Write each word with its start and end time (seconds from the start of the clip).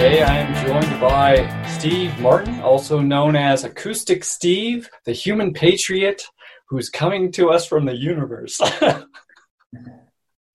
Today 0.00 0.22
I 0.22 0.38
am 0.38 0.66
joined 0.66 0.98
by 0.98 1.66
Steve 1.66 2.18
Martin, 2.20 2.62
also 2.62 3.00
known 3.00 3.36
as 3.36 3.64
Acoustic 3.64 4.24
Steve, 4.24 4.88
the 5.04 5.12
human 5.12 5.52
patriot 5.52 6.22
who's 6.70 6.88
coming 6.88 7.30
to 7.32 7.50
us 7.50 7.66
from 7.66 7.84
the 7.84 7.94
universe. 7.94 8.56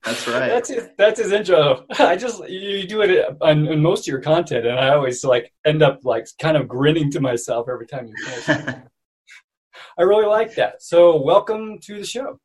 That's 0.04 0.28
right. 0.28 0.48
That's 0.48 0.70
his, 0.70 0.90
that's 0.98 1.20
his 1.20 1.32
intro. 1.32 1.86
I 2.00 2.16
just 2.16 2.50
you 2.50 2.88
do 2.88 3.02
it 3.02 3.38
on, 3.40 3.68
on 3.68 3.82
most 3.84 4.08
of 4.08 4.08
your 4.08 4.22
content, 4.22 4.66
and 4.66 4.80
I 4.80 4.96
always 4.96 5.24
like 5.24 5.54
end 5.64 5.84
up 5.84 6.00
like 6.04 6.26
kind 6.42 6.58
of 6.58 6.68
grinning 6.68 7.12
to 7.12 7.20
myself 7.20 7.68
every 7.72 7.86
time 7.86 8.08
you. 8.08 8.16
I 8.48 10.02
really 10.02 10.26
like 10.26 10.56
that. 10.56 10.82
So 10.82 11.22
welcome 11.22 11.78
to 11.82 12.00
the 12.00 12.06
show. 12.06 12.40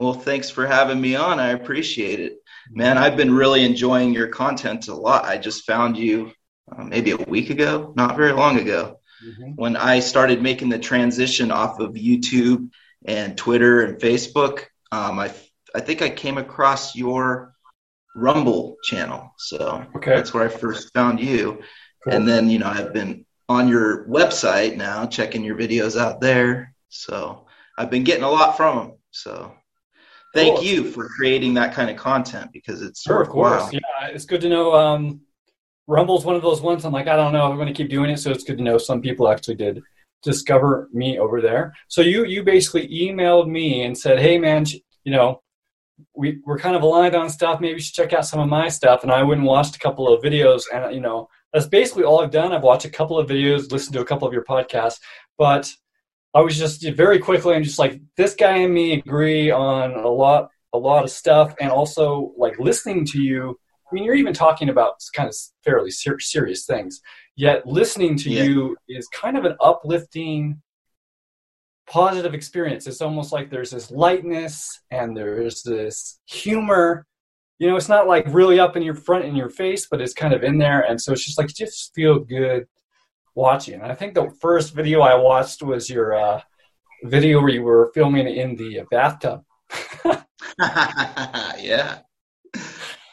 Well, 0.00 0.14
thanks 0.14 0.50
for 0.50 0.66
having 0.66 1.00
me 1.00 1.14
on. 1.14 1.38
I 1.38 1.50
appreciate 1.50 2.18
it. 2.18 2.38
Man, 2.70 2.98
I've 2.98 3.16
been 3.16 3.34
really 3.34 3.64
enjoying 3.64 4.12
your 4.12 4.28
content 4.28 4.88
a 4.88 4.94
lot. 4.94 5.24
I 5.24 5.38
just 5.38 5.64
found 5.64 5.96
you 5.96 6.32
uh, 6.70 6.84
maybe 6.84 7.12
a 7.12 7.16
week 7.16 7.50
ago, 7.50 7.92
not 7.96 8.16
very 8.16 8.32
long 8.32 8.58
ago, 8.58 9.00
mm-hmm. 9.24 9.52
when 9.54 9.76
I 9.76 10.00
started 10.00 10.42
making 10.42 10.68
the 10.68 10.78
transition 10.78 11.50
off 11.50 11.78
of 11.80 11.94
YouTube 11.94 12.70
and 13.04 13.36
Twitter 13.36 13.82
and 13.82 14.00
Facebook. 14.00 14.64
Um, 14.90 15.18
I, 15.18 15.32
I 15.74 15.80
think 15.80 16.02
I 16.02 16.10
came 16.10 16.38
across 16.38 16.96
your 16.96 17.54
Rumble 18.16 18.76
channel. 18.82 19.30
So 19.36 19.86
okay. 19.96 20.16
that's 20.16 20.32
where 20.32 20.44
I 20.44 20.48
first 20.48 20.92
found 20.94 21.20
you. 21.20 21.60
Cool. 22.02 22.14
And 22.14 22.26
then, 22.26 22.48
you 22.48 22.58
know, 22.58 22.68
I've 22.68 22.94
been 22.94 23.26
on 23.48 23.68
your 23.68 24.08
website 24.08 24.76
now, 24.76 25.06
checking 25.06 25.44
your 25.44 25.56
videos 25.56 26.00
out 26.00 26.20
there. 26.20 26.74
So 26.88 27.46
I've 27.76 27.90
been 27.90 28.04
getting 28.04 28.24
a 28.24 28.30
lot 28.30 28.56
from 28.56 28.76
them. 28.76 28.92
So 29.10 29.52
thank 30.36 30.62
you 30.62 30.90
for 30.90 31.08
creating 31.08 31.54
that 31.54 31.74
kind 31.74 31.90
of 31.90 31.96
content 31.96 32.50
because 32.52 32.82
it's 32.82 33.02
sure, 33.02 33.20
of 33.20 33.28
course. 33.28 33.72
Yeah, 33.72 33.80
it's 34.04 34.24
good 34.24 34.40
to 34.42 34.48
know. 34.48 34.74
Um, 34.74 35.20
Rumble's 35.86 36.24
one 36.24 36.36
of 36.36 36.42
those 36.42 36.60
ones. 36.60 36.84
I'm 36.84 36.92
like, 36.92 37.08
I 37.08 37.16
don't 37.16 37.32
know. 37.32 37.50
I'm 37.50 37.56
going 37.56 37.68
to 37.68 37.74
keep 37.74 37.90
doing 37.90 38.10
it, 38.10 38.18
so 38.18 38.30
it's 38.30 38.44
good 38.44 38.58
to 38.58 38.64
know 38.64 38.78
some 38.78 39.00
people 39.00 39.28
actually 39.28 39.54
did 39.54 39.82
discover 40.22 40.88
me 40.92 41.18
over 41.18 41.40
there. 41.40 41.72
So 41.88 42.00
you 42.00 42.24
you 42.24 42.42
basically 42.42 42.88
emailed 42.88 43.48
me 43.48 43.84
and 43.84 43.96
said, 43.96 44.18
hey 44.18 44.38
man, 44.38 44.66
you 45.04 45.12
know, 45.12 45.40
we 46.14 46.40
we're 46.44 46.58
kind 46.58 46.76
of 46.76 46.82
aligned 46.82 47.14
on 47.14 47.30
stuff. 47.30 47.60
Maybe 47.60 47.74
you 47.74 47.80
should 47.80 47.94
check 47.94 48.12
out 48.12 48.26
some 48.26 48.40
of 48.40 48.48
my 48.48 48.68
stuff. 48.68 49.02
And 49.02 49.12
I 49.12 49.22
went 49.22 49.40
and 49.40 49.46
watched 49.46 49.76
a 49.76 49.78
couple 49.78 50.12
of 50.12 50.22
videos, 50.22 50.64
and 50.72 50.94
you 50.94 51.00
know, 51.00 51.28
that's 51.52 51.66
basically 51.66 52.04
all 52.04 52.20
I've 52.20 52.30
done. 52.30 52.52
I've 52.52 52.62
watched 52.62 52.84
a 52.84 52.90
couple 52.90 53.18
of 53.18 53.28
videos, 53.28 53.70
listened 53.70 53.94
to 53.94 54.00
a 54.00 54.04
couple 54.04 54.26
of 54.26 54.34
your 54.34 54.44
podcasts, 54.44 54.98
but 55.38 55.72
I 56.36 56.40
was 56.42 56.58
just 56.58 56.86
very 56.90 57.18
quickly 57.18 57.54
I'm 57.54 57.62
just 57.62 57.78
like 57.78 57.98
this 58.18 58.34
guy 58.34 58.58
and 58.58 58.74
me 58.74 58.92
agree 58.92 59.50
on 59.50 59.92
a 59.92 60.08
lot 60.08 60.50
a 60.74 60.78
lot 60.78 61.02
of 61.02 61.10
stuff. 61.10 61.54
And 61.58 61.70
also 61.70 62.34
like 62.36 62.58
listening 62.58 63.06
to 63.06 63.22
you 63.22 63.58
I 63.90 63.94
mean 63.94 64.04
you're 64.04 64.14
even 64.16 64.34
talking 64.34 64.68
about 64.68 64.96
kind 65.14 65.30
of 65.30 65.34
fairly 65.64 65.90
ser- 65.90 66.20
serious 66.20 66.66
things. 66.66 67.00
Yet 67.36 67.66
listening 67.66 68.18
to 68.18 68.30
yeah. 68.30 68.42
you 68.42 68.76
is 68.86 69.08
kind 69.08 69.38
of 69.38 69.46
an 69.46 69.56
uplifting 69.60 70.60
positive 71.88 72.34
experience. 72.34 72.86
It's 72.86 73.00
almost 73.00 73.32
like 73.32 73.48
there's 73.48 73.70
this 73.70 73.90
lightness 73.90 74.78
and 74.90 75.16
there's 75.16 75.62
this 75.62 76.20
humor. 76.26 77.06
You 77.58 77.70
know 77.70 77.76
it's 77.76 77.88
not 77.88 78.08
like 78.08 78.26
really 78.28 78.60
up 78.60 78.76
in 78.76 78.82
your 78.82 78.94
front 78.94 79.24
in 79.24 79.36
your 79.36 79.48
face 79.48 79.86
but 79.90 80.02
it's 80.02 80.12
kind 80.12 80.34
of 80.34 80.44
in 80.44 80.58
there. 80.58 80.82
And 80.82 81.00
so 81.00 81.12
it's 81.12 81.24
just 81.24 81.38
like 81.38 81.48
just 81.48 81.94
feel 81.94 82.18
good 82.18 82.66
watching. 83.36 83.82
I 83.82 83.94
think 83.94 84.14
the 84.14 84.30
first 84.40 84.74
video 84.74 85.02
I 85.02 85.14
watched 85.14 85.62
was 85.62 85.88
your 85.88 86.14
uh, 86.14 86.40
video 87.04 87.40
where 87.40 87.50
you 87.50 87.62
were 87.62 87.92
filming 87.94 88.26
in 88.26 88.56
the 88.56 88.82
bathtub. 88.90 89.44
yeah. 90.58 91.98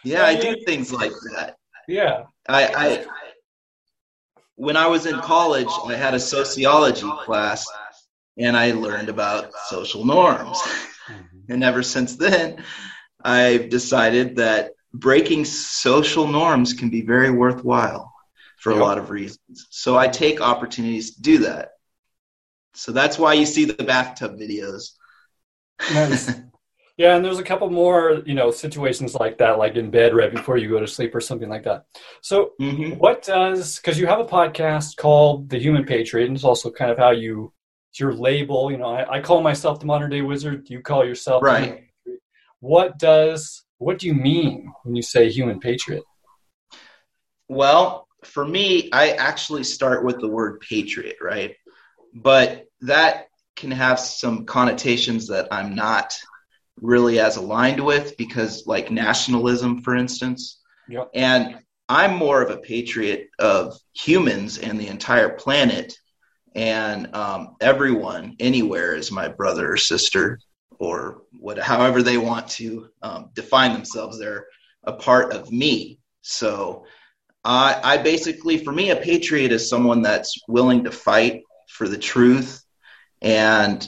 Yeah, 0.03 0.25
I 0.25 0.35
do 0.35 0.56
things 0.66 0.91
like 0.91 1.11
that. 1.35 1.57
Yeah. 1.88 2.23
I, 2.47 2.67
I 2.67 3.06
when 4.56 4.78
I 4.78 4.88
was 4.88 5.06
in 5.06 5.19
college, 5.19 5.69
I 5.85 5.95
had 5.95 6.13
a 6.13 6.19
sociology 6.19 7.09
class 7.25 7.66
and 8.38 8.55
I 8.55 8.72
learned 8.72 9.09
about 9.09 9.53
social 9.67 10.05
norms. 10.05 10.57
Mm-hmm. 10.57 11.51
And 11.51 11.63
ever 11.63 11.84
since 11.84 12.16
then, 12.16 12.63
I've 13.23 13.69
decided 13.69 14.35
that 14.38 14.72
breaking 14.94 15.45
social 15.45 16.28
norms 16.28 16.73
can 16.73 16.90
be 16.90 17.01
very 17.01 17.31
worthwhile 17.31 18.12
for 18.63 18.72
yep. 18.72 18.79
a 18.79 18.84
lot 18.84 18.97
of 18.97 19.09
reasons. 19.09 19.68
So 19.72 19.97
I 19.97 20.07
take 20.07 20.40
opportunities 20.40 21.16
to 21.16 21.22
do 21.22 21.38
that. 21.40 21.72
So 22.74 22.94
that's 22.94 23.19
why 23.19 23.34
you 23.34 23.46
see 23.46 23.66
the 23.66 23.84
bathtub 23.84 24.40
videos. 24.40 24.91
Nice. 25.94 26.31
yeah, 26.97 27.18
and 27.18 27.25
there's 27.25 27.40
a 27.40 27.44
couple 27.44 27.69
more, 27.69 28.22
you 28.25 28.34
know, 28.34 28.52
situations 28.52 29.16
like 29.16 29.38
that, 29.40 29.59
like 29.59 29.75
in 29.75 29.91
bed 29.91 30.16
right 30.16 30.31
before 30.31 30.56
you 30.56 30.69
go 30.69 30.79
to 30.79 30.88
sleep 30.88 31.13
or 31.13 31.19
something 31.19 31.50
like 31.50 31.63
that. 31.63 31.84
So, 32.22 32.53
mm-hmm. 32.62 32.97
what 32.97 33.22
does 33.23 33.75
because 33.75 34.00
you 34.00 34.07
have 34.07 34.22
a 34.22 34.25
podcast 34.25 34.96
called 34.96 35.50
The 35.50 35.59
Human 35.59 35.84
Patriot, 35.84 36.28
and 36.28 36.35
it's 36.38 36.46
also 36.46 36.72
kind 36.72 36.90
of 36.90 36.97
how 36.97 37.12
you 37.12 37.52
your 38.00 38.13
label. 38.13 38.72
You 38.72 38.78
know, 38.78 38.85
I, 38.85 39.18
I 39.18 39.19
call 39.19 39.41
myself 39.41 39.81
the 39.81 39.88
modern 39.88 40.09
day 40.09 40.22
wizard. 40.22 40.69
You 40.69 40.79
call 40.79 41.03
yourself 41.06 41.44
right. 41.44 41.84
What 42.62 42.97
does 42.97 43.66
what 43.78 44.00
do 44.00 44.07
you 44.07 44.13
mean 44.13 44.72
when 44.84 44.96
you 44.96 45.02
say 45.02 45.29
human 45.29 45.59
patriot? 45.59 46.03
Well, 47.50 48.07
for 48.25 48.45
me, 48.45 48.89
I 48.91 49.11
actually 49.11 49.63
start 49.63 50.03
with 50.03 50.19
the 50.19 50.28
word 50.28 50.59
patriot, 50.61 51.17
right? 51.22 51.56
But 52.13 52.66
that 52.81 53.28
can 53.56 53.72
have 53.72 54.00
some 54.00 54.45
connotations 54.45 55.28
that 55.28 55.47
I'm 55.51 55.75
not 55.75 56.13
really 56.81 57.19
as 57.19 57.38
aligned 57.38 57.84
with 57.84 58.17
because, 58.17 58.66
like 58.66 58.91
nationalism, 58.91 59.81
for 59.81 59.95
instance. 59.95 60.59
Yep. 60.89 61.11
And 61.13 61.59
I'm 61.89 62.16
more 62.16 62.41
of 62.41 62.50
a 62.50 62.57
patriot 62.57 63.29
of 63.39 63.78
humans 63.94 64.57
and 64.57 64.79
the 64.79 64.88
entire 64.88 65.29
planet, 65.29 65.94
and 66.55 67.13
um, 67.16 67.55
everyone 67.61 68.35
anywhere 68.40 68.95
is 68.95 69.11
my 69.11 69.28
brother 69.28 69.72
or 69.72 69.78
sister, 69.78 70.40
or 70.79 71.23
what, 71.40 71.57
however 71.57 72.01
they 72.01 72.17
want 72.17 72.47
to 72.50 72.90
um, 73.01 73.29
define 73.34 73.73
themselves. 73.73 74.19
They're 74.19 74.47
a 74.84 74.94
part 74.94 75.34
of 75.34 75.51
me. 75.51 76.00
So 76.22 76.85
I, 77.43 77.79
I 77.83 77.97
basically, 77.97 78.57
for 78.57 78.71
me, 78.71 78.91
a 78.91 78.95
patriot 78.95 79.51
is 79.51 79.69
someone 79.69 80.01
that's 80.01 80.35
willing 80.47 80.85
to 80.85 80.91
fight 80.91 81.43
for 81.69 81.87
the 81.87 81.97
truth. 81.97 82.63
And 83.21 83.85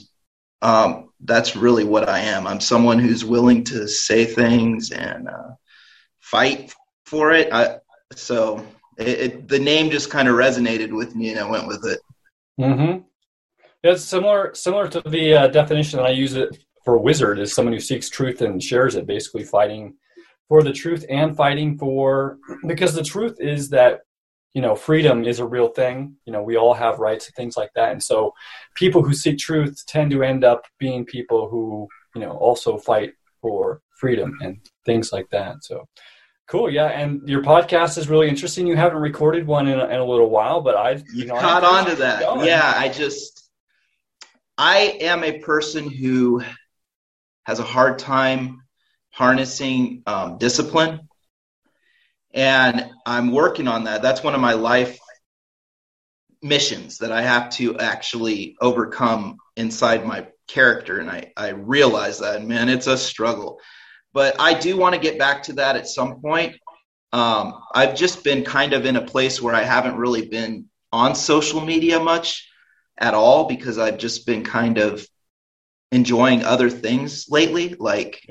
um, 0.61 1.09
that's 1.21 1.55
really 1.55 1.83
what 1.83 2.09
I 2.09 2.19
am. 2.19 2.47
I'm 2.47 2.59
someone 2.59 2.99
who's 2.99 3.23
willing 3.23 3.63
to 3.66 3.88
say 3.88 4.25
things 4.25 4.91
and 4.91 5.27
uh, 5.27 5.51
fight 6.19 6.73
for 7.05 7.31
it. 7.31 7.51
I, 7.53 7.77
so 8.13 8.66
it, 8.97 9.07
it, 9.07 9.47
the 9.47 9.59
name 9.59 9.89
just 9.89 10.09
kind 10.09 10.27
of 10.27 10.35
resonated 10.35 10.91
with 10.91 11.16
me 11.16 11.29
and 11.29 11.39
I 11.39 11.49
went 11.49 11.67
with 11.67 11.85
it. 11.85 11.99
Mm-hmm. 12.59 13.01
It's 13.83 14.03
similar, 14.03 14.53
similar 14.55 14.87
to 14.87 15.01
the 15.01 15.33
uh, 15.33 15.47
definition 15.47 15.99
I 15.99 16.09
use 16.09 16.35
it 16.35 16.57
for 16.83 16.97
wizard 16.97 17.39
is 17.39 17.53
someone 17.53 17.73
who 17.73 17.79
seeks 17.79 18.09
truth 18.09 18.41
and 18.41 18.61
shares 18.61 18.95
it, 18.95 19.05
basically 19.05 19.43
fighting 19.43 19.95
for 20.47 20.61
the 20.63 20.73
truth 20.73 21.06
and 21.09 21.35
fighting 21.35 21.78
for 21.78 22.38
because 22.67 22.94
the 22.94 23.03
truth 23.03 23.38
is 23.39 23.69
that 23.69 24.01
you 24.53 24.61
know 24.61 24.75
freedom 24.75 25.23
is 25.25 25.39
a 25.39 25.45
real 25.45 25.69
thing. 25.69 26.16
You 26.25 26.33
know 26.33 26.44
we 26.44 26.57
all 26.57 26.73
have 26.73 27.00
rights 27.00 27.28
and 27.28 27.35
things 27.35 27.57
like 27.57 27.72
that. 27.75 27.91
And 27.91 28.01
so 28.01 28.33
people 28.75 29.03
who 29.03 29.13
seek 29.13 29.38
truth 29.38 29.84
tend 29.88 30.11
to 30.11 30.23
end 30.23 30.43
up 30.43 30.66
being 30.79 31.05
people 31.05 31.49
who 31.49 31.87
you 32.16 32.22
know 32.22 32.31
also 32.31 32.78
fight 32.78 33.14
for 33.41 33.81
freedom 33.97 34.37
and 34.41 34.59
things 34.85 35.11
like 35.11 35.29
that. 35.31 35.64
So 35.64 35.85
cool. 36.47 36.70
Yeah. 36.70 36.87
And 36.87 37.28
your 37.28 37.41
podcast 37.41 37.97
is 37.97 38.08
really 38.08 38.29
interesting. 38.29 38.67
You 38.67 38.75
haven't 38.75 39.02
recorded 39.02 39.47
one 39.47 39.67
in 39.67 39.79
a, 39.79 39.85
in 39.85 39.99
a 39.99 40.05
little 40.05 40.29
while 40.29 40.61
but 40.61 40.75
i've 40.75 41.02
you, 41.14 41.22
you 41.22 41.25
know, 41.25 41.40
caught 41.40 41.64
on 41.64 41.85
to 41.85 41.96
that. 41.96 42.20
going. 42.20 42.46
yeah 42.46 42.73
i 42.75 42.87
just 42.90 43.49
i 44.58 44.97
am 45.02 45.23
a 45.23 45.40
person 45.40 45.90
who 45.90 46.41
has 47.46 47.59
a 47.59 47.64
hard 47.64 47.99
time 47.99 48.61
harnessing 49.16 50.03
um, 50.08 50.38
discipline. 50.38 51.08
And 52.34 52.91
I'm 53.06 53.32
working 53.32 53.70
on 53.70 53.85
that. 53.85 54.02
That's 54.02 54.22
one 54.22 54.35
of 54.35 54.41
my 54.41 54.53
life 54.53 55.00
missions 56.41 56.97
that 56.97 57.14
I 57.14 57.22
have 57.22 57.50
to 57.52 57.78
actually 57.79 58.58
overcome 58.59 59.38
inside 59.56 60.06
my 60.06 60.28
character. 60.50 61.00
And 61.00 61.09
I, 61.09 61.32
I 61.38 61.50
realize 61.50 62.20
that, 62.20 62.44
man, 62.44 62.67
it's 62.67 62.88
a 62.88 62.97
struggle. 62.97 63.62
But 64.14 64.35
I 64.38 64.53
do 64.53 64.76
want 64.76 64.96
to 64.96 65.02
get 65.02 65.18
back 65.18 65.44
to 65.44 65.53
that 65.53 65.78
at 65.78 65.88
some 65.88 66.20
point. 66.20 66.58
Um, 67.14 67.61
I've 67.73 67.96
just 67.96 68.22
been 68.22 68.44
kind 68.44 68.73
of 68.73 68.85
in 68.85 68.97
a 68.97 69.06
place 69.06 69.41
where 69.41 69.56
I 69.56 69.64
haven't 69.64 69.96
really 69.96 70.28
been 70.28 70.66
on 70.91 71.16
social 71.16 71.61
media 71.61 72.02
much 72.02 72.50
at 72.97 73.14
all 73.14 73.46
because 73.46 73.78
I've 73.78 73.97
just 73.97 74.26
been 74.26 74.44
kind 74.44 74.78
of 74.78 75.08
enjoying 75.94 76.44
other 76.44 76.70
things 76.70 77.28
lately, 77.29 77.76
like 77.79 78.28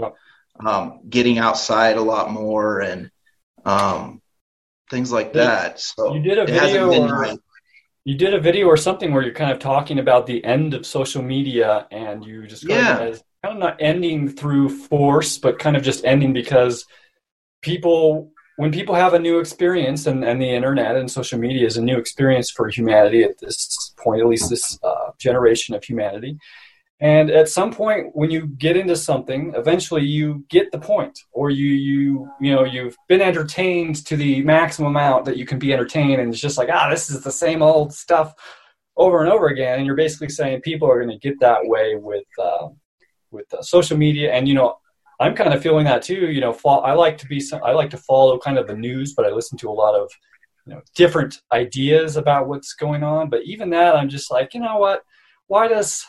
um, 0.60 1.00
getting 1.08 1.38
outside 1.38 1.96
a 1.96 2.02
lot 2.02 2.30
more 2.30 2.80
and 2.80 3.10
um, 3.64 4.22
things 4.90 5.10
like 5.12 5.32
that. 5.34 5.80
So 5.80 6.14
you 6.14 6.22
did 6.22 6.38
a 6.38 6.46
video. 6.46 6.90
Or, 6.90 7.36
you 8.04 8.16
did 8.16 8.34
a 8.34 8.40
video 8.40 8.66
or 8.66 8.76
something 8.76 9.12
where 9.12 9.22
you're 9.22 9.32
kind 9.32 9.50
of 9.50 9.58
talking 9.58 9.98
about 9.98 10.26
the 10.26 10.44
end 10.44 10.74
of 10.74 10.84
social 10.84 11.22
media, 11.22 11.86
and 11.90 12.22
you 12.22 12.46
just 12.46 12.62
yeah. 12.62 12.98
as 12.98 13.22
kind 13.42 13.54
of 13.54 13.58
not 13.58 13.76
ending 13.80 14.28
through 14.28 14.68
force, 14.68 15.38
but 15.38 15.58
kind 15.58 15.74
of 15.74 15.82
just 15.82 16.04
ending 16.04 16.34
because 16.34 16.84
people 17.62 18.30
when 18.56 18.70
people 18.70 18.94
have 18.94 19.14
a 19.14 19.18
new 19.18 19.40
experience 19.40 20.06
and, 20.06 20.24
and 20.24 20.40
the 20.40 20.48
internet 20.48 20.96
and 20.96 21.10
social 21.10 21.38
media 21.38 21.66
is 21.66 21.76
a 21.76 21.82
new 21.82 21.96
experience 21.96 22.50
for 22.50 22.68
humanity 22.68 23.24
at 23.24 23.38
this 23.40 23.92
point 23.98 24.20
at 24.20 24.28
least 24.28 24.48
this 24.48 24.78
uh, 24.84 25.10
generation 25.18 25.74
of 25.74 25.82
humanity 25.82 26.38
and 27.00 27.30
at 27.30 27.48
some 27.48 27.72
point 27.72 28.06
when 28.14 28.30
you 28.30 28.46
get 28.46 28.76
into 28.76 28.96
something 28.96 29.52
eventually 29.56 30.04
you 30.04 30.44
get 30.48 30.70
the 30.70 30.78
point 30.78 31.18
or 31.32 31.50
you 31.50 31.70
you 31.70 32.30
you 32.40 32.54
know 32.54 32.64
you've 32.64 32.96
been 33.08 33.20
entertained 33.20 34.04
to 34.06 34.16
the 34.16 34.42
maximum 34.42 34.90
amount 34.90 35.24
that 35.24 35.36
you 35.36 35.44
can 35.44 35.58
be 35.58 35.72
entertained 35.72 36.20
and 36.20 36.32
it's 36.32 36.40
just 36.40 36.58
like 36.58 36.68
ah 36.72 36.88
this 36.88 37.10
is 37.10 37.22
the 37.22 37.32
same 37.32 37.62
old 37.62 37.92
stuff 37.92 38.34
over 38.96 39.22
and 39.22 39.32
over 39.32 39.48
again. 39.48 39.78
And 39.78 39.86
you're 39.86 39.96
basically 39.96 40.28
saying 40.28 40.60
people 40.60 40.88
are 40.90 41.02
going 41.02 41.18
to 41.18 41.28
get 41.28 41.40
that 41.40 41.60
way 41.64 41.96
with 41.96 42.24
uh, 42.40 42.68
with 43.30 43.52
uh, 43.52 43.62
social 43.62 43.96
media. 43.96 44.32
And 44.32 44.48
you 44.48 44.54
know 44.54 44.76
i'm 45.20 45.32
kind 45.32 45.54
of 45.54 45.62
feeling 45.62 45.84
that 45.84 46.02
too 46.02 46.32
you 46.32 46.40
know 46.40 46.52
i 46.82 46.92
like 46.92 47.16
to 47.16 47.26
be 47.26 47.38
some, 47.38 47.62
i 47.62 47.70
like 47.70 47.88
to 47.88 47.96
follow 47.96 48.36
kind 48.36 48.58
of 48.58 48.66
the 48.66 48.74
news 48.74 49.14
but 49.14 49.24
i 49.24 49.30
listen 49.30 49.56
to 49.56 49.70
a 49.70 49.70
lot 49.70 49.94
of 49.94 50.10
you 50.66 50.74
know 50.74 50.80
different 50.96 51.40
ideas 51.52 52.16
about 52.16 52.48
what's 52.48 52.74
going 52.74 53.04
on. 53.04 53.30
But 53.30 53.44
even 53.44 53.70
that 53.70 53.94
i'm 53.94 54.08
just 54.08 54.30
like 54.32 54.54
you 54.54 54.60
know 54.60 54.78
what? 54.78 55.02
Why 55.46 55.68
does 55.68 56.04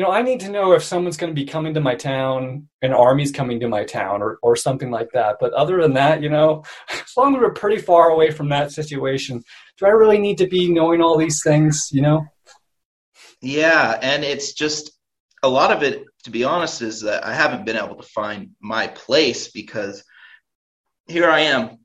you 0.00 0.06
know, 0.06 0.12
I 0.12 0.22
need 0.22 0.40
to 0.40 0.50
know 0.50 0.72
if 0.72 0.82
someone's 0.82 1.18
going 1.18 1.30
to 1.30 1.38
be 1.38 1.44
coming 1.44 1.74
to 1.74 1.80
my 1.82 1.94
town, 1.94 2.66
an 2.80 2.94
army's 2.94 3.30
coming 3.30 3.60
to 3.60 3.68
my 3.68 3.84
town, 3.84 4.22
or, 4.22 4.38
or 4.40 4.56
something 4.56 4.90
like 4.90 5.10
that. 5.12 5.36
But 5.38 5.52
other 5.52 5.82
than 5.82 5.92
that, 5.92 6.22
you 6.22 6.30
know, 6.30 6.64
as 6.90 7.14
long 7.18 7.36
as 7.36 7.40
we're 7.42 7.52
pretty 7.52 7.82
far 7.82 8.08
away 8.08 8.30
from 8.30 8.48
that 8.48 8.72
situation, 8.72 9.44
do 9.76 9.84
I 9.84 9.90
really 9.90 10.16
need 10.16 10.38
to 10.38 10.46
be 10.46 10.72
knowing 10.72 11.02
all 11.02 11.18
these 11.18 11.42
things, 11.42 11.90
you 11.92 12.00
know? 12.00 12.24
Yeah. 13.42 13.98
And 14.00 14.24
it's 14.24 14.54
just 14.54 14.90
a 15.42 15.48
lot 15.50 15.70
of 15.70 15.82
it, 15.82 16.04
to 16.24 16.30
be 16.30 16.44
honest, 16.44 16.80
is 16.80 17.02
that 17.02 17.26
I 17.26 17.34
haven't 17.34 17.66
been 17.66 17.76
able 17.76 17.96
to 17.96 18.08
find 18.08 18.52
my 18.58 18.86
place 18.86 19.50
because 19.50 20.02
here 21.08 21.28
I 21.28 21.40
am 21.40 21.76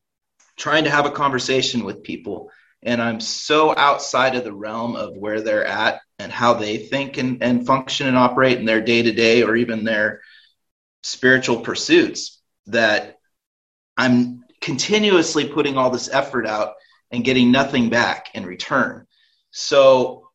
trying 0.56 0.86
to 0.86 0.90
have 0.90 1.06
a 1.06 1.12
conversation 1.12 1.84
with 1.84 2.02
people 2.02 2.50
and 2.86 3.02
I'm 3.02 3.20
so 3.20 3.76
outside 3.76 4.36
of 4.36 4.44
the 4.44 4.54
realm 4.54 4.96
of 4.96 5.18
where 5.18 5.42
they're 5.42 5.66
at 5.66 6.02
and 6.20 6.32
how 6.32 6.54
they 6.54 6.78
think 6.78 7.18
and, 7.18 7.42
and 7.42 7.66
function 7.66 8.08
and 8.08 8.16
operate 8.16 8.60
in 8.60 8.66
their 8.66 8.82
day 8.82 9.02
to 9.02 9.12
day 9.12 9.42
or 9.44 9.56
even 9.56 9.84
their 9.84 10.22
spiritual 11.02 11.62
pursuits 11.62 12.42
that 12.68 13.18
I'm 13.98 14.44
continuously 14.62 15.48
putting 15.48 15.78
all 15.78 15.90
this 15.90 16.10
effort 16.10 16.46
out 16.46 16.76
and 17.12 17.24
getting 17.24 17.52
nothing 17.52 17.90
back 17.90 18.30
in 18.36 18.46
return. 18.46 19.08
So 19.52 20.30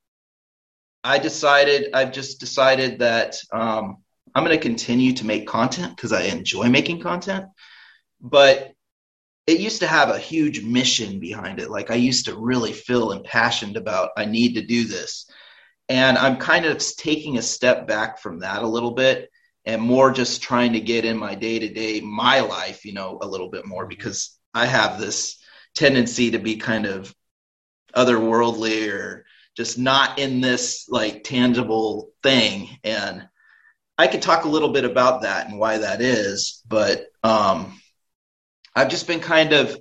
I 1.04 1.18
decided, 1.18 1.90
I've 1.94 2.12
just 2.12 2.40
decided 2.40 2.98
that 2.98 3.36
um, 3.52 3.98
I'm 4.34 4.44
going 4.44 4.56
to 4.56 4.62
continue 4.62 5.12
to 5.14 5.26
make 5.26 5.46
content 5.46 5.94
because 5.94 6.12
I 6.12 6.22
enjoy 6.24 6.68
making 6.68 7.00
content. 7.00 7.46
But 8.20 8.72
it 9.50 9.58
used 9.58 9.80
to 9.80 9.86
have 9.88 10.10
a 10.10 10.18
huge 10.18 10.62
mission 10.62 11.18
behind 11.18 11.58
it. 11.58 11.70
Like 11.70 11.90
I 11.90 11.96
used 11.96 12.26
to 12.26 12.36
really 12.36 12.72
feel 12.72 13.10
impassioned 13.10 13.76
about, 13.76 14.10
I 14.16 14.24
need 14.24 14.54
to 14.54 14.62
do 14.62 14.84
this. 14.84 15.28
And 15.88 16.16
I'm 16.16 16.36
kind 16.36 16.66
of 16.66 16.78
taking 16.78 17.36
a 17.36 17.42
step 17.42 17.88
back 17.88 18.20
from 18.20 18.38
that 18.40 18.62
a 18.62 18.68
little 18.68 18.92
bit 18.92 19.28
and 19.64 19.82
more 19.82 20.12
just 20.12 20.40
trying 20.40 20.74
to 20.74 20.80
get 20.80 21.04
in 21.04 21.16
my 21.16 21.34
day 21.34 21.58
to 21.58 21.68
day, 21.68 22.00
my 22.00 22.40
life, 22.40 22.84
you 22.84 22.92
know, 22.92 23.18
a 23.20 23.26
little 23.26 23.50
bit 23.50 23.66
more 23.66 23.86
because 23.86 24.38
I 24.54 24.66
have 24.66 25.00
this 25.00 25.36
tendency 25.74 26.30
to 26.30 26.38
be 26.38 26.56
kind 26.56 26.86
of 26.86 27.12
otherworldly 27.96 28.92
or 28.92 29.26
just 29.56 29.78
not 29.78 30.20
in 30.20 30.40
this 30.40 30.86
like 30.88 31.24
tangible 31.24 32.12
thing. 32.22 32.68
And 32.84 33.26
I 33.98 34.06
could 34.06 34.22
talk 34.22 34.44
a 34.44 34.48
little 34.48 34.72
bit 34.72 34.84
about 34.84 35.22
that 35.22 35.48
and 35.48 35.58
why 35.58 35.78
that 35.78 36.00
is, 36.00 36.62
but 36.68 37.06
um, 37.24 37.79
I've 38.74 38.88
just 38.88 39.06
been 39.06 39.20
kind 39.20 39.52
of 39.52 39.76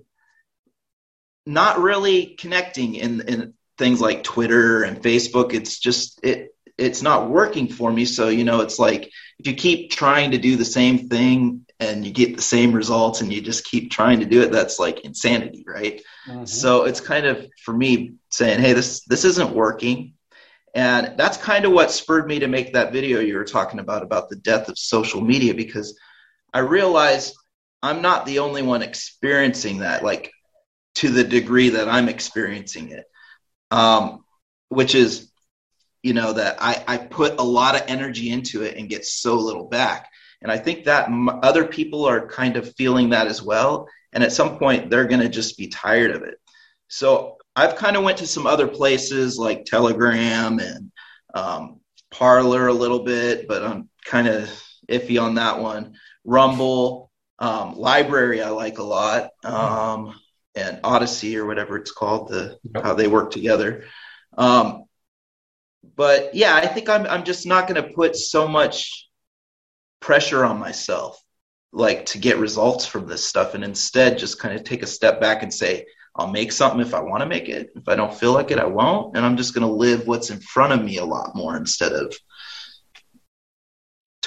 not 1.45 1.79
really 1.79 2.35
connecting 2.39 2.95
in, 2.95 3.21
in 3.21 3.53
things 3.77 3.99
like 4.01 4.23
Twitter 4.23 4.83
and 4.83 5.01
Facebook, 5.01 5.53
it's 5.53 5.79
just 5.79 6.19
it 6.23 6.53
it's 6.77 7.01
not 7.01 7.29
working 7.29 7.67
for 7.67 7.91
me. 7.91 8.05
So, 8.05 8.29
you 8.29 8.43
know, 8.43 8.61
it's 8.61 8.79
like 8.79 9.11
if 9.37 9.47
you 9.47 9.53
keep 9.53 9.91
trying 9.91 10.31
to 10.31 10.37
do 10.37 10.55
the 10.55 10.65
same 10.65 11.09
thing 11.09 11.65
and 11.79 12.05
you 12.05 12.11
get 12.11 12.35
the 12.35 12.41
same 12.41 12.71
results 12.71 13.21
and 13.21 13.31
you 13.31 13.41
just 13.41 13.65
keep 13.65 13.91
trying 13.91 14.21
to 14.21 14.25
do 14.25 14.41
it, 14.41 14.51
that's 14.51 14.79
like 14.79 15.01
insanity, 15.01 15.65
right? 15.67 16.01
Mm-hmm. 16.27 16.45
So 16.45 16.85
it's 16.85 17.01
kind 17.01 17.25
of 17.25 17.47
for 17.63 17.73
me 17.73 18.13
saying, 18.29 18.59
hey, 18.59 18.73
this 18.73 19.01
this 19.05 19.25
isn't 19.25 19.51
working. 19.51 20.13
And 20.75 21.17
that's 21.17 21.37
kind 21.37 21.65
of 21.65 21.71
what 21.71 21.91
spurred 21.91 22.27
me 22.27 22.39
to 22.39 22.47
make 22.47 22.73
that 22.73 22.93
video 22.93 23.19
you 23.19 23.35
were 23.35 23.43
talking 23.43 23.79
about 23.79 24.03
about 24.03 24.29
the 24.29 24.35
death 24.35 24.69
of 24.69 24.77
social 24.77 25.19
media 25.19 25.53
because 25.53 25.97
I 26.53 26.59
realized 26.59 27.35
I'm 27.81 28.01
not 28.01 28.25
the 28.25 28.39
only 28.39 28.61
one 28.61 28.81
experiencing 28.81 29.79
that, 29.79 30.03
like 30.03 30.31
to 30.95 31.09
the 31.09 31.23
degree 31.23 31.69
that 31.69 31.87
I'm 31.87 32.09
experiencing 32.09 32.89
it 32.89 33.05
um, 33.71 34.23
which 34.69 34.95
is, 34.95 35.31
you 36.03 36.13
know, 36.13 36.33
that 36.33 36.57
I, 36.59 36.83
I 36.87 36.97
put 36.97 37.39
a 37.39 37.43
lot 37.43 37.75
of 37.75 37.83
energy 37.87 38.29
into 38.29 38.63
it 38.63 38.77
and 38.77 38.89
get 38.89 39.05
so 39.05 39.35
little 39.35 39.67
back. 39.67 40.09
And 40.41 40.51
I 40.51 40.57
think 40.57 40.85
that 40.85 41.07
m- 41.07 41.29
other 41.29 41.65
people 41.65 42.05
are 42.05 42.27
kind 42.27 42.55
of 42.55 42.73
feeling 42.75 43.09
that 43.09 43.27
as 43.27 43.41
well. 43.41 43.87
And 44.13 44.23
at 44.23 44.31
some 44.31 44.57
point, 44.57 44.89
they're 44.89 45.07
going 45.07 45.21
to 45.21 45.29
just 45.29 45.57
be 45.57 45.67
tired 45.67 46.11
of 46.11 46.23
it. 46.23 46.35
So 46.87 47.37
I've 47.55 47.75
kind 47.75 47.97
of 47.97 48.03
went 48.03 48.19
to 48.19 48.27
some 48.27 48.47
other 48.47 48.67
places 48.67 49.37
like 49.37 49.65
Telegram 49.65 50.59
and 50.59 50.91
um, 51.33 51.81
Parler 52.09 52.67
a 52.67 52.73
little 52.73 53.03
bit, 53.03 53.47
but 53.47 53.63
I'm 53.63 53.89
kind 54.05 54.27
of 54.27 54.49
iffy 54.89 55.21
on 55.21 55.35
that 55.35 55.59
one. 55.59 55.95
Rumble, 56.23 57.08
um, 57.39 57.75
LBRY, 57.75 58.43
I 58.43 58.49
like 58.49 58.77
a 58.77 58.83
lot. 58.83 59.31
Um, 59.43 60.13
and 60.55 60.79
Odysee 60.83 61.37
or 61.37 61.45
whatever 61.45 61.77
it's 61.77 61.91
called, 61.91 62.29
the 62.29 62.59
yep. 62.73 62.83
how 62.83 62.93
they 62.93 63.07
work 63.07 63.31
together. 63.31 63.85
Um, 64.37 64.85
but 65.95 66.35
yeah, 66.35 66.55
I 66.55 66.67
think 66.67 66.89
I'm 66.89 67.05
I'm 67.07 67.23
just 67.23 67.45
not 67.45 67.67
going 67.67 67.81
to 67.81 67.93
put 67.93 68.15
so 68.15 68.47
much 68.47 69.07
pressure 69.99 70.43
on 70.43 70.59
myself 70.59 71.21
like 71.71 72.05
to 72.07 72.17
get 72.17 72.37
results 72.37 72.85
from 72.85 73.07
this 73.07 73.23
stuff 73.23 73.53
and 73.53 73.63
instead 73.63 74.17
just 74.17 74.39
kind 74.39 74.55
of 74.55 74.63
take 74.63 74.81
a 74.81 74.87
step 74.87 75.21
back 75.21 75.43
and 75.43 75.53
say 75.53 75.85
I'll 76.15 76.31
make 76.31 76.51
something 76.51 76.81
if 76.81 76.93
I 76.93 76.99
want 77.01 77.21
to 77.21 77.29
make 77.29 77.47
it. 77.47 77.69
If 77.75 77.87
I 77.87 77.95
don't 77.95 78.13
feel 78.13 78.33
like 78.33 78.51
it, 78.51 78.59
I 78.59 78.65
won't. 78.65 79.15
And 79.15 79.25
I'm 79.25 79.37
just 79.37 79.53
going 79.53 79.65
to 79.67 79.73
live 79.73 80.07
what's 80.07 80.31
in 80.31 80.39
front 80.39 80.73
of 80.73 80.83
me 80.83 80.97
a 80.97 81.05
lot 81.05 81.35
more 81.35 81.55
instead 81.55 81.93
of 81.93 82.13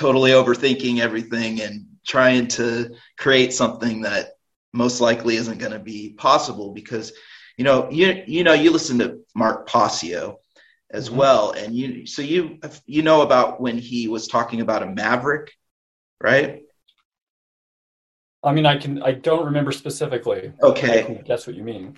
totally 0.03 0.33
overthinking 0.33 0.99
everything 0.99 1.61
and 1.61 1.87
trying 2.05 2.49
to 2.49 2.93
create 3.17 3.53
something 3.53 4.03
that 4.03 4.31
most 4.73 5.01
likely 5.01 5.37
isn't 5.37 5.59
going 5.59 5.71
to 5.71 5.79
be 5.79 6.13
possible 6.19 6.73
because 6.73 7.13
you 7.57 7.63
know 7.63 7.89
you 7.89 8.25
you 8.27 8.43
know 8.43 8.53
you 8.53 8.73
listen 8.73 8.99
to 8.99 9.21
Mark 9.37 9.69
Passio 9.69 10.41
as 10.91 11.09
mm-hmm. 11.09 11.19
well 11.19 11.53
and 11.53 11.73
you 11.73 12.05
so 12.05 12.21
you 12.21 12.59
you 12.85 13.03
know 13.03 13.23
about 13.23 13.61
when 13.61 13.79
he 13.79 14.09
was 14.09 14.27
talking 14.27 14.61
about 14.61 14.83
a 14.83 14.87
maverick 14.87 15.53
right? 16.21 16.63
I 18.43 18.53
mean 18.53 18.67
I 18.67 18.79
can 18.79 19.05
I 19.05 19.13
don't 19.13 19.45
remember 19.47 19.71
specifically. 19.71 20.53
Okay. 20.61 21.23
That's 21.29 21.47
what 21.47 21.55
you 21.55 21.63
mean. 21.63 21.97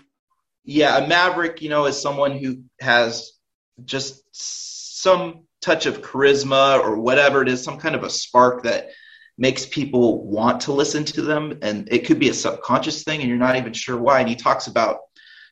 Yeah 0.62 0.98
a 0.98 1.08
maverick 1.08 1.62
you 1.62 1.70
know 1.70 1.86
is 1.86 1.98
someone 1.98 2.32
who 2.32 2.64
has 2.82 3.32
just 3.82 4.22
some 4.30 5.46
touch 5.64 5.86
of 5.86 6.02
charisma 6.02 6.78
or 6.78 6.98
whatever 6.98 7.40
it 7.40 7.48
is 7.48 7.64
some 7.64 7.78
kind 7.78 7.94
of 7.94 8.04
a 8.04 8.10
spark 8.10 8.64
that 8.64 8.90
makes 9.38 9.66
people 9.66 10.26
want 10.26 10.60
to 10.62 10.72
listen 10.72 11.04
to 11.04 11.22
them. 11.22 11.58
And 11.62 11.88
it 11.90 12.06
could 12.06 12.20
be 12.20 12.28
a 12.28 12.34
subconscious 12.34 13.02
thing 13.02 13.20
and 13.20 13.28
you're 13.28 13.38
not 13.38 13.56
even 13.56 13.72
sure 13.72 13.96
why. 13.96 14.20
And 14.20 14.28
he 14.28 14.36
talks 14.36 14.66
about 14.66 14.98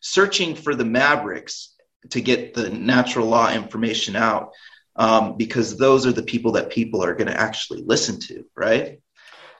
searching 0.00 0.54
for 0.54 0.74
the 0.74 0.84
mavericks 0.84 1.74
to 2.10 2.20
get 2.20 2.54
the 2.54 2.68
natural 2.70 3.26
law 3.26 3.52
information 3.52 4.14
out 4.14 4.52
um, 4.96 5.36
because 5.36 5.78
those 5.78 6.06
are 6.06 6.12
the 6.12 6.22
people 6.22 6.52
that 6.52 6.70
people 6.70 7.02
are 7.02 7.14
going 7.14 7.28
to 7.28 7.40
actually 7.40 7.82
listen 7.82 8.20
to, 8.20 8.44
right? 8.54 9.00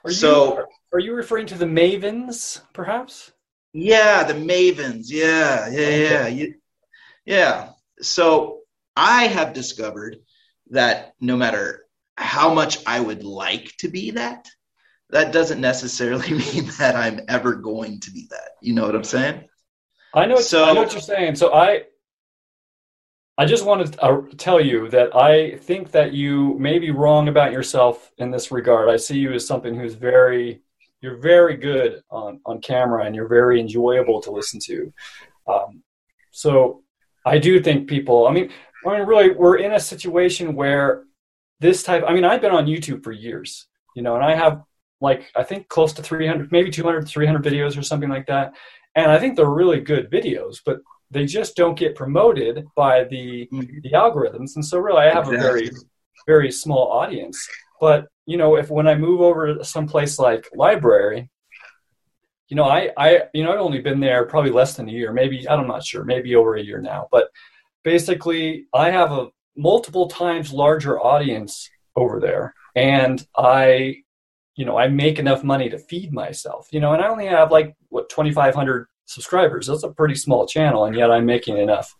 Are 0.05 0.11
so, 0.11 0.57
you, 0.57 0.65
are 0.93 0.99
you 0.99 1.13
referring 1.13 1.47
to 1.47 1.57
the 1.57 1.65
mavens, 1.65 2.61
perhaps? 2.73 3.31
Yeah, 3.73 4.23
the 4.23 4.33
mavens. 4.33 5.05
Yeah, 5.07 5.67
yeah, 5.69 5.79
okay. 5.79 6.31
yeah, 6.31 6.45
yeah. 7.25 7.69
So 8.01 8.59
I 8.95 9.23
have 9.27 9.53
discovered 9.53 10.17
that 10.69 11.13
no 11.19 11.35
matter 11.35 11.85
how 12.15 12.53
much 12.53 12.77
I 12.85 12.99
would 12.99 13.23
like 13.23 13.75
to 13.77 13.87
be 13.87 14.11
that, 14.11 14.47
that 15.09 15.31
doesn't 15.31 15.61
necessarily 15.61 16.31
mean 16.31 16.69
that 16.79 16.95
I'm 16.95 17.21
ever 17.27 17.55
going 17.55 17.99
to 18.01 18.11
be 18.11 18.27
that. 18.31 18.51
You 18.61 18.73
know 18.73 18.85
what 18.85 18.95
I'm 18.95 19.03
saying? 19.03 19.43
I 20.13 20.25
know. 20.25 20.35
What, 20.35 20.43
so, 20.43 20.65
I 20.65 20.73
know 20.73 20.81
what 20.81 20.91
you're 20.91 21.01
saying. 21.01 21.35
So 21.35 21.53
I, 21.53 21.83
I 23.37 23.45
just 23.45 23.65
want 23.65 23.93
to 23.93 24.03
uh, 24.03 24.21
tell 24.37 24.61
you 24.61 24.89
that 24.89 25.15
I 25.15 25.57
think 25.57 25.91
that 25.91 26.13
you 26.13 26.57
may 26.59 26.77
be 26.77 26.91
wrong 26.91 27.27
about 27.29 27.51
yourself 27.51 28.11
in 28.17 28.29
this 28.29 28.51
regard. 28.51 28.89
I 28.89 28.97
see 28.97 29.17
you 29.17 29.33
as 29.33 29.47
something 29.47 29.75
who's 29.75 29.95
very, 29.95 30.61
you're 31.01 31.17
very 31.17 31.57
good 31.57 32.01
on 32.11 32.39
on 32.45 32.61
camera, 32.61 33.05
and 33.05 33.15
you're 33.15 33.27
very 33.27 33.59
enjoyable 33.59 34.21
to 34.21 34.31
listen 34.31 34.59
to. 34.65 34.93
Um, 35.47 35.83
so 36.31 36.83
I 37.25 37.39
do 37.39 37.59
think 37.59 37.89
people. 37.89 38.27
I 38.27 38.31
mean, 38.31 38.51
I 38.85 38.97
mean, 38.97 39.07
really, 39.07 39.31
we're 39.31 39.57
in 39.57 39.73
a 39.73 39.79
situation 39.79 40.55
where 40.55 41.03
this 41.59 41.81
type 41.81 42.03
i 42.05 42.13
mean 42.13 42.25
i've 42.25 42.41
been 42.41 42.51
on 42.51 42.65
youtube 42.65 43.01
for 43.03 43.13
years 43.13 43.67
you 43.95 44.01
know 44.01 44.15
and 44.15 44.25
i 44.25 44.35
have 44.35 44.63
like 45.03 45.29
I 45.35 45.43
think 45.43 45.67
close 45.67 45.91
to 45.93 46.01
300, 46.01 46.51
maybe 46.51 46.71
200, 46.71 47.07
300 47.07 47.43
videos 47.43 47.77
or 47.77 47.83
something 47.83 48.09
like 48.09 48.25
that. 48.27 48.53
And 48.95 49.11
I 49.11 49.19
think 49.19 49.35
they're 49.35 49.49
really 49.49 49.81
good 49.81 50.09
videos, 50.09 50.61
but 50.65 50.79
they 51.11 51.25
just 51.25 51.57
don't 51.57 51.77
get 51.77 51.93
promoted 51.93 52.65
by 52.75 53.03
the 53.03 53.47
mm-hmm. 53.51 53.79
the 53.83 53.91
algorithms. 53.91 54.55
And 54.55 54.65
so 54.65 54.79
really 54.79 55.01
I 55.01 55.13
have 55.13 55.27
exactly. 55.27 55.37
a 55.37 55.41
very 55.41 55.69
very 56.25 56.51
small 56.51 56.89
audience. 56.91 57.45
But 57.81 58.07
you 58.25 58.37
know, 58.37 58.55
if 58.55 58.69
when 58.69 58.87
I 58.87 58.95
move 58.95 59.19
over 59.19 59.53
to 59.53 59.65
someplace 59.65 60.17
like 60.17 60.47
LBRY, 60.55 61.27
you 62.47 62.55
know, 62.55 62.63
I 62.63 62.91
I 62.97 63.23
you 63.33 63.43
know 63.43 63.51
I've 63.51 63.59
only 63.59 63.81
been 63.81 63.99
there 63.99 64.25
probably 64.25 64.51
less 64.51 64.75
than 64.75 64.87
a 64.87 64.91
year, 64.91 65.11
maybe 65.11 65.47
I'm 65.49 65.67
not 65.67 65.83
sure, 65.83 66.05
maybe 66.05 66.33
over 66.33 66.55
a 66.55 66.63
year 66.63 66.79
now. 66.79 67.09
But 67.11 67.27
basically, 67.83 68.65
I 68.73 68.91
have 68.91 69.11
a 69.11 69.29
multiple 69.55 70.07
times 70.07 70.51
larger 70.51 70.99
audience 70.99 71.69
over 71.95 72.19
there, 72.19 72.53
and 72.75 73.25
I 73.37 74.03
you 74.55 74.65
know, 74.65 74.77
I 74.77 74.87
make 74.87 75.19
enough 75.19 75.43
money 75.43 75.69
to 75.69 75.79
feed 75.79 76.13
myself, 76.13 76.67
you 76.71 76.79
know, 76.79 76.93
and 76.93 77.01
I 77.01 77.07
only 77.07 77.25
have 77.25 77.51
like 77.51 77.75
what 77.89 78.09
2,500 78.09 78.87
subscribers. 79.05 79.67
That's 79.67 79.83
a 79.83 79.89
pretty 79.89 80.15
small 80.15 80.45
channel, 80.45 80.85
and 80.85 80.95
yet 80.95 81.11
I'm 81.11 81.25
making 81.25 81.57
enough 81.57 81.93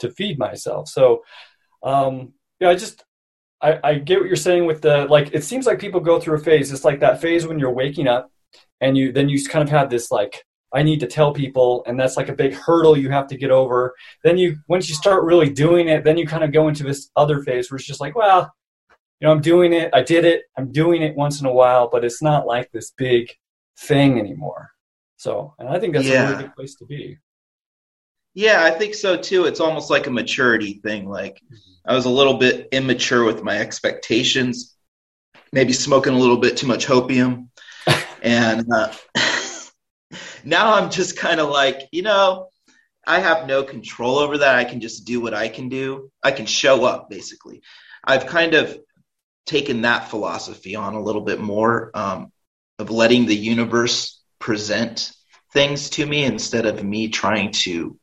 to 0.00 0.10
feed 0.10 0.38
myself. 0.38 0.88
So, 0.88 1.24
um, 1.82 2.34
yeah, 2.60 2.70
I 2.70 2.74
just 2.74 3.04
I, 3.60 3.78
I 3.82 3.94
get 3.94 4.20
what 4.20 4.28
you're 4.28 4.36
saying 4.36 4.66
with 4.66 4.82
the 4.82 5.06
like. 5.06 5.30
It 5.32 5.44
seems 5.44 5.66
like 5.66 5.78
people 5.78 6.00
go 6.00 6.20
through 6.20 6.36
a 6.36 6.40
phase. 6.40 6.72
It's 6.72 6.84
like 6.84 7.00
that 7.00 7.20
phase 7.20 7.46
when 7.46 7.58
you're 7.58 7.72
waking 7.72 8.06
up, 8.06 8.30
and 8.80 8.96
you 8.96 9.12
then 9.12 9.28
you 9.28 9.42
kind 9.46 9.62
of 9.62 9.70
have 9.70 9.88
this 9.88 10.10
like 10.10 10.44
I 10.72 10.82
need 10.82 11.00
to 11.00 11.06
tell 11.06 11.32
people, 11.32 11.82
and 11.86 11.98
that's 11.98 12.16
like 12.16 12.28
a 12.28 12.34
big 12.34 12.54
hurdle 12.54 12.96
you 12.96 13.10
have 13.10 13.26
to 13.28 13.36
get 13.36 13.50
over. 13.50 13.94
Then 14.22 14.36
you 14.36 14.58
once 14.68 14.88
you 14.88 14.94
start 14.94 15.24
really 15.24 15.48
doing 15.50 15.88
it, 15.88 16.04
then 16.04 16.18
you 16.18 16.26
kind 16.26 16.44
of 16.44 16.52
go 16.52 16.68
into 16.68 16.84
this 16.84 17.10
other 17.16 17.42
phase 17.42 17.70
where 17.70 17.76
it's 17.76 17.86
just 17.86 18.00
like, 18.00 18.14
well, 18.14 18.52
you 19.20 19.26
know, 19.26 19.32
I'm 19.32 19.40
doing 19.40 19.72
it. 19.72 19.90
I 19.94 20.02
did 20.02 20.24
it. 20.24 20.44
I'm 20.56 20.70
doing 20.72 21.02
it 21.02 21.16
once 21.16 21.40
in 21.40 21.46
a 21.46 21.52
while, 21.52 21.88
but 21.90 22.04
it's 22.04 22.22
not 22.22 22.46
like 22.46 22.70
this 22.72 22.92
big 22.96 23.30
thing 23.78 24.18
anymore. 24.18 24.70
So, 25.16 25.54
and 25.58 25.68
I 25.68 25.80
think 25.80 25.94
that's 25.94 26.06
yeah. 26.06 26.26
a 26.26 26.30
really 26.30 26.42
good 26.44 26.54
place 26.54 26.74
to 26.76 26.86
be. 26.86 27.18
Yeah, 28.34 28.62
I 28.62 28.70
think 28.70 28.94
so 28.94 29.16
too. 29.16 29.46
It's 29.46 29.60
almost 29.60 29.90
like 29.90 30.06
a 30.06 30.10
maturity 30.10 30.80
thing. 30.84 31.08
Like. 31.08 31.40
I 31.88 31.94
was 31.94 32.04
a 32.04 32.10
little 32.10 32.34
bit 32.34 32.68
immature 32.72 33.24
with 33.24 33.42
my 33.42 33.58
expectations, 33.58 34.76
maybe 35.54 35.72
smoking 35.72 36.12
a 36.12 36.18
little 36.18 36.36
bit 36.36 36.58
too 36.58 36.66
much 36.66 36.86
hopium. 36.86 37.48
and 38.22 38.70
uh, 38.70 38.92
now 40.44 40.74
I'm 40.74 40.90
just 40.90 41.18
kind 41.18 41.40
of 41.40 41.48
like, 41.48 41.88
you 41.92 42.02
know, 42.02 42.48
I 43.06 43.20
have 43.20 43.46
no 43.46 43.62
control 43.62 44.18
over 44.18 44.38
that. 44.38 44.56
I 44.56 44.64
can 44.64 44.80
just 44.80 45.06
do 45.06 45.20
what 45.20 45.34
I 45.34 45.48
can 45.48 45.68
do. 45.68 46.10
I 46.22 46.30
can 46.30 46.46
show 46.46 46.84
up, 46.84 47.08
basically. 47.08 47.62
I've 48.04 48.26
kind 48.26 48.54
of 48.54 48.78
taken 49.46 49.82
that 49.82 50.10
philosophy 50.10 50.76
on 50.76 50.94
a 50.94 51.02
little 51.02 51.22
bit 51.22 51.40
more 51.40 51.90
um, 51.94 52.32
of 52.78 52.90
letting 52.90 53.26
the 53.26 53.36
universe 53.36 54.20
present 54.38 55.12
things 55.52 55.90
to 55.90 56.04
me 56.04 56.24
instead 56.24 56.66
of 56.66 56.84
me 56.84 57.08
trying 57.08 57.50
to 57.52 57.98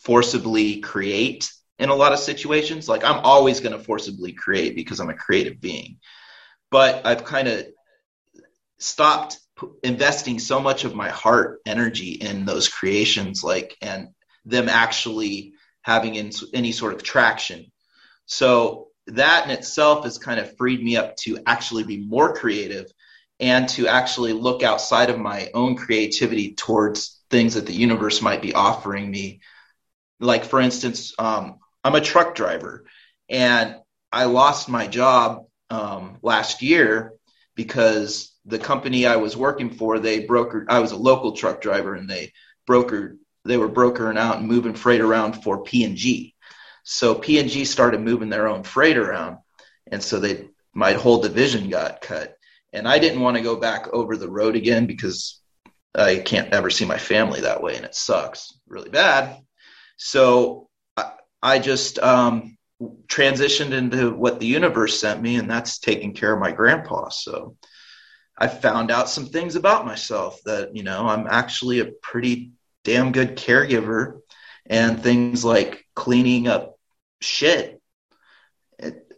forcibly 0.00 0.80
create 0.80 1.50
in 1.78 1.88
a 1.88 1.94
lot 1.94 2.12
of 2.12 2.18
situations. 2.18 2.88
Like 2.88 3.04
I'm 3.04 3.20
always 3.24 3.60
going 3.60 3.76
to 3.76 3.82
forcibly 3.82 4.32
create 4.32 4.76
because 4.76 5.00
I'm 5.00 5.10
a 5.10 5.14
creative 5.14 5.60
being. 5.60 5.98
But 6.70 7.06
I've 7.06 7.24
kind 7.24 7.48
of 7.48 7.66
stopped 8.78 9.38
investing 9.82 10.38
so 10.38 10.60
much 10.60 10.84
of 10.84 10.94
my 10.94 11.08
heart 11.08 11.60
energy 11.66 12.12
in 12.12 12.44
those 12.44 12.68
creations 12.68 13.42
like 13.42 13.76
and 13.82 14.08
them 14.44 14.68
actually 14.68 15.52
having 15.82 16.14
in, 16.14 16.30
any 16.54 16.72
sort 16.72 16.94
of 16.94 17.02
traction. 17.02 17.70
So 18.26 18.88
that 19.06 19.44
in 19.44 19.50
itself 19.50 20.04
has 20.04 20.18
kind 20.18 20.38
of 20.38 20.56
freed 20.56 20.82
me 20.82 20.96
up 20.96 21.16
to 21.16 21.38
actually 21.46 21.84
be 21.84 21.98
more 21.98 22.34
creative 22.34 22.86
and 23.40 23.68
to 23.70 23.86
actually 23.86 24.32
look 24.32 24.62
outside 24.62 25.10
of 25.10 25.18
my 25.18 25.50
own 25.54 25.76
creativity 25.76 26.54
towards 26.54 27.20
things 27.30 27.54
that 27.54 27.66
the 27.66 27.72
universe 27.72 28.20
might 28.20 28.42
be 28.42 28.54
offering 28.54 29.10
me. 29.10 29.40
Like, 30.20 30.44
for 30.44 30.60
instance, 30.60 31.14
um, 31.18 31.58
I'm 31.84 31.94
a 31.94 32.00
truck 32.00 32.34
driver 32.34 32.84
and 33.28 33.76
I 34.12 34.24
lost 34.24 34.68
my 34.68 34.86
job 34.86 35.46
um, 35.70 36.18
last 36.22 36.62
year 36.62 37.14
because 37.54 38.32
the 38.48 38.58
company 38.58 39.06
I 39.06 39.16
was 39.16 39.36
working 39.36 39.70
for, 39.70 39.98
they 39.98 40.26
brokered, 40.26 40.66
I 40.68 40.80
was 40.80 40.92
a 40.92 40.96
local 40.96 41.32
truck 41.32 41.60
driver 41.60 41.94
and 41.94 42.08
they 42.08 42.32
brokered, 42.68 43.18
they 43.44 43.56
were 43.56 43.68
brokering 43.68 44.18
out 44.18 44.38
and 44.38 44.48
moving 44.48 44.74
freight 44.74 45.00
around 45.00 45.42
for 45.42 45.62
P&G. 45.62 46.34
So 46.82 47.14
P&G 47.14 47.66
started 47.66 48.00
moving 48.00 48.30
their 48.30 48.48
own 48.48 48.62
freight 48.62 48.96
around, 48.96 49.38
and 49.92 50.02
so 50.02 50.18
they 50.18 50.48
my 50.72 50.92
whole 50.94 51.20
division 51.20 51.68
got 51.68 52.00
cut. 52.00 52.34
And 52.72 52.88
I 52.88 52.98
didn't 52.98 53.20
want 53.20 53.36
to 53.36 53.42
go 53.42 53.56
back 53.56 53.88
over 53.88 54.16
the 54.16 54.30
road 54.30 54.56
again 54.56 54.86
because 54.86 55.40
I 55.94 56.16
can't 56.16 56.52
ever 56.54 56.70
see 56.70 56.86
my 56.86 56.96
family 56.96 57.42
that 57.42 57.62
way, 57.62 57.76
and 57.76 57.84
it 57.84 57.94
sucks 57.94 58.58
really 58.66 58.88
bad. 58.88 59.38
So 59.98 60.70
I, 60.96 61.12
I 61.42 61.58
just 61.58 61.98
um, 61.98 62.56
transitioned 63.06 63.72
into 63.72 64.14
what 64.14 64.40
the 64.40 64.46
universe 64.46 64.98
sent 64.98 65.20
me, 65.20 65.36
and 65.36 65.50
that's 65.50 65.80
taking 65.80 66.14
care 66.14 66.32
of 66.32 66.40
my 66.40 66.52
grandpa. 66.52 67.10
So 67.10 67.56
I 68.38 68.46
found 68.48 68.90
out 68.90 69.08
some 69.08 69.26
things 69.26 69.56
about 69.56 69.84
myself 69.84 70.40
that 70.44 70.76
you 70.76 70.82
know 70.84 71.06
I'm 71.06 71.26
actually 71.26 71.80
a 71.80 71.92
pretty 72.02 72.52
damn 72.84 73.12
good 73.12 73.36
caregiver, 73.36 74.20
and 74.66 75.02
things 75.02 75.44
like 75.44 75.84
cleaning 75.94 76.48
up 76.48 76.78
shit 77.20 77.80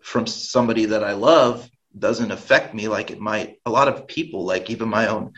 from 0.03 0.27
somebody 0.27 0.87
that 0.87 1.05
I 1.05 1.13
love 1.13 1.69
doesn't 1.97 2.31
affect 2.31 2.75
me 2.75 2.89
like 2.89 3.11
it 3.11 3.21
might 3.21 3.59
a 3.67 3.71
lot 3.71 3.89
of 3.89 4.07
people, 4.07 4.45
like 4.45 4.71
even 4.71 4.89
my 4.89 5.09
own 5.09 5.33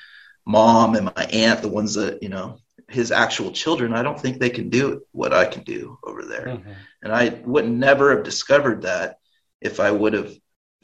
mom 0.47 0.95
and 0.95 1.07
my 1.07 1.25
aunt, 1.33 1.63
the 1.63 1.69
ones 1.69 1.95
that, 1.95 2.23
you 2.23 2.29
know, 2.29 2.59
his 2.89 3.11
actual 3.11 3.53
children, 3.53 3.95
I 3.95 4.03
don't 4.03 4.21
think 4.21 4.39
they 4.39 4.51
can 4.51 4.69
do 4.69 5.03
what 5.13 5.33
I 5.33 5.47
can 5.47 5.63
do 5.63 5.99
over 6.05 6.25
there. 6.25 6.47
Mm-hmm. 6.47 6.73
And 7.03 7.13
I 7.13 7.41
would 7.45 7.69
never 7.69 8.15
have 8.15 8.25
discovered 8.25 8.83
that 8.83 9.17
if 9.61 9.81
I 9.81 9.91
would 9.91 10.13
have 10.13 10.33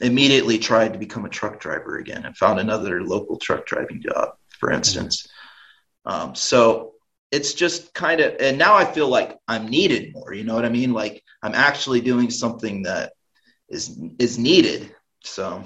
immediately 0.01 0.57
tried 0.57 0.93
to 0.93 0.99
become 0.99 1.25
a 1.25 1.29
truck 1.29 1.59
driver 1.59 1.97
again 1.97 2.25
and 2.25 2.37
found 2.37 2.59
another 2.59 3.03
local 3.03 3.37
truck 3.37 3.65
driving 3.65 4.01
job, 4.01 4.35
for 4.59 4.71
instance. 4.71 5.27
Mm-hmm. 6.07 6.21
Um, 6.29 6.35
so 6.35 6.93
it's 7.31 7.53
just 7.53 7.93
kind 7.93 8.21
of 8.21 8.35
and 8.39 8.57
now 8.57 8.75
i 8.75 8.85
feel 8.85 9.07
like 9.07 9.37
i'm 9.47 9.67
needed 9.67 10.13
more 10.13 10.33
you 10.33 10.43
know 10.43 10.55
what 10.55 10.65
i 10.65 10.69
mean 10.69 10.93
like 10.93 11.23
i'm 11.43 11.53
actually 11.53 12.01
doing 12.01 12.29
something 12.29 12.83
that 12.83 13.13
is 13.69 13.99
is 14.17 14.37
needed 14.37 14.93
so 15.23 15.63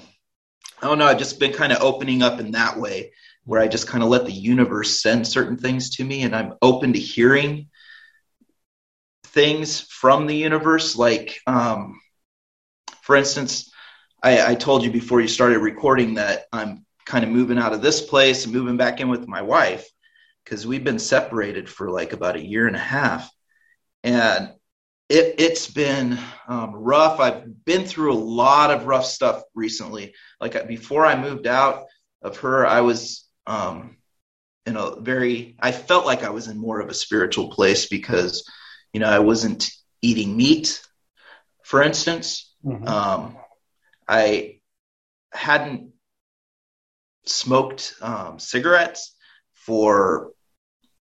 i 0.82 0.88
don't 0.88 0.98
know 0.98 1.06
i've 1.06 1.18
just 1.18 1.40
been 1.40 1.54
kind 1.54 1.72
of 1.72 1.82
opening 1.82 2.22
up 2.22 2.40
in 2.40 2.52
that 2.52 2.78
way 2.78 3.12
where 3.46 3.62
i 3.62 3.68
just 3.68 3.88
kind 3.88 4.04
of 4.04 4.10
let 4.10 4.26
the 4.26 4.32
universe 4.32 5.02
send 5.02 5.28
certain 5.28 5.58
things 5.58 5.92
to 5.92 6.04
me 6.04 6.24
and 6.24 6.36
i'm 6.36 6.54
open 6.62 6.94
to 6.94 7.00
hearing 7.00 7.70
things 9.28 9.82
from 9.82 10.28
the 10.28 10.36
universe 10.36 10.96
like 10.96 11.40
um, 11.48 12.00
for 13.02 13.16
instance 13.16 13.72
I, 14.24 14.52
I 14.52 14.56
told 14.56 14.84
you 14.84 14.92
before 14.92 15.22
you 15.22 15.28
started 15.28 15.60
recording 15.60 16.16
that 16.16 16.46
i'm 16.52 16.86
kind 17.06 17.24
of 17.24 17.32
moving 17.32 17.58
out 17.58 17.74
of 17.74 17.82
this 17.82 18.02
place 18.02 18.46
and 18.46 18.54
moving 18.54 18.78
back 18.78 19.00
in 19.00 19.10
with 19.10 19.28
my 19.28 19.42
wife 19.42 19.88
because 20.44 20.68
we've 20.68 20.84
been 20.84 21.00
separated 21.00 21.70
for 21.70 21.90
like 21.90 22.14
about 22.14 22.36
a 22.36 22.46
year 22.46 22.68
and 22.68 22.76
a 22.76 22.80
half. 22.80 23.30
And 24.04 24.54
it, 25.10 25.36
it's 25.38 25.68
been 25.68 26.18
um, 26.48 26.74
rough. 26.74 27.20
I've 27.20 27.66
been 27.66 27.86
through 27.86 28.14
a 28.14 28.16
lot 28.16 28.72
of 28.72 28.86
rough 28.86 29.06
stuff 29.06 29.44
recently. 29.56 30.14
Like 30.42 30.68
before 30.68 31.06
I 31.06 31.20
moved 31.20 31.48
out 31.48 31.86
of 32.22 32.38
her, 32.38 32.66
I 32.66 32.82
was 32.82 33.26
um, 33.48 33.98
in 34.66 34.76
a 34.76 35.00
very, 35.00 35.56
I 35.60 35.72
felt 35.72 36.06
like 36.06 36.24
I 36.24 36.30
was 36.30 36.48
in 36.48 36.58
more 36.58 36.80
of 36.80 36.90
a 36.90 36.94
spiritual 36.94 37.50
place 37.50 37.88
because, 37.88 38.50
you 38.92 39.00
know, 39.00 39.10
I 39.10 39.20
wasn't 39.20 39.70
eating 40.02 40.36
meat, 40.36 40.82
for 41.64 41.82
instance. 41.82 42.54
Mm-hmm. 42.66 42.88
Um, 42.88 43.38
I 44.08 44.60
hadn't 45.32 45.92
smoked 47.26 47.96
um, 48.02 48.40
cigarettes 48.40 49.16
for 49.54 50.32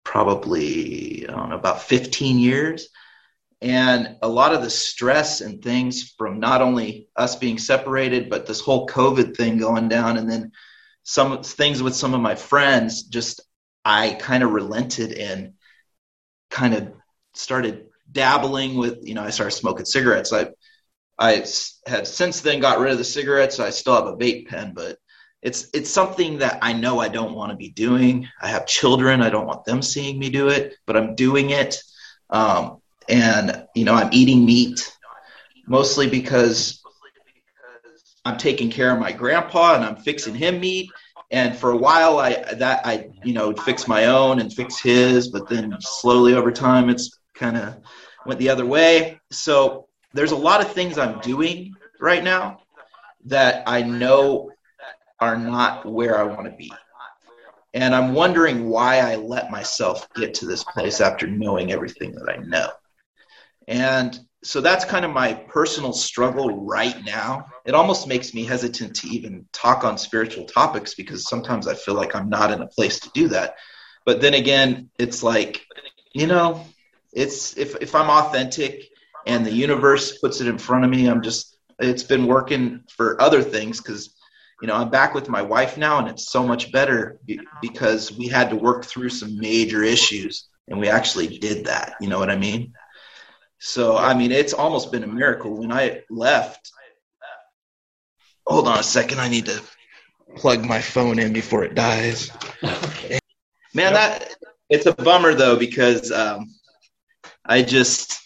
probably 0.04 1.28
I 1.28 1.32
don't 1.32 1.50
know 1.50 1.56
about 1.58 1.82
15 1.82 2.38
years. 2.38 2.88
And 3.60 4.16
a 4.22 4.28
lot 4.28 4.54
of 4.54 4.62
the 4.62 4.70
stress 4.70 5.40
and 5.40 5.62
things 5.62 6.14
from 6.16 6.38
not 6.38 6.62
only 6.62 7.08
us 7.16 7.34
being 7.36 7.58
separated, 7.58 8.30
but 8.30 8.46
this 8.46 8.60
whole 8.60 8.86
COVID 8.86 9.36
thing 9.36 9.58
going 9.58 9.88
down, 9.88 10.16
and 10.16 10.30
then 10.30 10.52
some 11.02 11.42
things 11.42 11.82
with 11.82 11.96
some 11.96 12.14
of 12.14 12.20
my 12.20 12.36
friends, 12.36 13.02
just 13.02 13.40
I 13.84 14.12
kind 14.12 14.44
of 14.44 14.52
relented 14.52 15.12
and 15.12 15.54
kind 16.50 16.74
of 16.74 16.92
started 17.34 17.86
dabbling 18.10 18.76
with, 18.76 18.98
you 19.02 19.14
know, 19.14 19.24
I 19.24 19.30
started 19.30 19.56
smoking 19.56 19.86
cigarettes. 19.86 20.32
I 20.32 20.50
I 21.18 21.44
had 21.86 22.06
since 22.06 22.40
then 22.40 22.60
got 22.60 22.78
rid 22.78 22.92
of 22.92 22.98
the 22.98 23.04
cigarettes. 23.04 23.58
I 23.58 23.70
still 23.70 23.94
have 23.94 24.06
a 24.06 24.16
vape 24.16 24.48
pen, 24.48 24.72
but 24.74 24.98
it's 25.42 25.68
it's 25.74 25.90
something 25.90 26.38
that 26.38 26.58
I 26.62 26.72
know 26.72 27.00
I 27.00 27.08
don't 27.08 27.34
want 27.34 27.50
to 27.50 27.56
be 27.56 27.70
doing. 27.70 28.28
I 28.40 28.48
have 28.48 28.66
children. 28.66 29.20
I 29.22 29.30
don't 29.30 29.46
want 29.46 29.64
them 29.64 29.82
seeing 29.82 30.18
me 30.18 30.30
do 30.30 30.48
it, 30.48 30.76
but 30.86 30.96
I'm 30.96 31.14
doing 31.14 31.50
it. 31.50 31.76
Um, 32.30 32.80
and 33.08 33.66
you 33.74 33.84
know, 33.84 33.94
I'm 33.94 34.10
eating 34.12 34.44
meat 34.44 34.96
mostly 35.66 36.08
because 36.08 36.82
I'm 38.24 38.38
taking 38.38 38.70
care 38.70 38.92
of 38.92 38.98
my 38.98 39.12
grandpa 39.12 39.74
and 39.74 39.84
I'm 39.84 39.96
fixing 39.96 40.34
him 40.34 40.60
meat. 40.60 40.90
and 41.30 41.56
for 41.56 41.72
a 41.72 41.76
while 41.76 42.18
i 42.18 42.30
that 42.54 42.86
i 42.86 43.08
you 43.22 43.34
know 43.34 43.52
fix 43.52 43.86
my 43.86 44.06
own 44.06 44.40
and 44.40 44.52
fix 44.52 44.80
his 44.80 45.28
but 45.28 45.48
then 45.48 45.76
slowly 45.80 46.32
over 46.34 46.50
time 46.50 46.88
it's 46.88 47.18
kind 47.34 47.56
of 47.56 47.76
went 48.24 48.40
the 48.40 48.48
other 48.48 48.64
way 48.64 49.20
so 49.30 49.87
there's 50.14 50.32
a 50.32 50.36
lot 50.36 50.60
of 50.60 50.72
things 50.72 50.98
i'm 50.98 51.20
doing 51.20 51.74
right 52.00 52.24
now 52.24 52.60
that 53.24 53.62
i 53.66 53.82
know 53.82 54.50
are 55.20 55.36
not 55.36 55.84
where 55.86 56.18
i 56.18 56.22
want 56.22 56.44
to 56.44 56.56
be 56.56 56.72
and 57.74 57.94
i'm 57.94 58.14
wondering 58.14 58.68
why 58.68 58.98
i 58.98 59.16
let 59.16 59.50
myself 59.50 60.08
get 60.14 60.34
to 60.34 60.46
this 60.46 60.64
place 60.64 61.00
after 61.00 61.26
knowing 61.26 61.72
everything 61.72 62.12
that 62.12 62.28
i 62.28 62.36
know 62.44 62.68
and 63.66 64.18
so 64.44 64.60
that's 64.60 64.84
kind 64.84 65.04
of 65.04 65.10
my 65.10 65.34
personal 65.34 65.92
struggle 65.92 66.64
right 66.64 67.04
now. 67.04 67.46
It 67.64 67.74
almost 67.74 68.06
makes 68.06 68.32
me 68.32 68.44
hesitant 68.44 68.94
to 68.96 69.08
even 69.08 69.46
talk 69.52 69.84
on 69.84 69.98
spiritual 69.98 70.44
topics 70.44 70.94
because 70.94 71.28
sometimes 71.28 71.66
I 71.66 71.74
feel 71.74 71.94
like 71.94 72.14
I'm 72.14 72.28
not 72.28 72.52
in 72.52 72.62
a 72.62 72.66
place 72.66 73.00
to 73.00 73.10
do 73.14 73.28
that. 73.28 73.56
But 74.06 74.20
then 74.20 74.34
again, 74.34 74.90
it's 74.98 75.22
like, 75.22 75.66
you 76.12 76.26
know, 76.26 76.64
it's 77.12 77.56
if 77.58 77.76
if 77.80 77.94
I'm 77.94 78.08
authentic 78.08 78.88
and 79.26 79.44
the 79.44 79.52
universe 79.52 80.18
puts 80.18 80.40
it 80.40 80.48
in 80.48 80.58
front 80.58 80.84
of 80.84 80.90
me, 80.90 81.06
I'm 81.06 81.22
just 81.22 81.56
it's 81.78 82.02
been 82.02 82.26
working 82.26 82.82
for 82.96 83.20
other 83.20 83.42
things 83.42 83.80
cuz 83.80 84.14
you 84.60 84.66
know, 84.66 84.74
I'm 84.74 84.90
back 84.90 85.14
with 85.14 85.28
my 85.28 85.40
wife 85.40 85.76
now 85.76 85.98
and 85.98 86.08
it's 86.08 86.30
so 86.30 86.44
much 86.44 86.72
better 86.72 87.20
because 87.62 88.10
we 88.10 88.26
had 88.26 88.50
to 88.50 88.56
work 88.56 88.84
through 88.84 89.10
some 89.10 89.38
major 89.38 89.84
issues 89.84 90.48
and 90.66 90.80
we 90.80 90.88
actually 90.88 91.38
did 91.38 91.66
that. 91.66 91.94
You 92.00 92.08
know 92.08 92.18
what 92.18 92.30
I 92.30 92.36
mean? 92.36 92.72
So, 93.60 93.96
I 93.96 94.14
mean, 94.14 94.32
it's 94.32 94.52
almost 94.52 94.92
been 94.92 95.04
a 95.04 95.08
miracle. 95.08 95.56
When 95.58 95.72
I 95.72 96.02
left, 96.10 96.70
hold 98.46 98.68
on 98.68 98.78
a 98.78 98.82
second, 98.82 99.20
I 99.20 99.28
need 99.28 99.46
to 99.46 99.60
plug 100.36 100.64
my 100.64 100.80
phone 100.80 101.18
in 101.18 101.32
before 101.32 101.64
it 101.64 101.74
dies. 101.74 102.30
Man, 103.74 103.92
that 103.92 104.34
it's 104.70 104.86
a 104.86 104.94
bummer 104.94 105.34
though 105.34 105.56
because 105.56 106.10
um, 106.12 106.46
I 107.44 107.62
just 107.62 108.18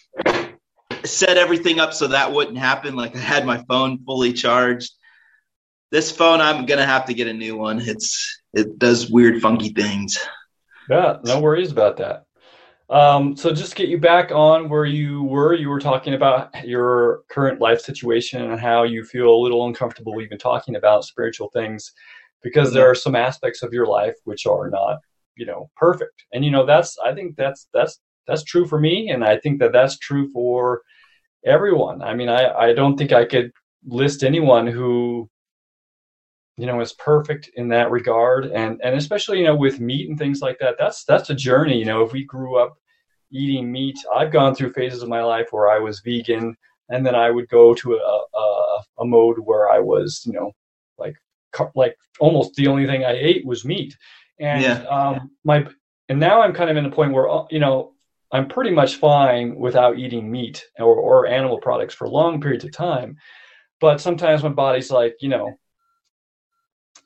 set 1.05 1.37
everything 1.37 1.79
up 1.79 1.93
so 1.93 2.07
that 2.07 2.31
wouldn't 2.31 2.57
happen. 2.57 2.95
Like 2.95 3.15
I 3.15 3.19
had 3.19 3.45
my 3.45 3.63
phone 3.67 4.03
fully 4.05 4.33
charged. 4.33 4.91
This 5.91 6.11
phone, 6.11 6.41
I'm 6.41 6.65
gonna 6.65 6.85
have 6.85 7.05
to 7.05 7.13
get 7.13 7.27
a 7.27 7.33
new 7.33 7.57
one. 7.57 7.79
It's 7.81 8.41
it 8.53 8.79
does 8.79 9.09
weird, 9.09 9.41
funky 9.41 9.69
things. 9.69 10.17
Yeah, 10.89 11.17
no 11.23 11.39
worries 11.39 11.71
about 11.71 11.97
that. 11.97 12.25
Um, 12.89 13.35
so 13.35 13.53
just 13.53 13.75
get 13.75 13.89
you 13.89 13.97
back 13.97 14.31
on 14.31 14.69
where 14.69 14.85
you 14.85 15.23
were, 15.23 15.53
you 15.53 15.69
were 15.69 15.79
talking 15.79 16.13
about 16.13 16.65
your 16.65 17.21
current 17.29 17.59
life 17.59 17.79
situation 17.79 18.41
and 18.41 18.59
how 18.59 18.83
you 18.83 19.03
feel 19.03 19.33
a 19.33 19.41
little 19.41 19.65
uncomfortable 19.65 20.21
even 20.21 20.37
talking 20.37 20.75
about 20.75 21.05
spiritual 21.05 21.49
things 21.53 21.91
because 22.43 22.73
there 22.73 22.87
are 22.87 22.93
some 22.93 23.15
aspects 23.15 23.63
of 23.63 23.73
your 23.73 23.87
life 23.87 24.15
which 24.25 24.45
are 24.45 24.69
not, 24.69 24.99
you 25.35 25.45
know, 25.45 25.69
perfect. 25.75 26.25
And 26.33 26.43
you 26.43 26.51
know, 26.51 26.65
that's 26.65 26.97
I 27.03 27.13
think 27.13 27.35
that's 27.35 27.67
that's 27.73 27.99
that's 28.27 28.43
true 28.43 28.65
for 28.65 28.79
me, 28.79 29.09
and 29.09 29.23
I 29.23 29.37
think 29.37 29.59
that 29.59 29.71
that's 29.71 29.97
true 29.97 30.29
for 30.31 30.81
everyone. 31.45 32.01
I 32.01 32.13
mean, 32.13 32.29
I 32.29 32.51
I 32.53 32.73
don't 32.73 32.97
think 32.97 33.11
I 33.11 33.25
could 33.25 33.51
list 33.85 34.23
anyone 34.23 34.67
who 34.67 35.29
you 36.57 36.65
know 36.65 36.79
is 36.81 36.93
perfect 36.93 37.49
in 37.55 37.67
that 37.67 37.89
regard 37.89 38.45
and 38.45 38.79
and 38.83 38.95
especially 38.95 39.39
you 39.39 39.43
know 39.43 39.55
with 39.55 39.79
meat 39.79 40.07
and 40.07 40.19
things 40.19 40.39
like 40.39 40.57
that 40.59 40.75
that's 40.77 41.03
that's 41.03 41.31
a 41.31 41.35
journey 41.35 41.79
you 41.79 41.83
know 41.83 42.03
if 42.03 42.13
we 42.13 42.23
grew 42.23 42.57
up 42.57 42.77
eating 43.33 43.71
meat. 43.71 43.97
I've 44.15 44.31
gone 44.31 44.55
through 44.55 44.73
phases 44.73 45.03
of 45.03 45.09
my 45.09 45.21
life 45.23 45.47
where 45.51 45.69
I 45.69 45.79
was 45.79 45.99
vegan, 45.99 46.55
and 46.89 47.05
then 47.05 47.15
I 47.15 47.31
would 47.31 47.49
go 47.49 47.73
to 47.73 47.95
a, 47.95 48.37
a, 48.37 48.83
a 48.99 49.05
mode 49.05 49.39
where 49.39 49.69
I 49.69 49.79
was, 49.79 50.21
you 50.25 50.33
know, 50.33 50.51
like 50.97 51.15
like 51.75 51.97
almost 52.19 52.53
the 52.55 52.67
only 52.67 52.85
thing 52.85 53.03
I 53.03 53.13
ate 53.13 53.45
was 53.45 53.65
meat. 53.65 53.97
And 54.39 54.63
yeah. 54.63 54.83
um, 54.83 55.31
my 55.43 55.67
and 56.09 56.19
now 56.19 56.41
I'm 56.41 56.53
kind 56.53 56.69
of 56.69 56.77
in 56.77 56.85
a 56.85 56.91
point 56.91 57.13
where 57.13 57.29
uh, 57.29 57.45
you 57.49 57.59
know 57.59 57.92
I'm 58.33 58.49
pretty 58.49 58.71
much 58.71 58.97
fine 58.97 59.55
without 59.55 59.97
eating 59.97 60.29
meat 60.29 60.65
or, 60.77 60.95
or 60.95 61.27
animal 61.27 61.59
products 61.59 61.93
for 61.93 62.09
long 62.09 62.41
periods 62.41 62.65
of 62.65 62.73
time. 62.73 63.15
But 63.79 64.01
sometimes 64.01 64.43
my 64.43 64.49
body's 64.49 64.91
like, 64.91 65.15
you 65.21 65.29
know, 65.29 65.53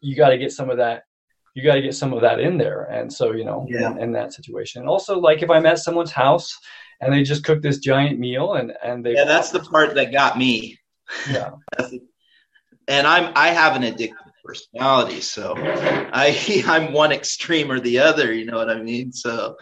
you 0.02 0.16
got 0.16 0.30
to 0.30 0.38
get 0.38 0.52
some 0.52 0.70
of 0.70 0.78
that 0.78 1.04
you 1.58 1.64
got 1.64 1.74
to 1.74 1.82
get 1.82 1.96
some 1.96 2.14
of 2.14 2.22
that 2.22 2.40
in 2.40 2.60
there. 2.60 2.84
And 2.84 3.12
so, 3.12 3.32
you 3.32 3.44
know, 3.44 3.66
yeah. 3.68 3.90
in, 3.94 3.98
in, 3.98 4.12
that 4.12 4.32
situation. 4.32 4.82
And 4.82 4.88
also, 4.88 5.18
like 5.18 5.42
if 5.42 5.50
I'm 5.50 5.66
at 5.66 5.80
someone's 5.80 6.12
house 6.12 6.56
and 7.02 7.12
they 7.12 7.24
just 7.24 7.44
cook 7.44 7.64
this 7.64 7.80
giant 7.80 8.20
meal 8.20 8.54
and 8.54 8.74
and 8.84 9.04
they 9.04 9.16
yeah, 9.16 9.24
that's 9.24 9.50
the 9.50 9.62
part 9.62 9.96
that 9.96 10.12
got 10.12 10.38
me. 10.38 10.78
Yeah, 11.28 11.50
and 12.88 13.08
I'm 13.08 13.32
I 13.36 13.48
have 13.48 13.76
an 13.76 13.82
addictive 13.82 14.14
personality, 14.46 15.20
so 15.20 15.56
I 15.58 16.64
I'm 16.68 16.94
one 16.94 17.12
extreme 17.12 17.72
or 17.72 17.80
the 17.80 18.00
other. 18.00 18.32
You 18.32 18.46
know 18.46 18.58
what 18.58 18.70
I 18.70 18.80
mean? 18.80 19.12
So 19.12 19.58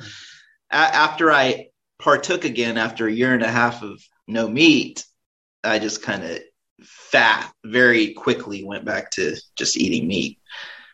a- 0.75 0.95
after 0.95 1.31
I 1.31 1.69
partook 1.99 2.43
again 2.43 2.77
after 2.77 3.07
a 3.07 3.11
year 3.11 3.33
and 3.33 3.43
a 3.43 3.51
half 3.51 3.81
of 3.81 4.01
no 4.27 4.47
meat, 4.47 5.05
I 5.63 5.79
just 5.79 6.03
kind 6.03 6.23
of 6.23 6.39
fat 6.83 7.51
very 7.63 8.13
quickly 8.13 8.63
went 8.63 8.85
back 8.85 9.11
to 9.11 9.35
just 9.55 9.77
eating 9.77 10.07
meat. 10.07 10.39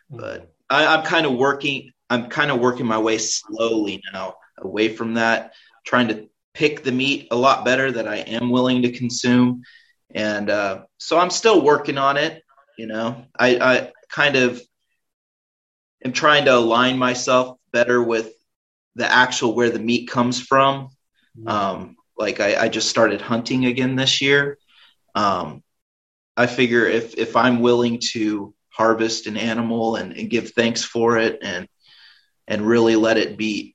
But 0.08 0.52
I, 0.70 0.94
am 0.94 1.04
kind 1.04 1.26
of 1.26 1.34
working. 1.34 1.90
I'm 2.08 2.28
kind 2.28 2.50
of 2.50 2.60
working 2.60 2.86
my 2.86 2.98
way 2.98 3.18
slowly 3.18 4.00
now 4.12 4.36
away 4.58 4.88
from 4.90 5.14
that, 5.14 5.54
trying 5.84 6.08
to 6.08 6.28
pick 6.54 6.82
the 6.82 6.92
meat 6.92 7.28
a 7.30 7.36
lot 7.36 7.64
better 7.64 7.90
that 7.90 8.06
I 8.06 8.16
am 8.18 8.50
willing 8.50 8.82
to 8.82 8.92
consume, 8.92 9.62
and 10.14 10.50
uh, 10.50 10.82
so 10.98 11.18
I'm 11.18 11.30
still 11.30 11.62
working 11.62 11.98
on 11.98 12.16
it. 12.16 12.42
You 12.78 12.86
know, 12.86 13.24
I, 13.38 13.56
I 13.56 13.92
kind 14.08 14.36
of 14.36 14.62
am 16.04 16.12
trying 16.12 16.44
to 16.44 16.54
align 16.56 16.98
myself 16.98 17.58
better 17.72 18.02
with 18.02 18.32
the 18.94 19.10
actual 19.10 19.54
where 19.54 19.70
the 19.70 19.78
meat 19.78 20.08
comes 20.08 20.40
from. 20.40 20.90
Mm-hmm. 21.38 21.48
Um, 21.48 21.96
like 22.16 22.40
I, 22.40 22.64
I, 22.64 22.68
just 22.68 22.90
started 22.90 23.20
hunting 23.20 23.64
again 23.66 23.96
this 23.96 24.20
year. 24.20 24.58
Um, 25.14 25.62
I 26.36 26.46
figure 26.46 26.86
if 26.86 27.16
if 27.16 27.36
I'm 27.36 27.60
willing 27.60 28.00
to 28.12 28.54
harvest 28.68 29.26
an 29.26 29.36
animal 29.36 29.96
and, 29.96 30.12
and 30.12 30.30
give 30.30 30.50
thanks 30.50 30.84
for 30.84 31.18
it 31.18 31.38
and 31.42 31.66
and 32.46 32.66
really 32.66 32.96
let 32.96 33.16
it 33.16 33.36
be 33.36 33.74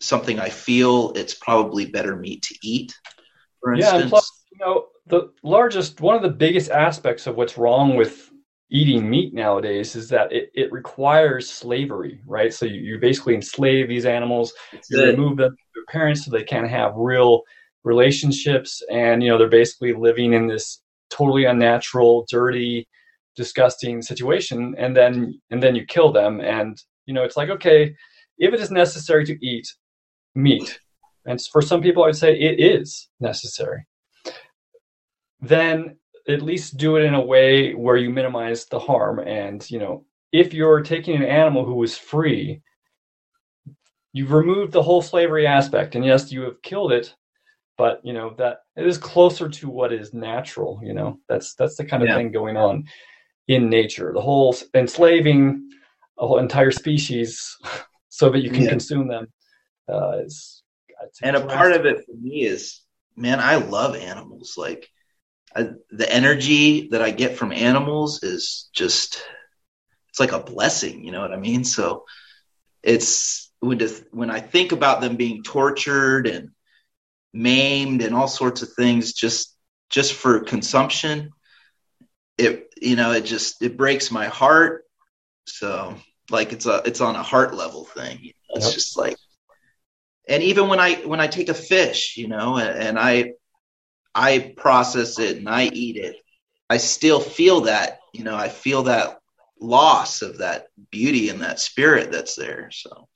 something 0.00 0.38
I 0.38 0.50
feel 0.50 1.12
it's 1.14 1.34
probably 1.34 1.86
better 1.86 2.16
meat 2.16 2.42
to 2.42 2.58
eat. 2.62 2.94
For 3.60 3.74
yeah, 3.74 3.92
instance. 3.92 4.10
plus, 4.10 4.44
you 4.52 4.58
know, 4.58 4.86
the 5.06 5.32
largest, 5.42 6.00
one 6.00 6.16
of 6.16 6.22
the 6.22 6.30
biggest 6.30 6.70
aspects 6.70 7.26
of 7.26 7.36
what's 7.36 7.58
wrong 7.58 7.96
with 7.96 8.30
eating 8.70 9.08
meat 9.08 9.34
nowadays 9.34 9.94
is 9.94 10.08
that 10.08 10.32
it, 10.32 10.50
it 10.54 10.72
requires 10.72 11.50
slavery, 11.50 12.20
right? 12.26 12.52
So 12.52 12.66
you, 12.66 12.80
you 12.80 12.98
basically 12.98 13.34
enslave 13.34 13.88
these 13.88 14.06
animals, 14.06 14.52
you 14.90 15.02
remove 15.02 15.36
them 15.36 15.50
from 15.50 15.56
their 15.74 15.84
parents 15.88 16.24
so 16.24 16.30
they 16.30 16.44
can't 16.44 16.68
have 16.68 16.94
real 16.96 17.42
relationships, 17.84 18.82
and 18.90 19.22
you 19.22 19.28
know 19.28 19.38
they're 19.38 19.48
basically 19.48 19.92
living 19.92 20.32
in 20.32 20.46
this 20.46 20.80
totally 21.10 21.44
unnatural, 21.44 22.26
dirty, 22.30 22.88
disgusting 23.36 24.00
situation 24.00 24.74
and 24.78 24.96
then 24.96 25.40
and 25.50 25.62
then 25.62 25.74
you 25.74 25.84
kill 25.84 26.12
them 26.12 26.40
and 26.40 26.78
you 27.06 27.14
know 27.14 27.24
it's 27.24 27.36
like 27.36 27.48
okay 27.48 27.94
if 28.38 28.54
it 28.54 28.60
is 28.60 28.70
necessary 28.70 29.24
to 29.24 29.36
eat 29.44 29.66
meat 30.34 30.78
and 31.26 31.40
for 31.52 31.60
some 31.60 31.82
people 31.82 32.04
i'd 32.04 32.16
say 32.16 32.32
it 32.32 32.60
is 32.60 33.08
necessary 33.20 33.84
then 35.40 35.96
at 36.28 36.42
least 36.42 36.76
do 36.76 36.96
it 36.96 37.04
in 37.04 37.14
a 37.14 37.20
way 37.20 37.74
where 37.74 37.96
you 37.96 38.10
minimize 38.10 38.66
the 38.66 38.78
harm 38.78 39.18
and 39.18 39.70
you 39.70 39.78
know 39.78 40.04
if 40.32 40.54
you're 40.54 40.82
taking 40.82 41.16
an 41.16 41.22
animal 41.22 41.64
who 41.64 41.82
is 41.82 41.96
free 41.96 42.62
you've 44.12 44.32
removed 44.32 44.72
the 44.72 44.82
whole 44.82 45.02
slavery 45.02 45.46
aspect 45.46 45.94
and 45.94 46.04
yes 46.04 46.32
you 46.32 46.42
have 46.42 46.62
killed 46.62 46.92
it 46.92 47.14
but 47.76 48.00
you 48.04 48.12
know 48.12 48.34
that 48.38 48.60
it 48.76 48.86
is 48.86 48.98
closer 48.98 49.48
to 49.48 49.68
what 49.68 49.92
is 49.92 50.14
natural 50.14 50.80
you 50.82 50.94
know 50.94 51.18
that's 51.28 51.54
that's 51.54 51.76
the 51.76 51.84
kind 51.84 52.02
of 52.02 52.08
yeah. 52.08 52.16
thing 52.16 52.32
going 52.32 52.56
on 52.56 52.84
in 53.48 53.68
nature. 53.68 54.12
The 54.14 54.20
whole 54.20 54.56
enslaving 54.74 55.70
a 56.18 56.26
whole 56.26 56.38
entire 56.38 56.70
species 56.70 57.56
so 58.08 58.30
that 58.30 58.40
you 58.40 58.50
can 58.50 58.62
yeah. 58.62 58.70
consume 58.70 59.08
them 59.08 59.26
uh, 59.88 60.18
is. 60.24 60.62
And 61.22 61.36
a 61.36 61.46
part 61.46 61.72
of 61.72 61.84
it 61.84 62.04
for 62.06 62.14
me 62.14 62.44
is, 62.44 62.80
man, 63.16 63.40
I 63.40 63.56
love 63.56 63.94
animals. 63.94 64.54
Like 64.56 64.88
I, 65.56 65.70
the 65.90 66.12
energy 66.12 66.88
that 66.88 67.02
I 67.02 67.10
get 67.10 67.36
from 67.36 67.52
animals 67.52 68.22
is 68.22 68.68
just, 68.72 69.22
it's 70.08 70.20
like 70.20 70.32
a 70.32 70.42
blessing. 70.42 71.04
You 71.04 71.12
know 71.12 71.20
what 71.20 71.32
I 71.32 71.36
mean? 71.36 71.64
So 71.64 72.04
it's 72.82 73.50
when 73.60 73.78
to, 73.78 73.88
when 74.10 74.30
I 74.30 74.40
think 74.40 74.72
about 74.72 75.00
them 75.00 75.16
being 75.16 75.42
tortured 75.42 76.26
and 76.26 76.50
maimed 77.32 78.02
and 78.02 78.14
all 78.14 78.28
sorts 78.28 78.62
of 78.62 78.72
things, 78.72 79.12
just 79.12 79.52
just 79.90 80.14
for 80.14 80.40
consumption, 80.40 81.30
it 82.38 82.72
you 82.80 82.96
know 82.96 83.12
it 83.12 83.24
just 83.24 83.62
it 83.62 83.76
breaks 83.76 84.10
my 84.10 84.26
heart 84.26 84.84
so 85.46 85.94
like 86.30 86.52
it's 86.52 86.66
a 86.66 86.82
it's 86.84 87.00
on 87.00 87.16
a 87.16 87.22
heart 87.22 87.54
level 87.54 87.84
thing 87.84 88.32
it's 88.50 88.66
yep. 88.66 88.74
just 88.74 88.96
like 88.96 89.16
and 90.28 90.42
even 90.42 90.68
when 90.68 90.80
i 90.80 90.94
when 91.06 91.20
i 91.20 91.26
take 91.26 91.48
a 91.48 91.54
fish 91.54 92.16
you 92.16 92.28
know 92.28 92.56
and, 92.56 92.78
and 92.78 92.98
i 92.98 93.32
i 94.14 94.52
process 94.56 95.18
it 95.18 95.36
and 95.38 95.48
i 95.48 95.64
eat 95.72 95.96
it 95.96 96.16
i 96.70 96.76
still 96.76 97.20
feel 97.20 97.62
that 97.62 97.98
you 98.12 98.24
know 98.24 98.36
i 98.36 98.48
feel 98.48 98.82
that 98.84 99.18
loss 99.64 100.22
of 100.22 100.38
that 100.38 100.68
beauty 100.90 101.28
and 101.28 101.40
that 101.40 101.60
spirit 101.60 102.12
that's 102.12 102.36
there. 102.36 102.70
So 102.70 103.08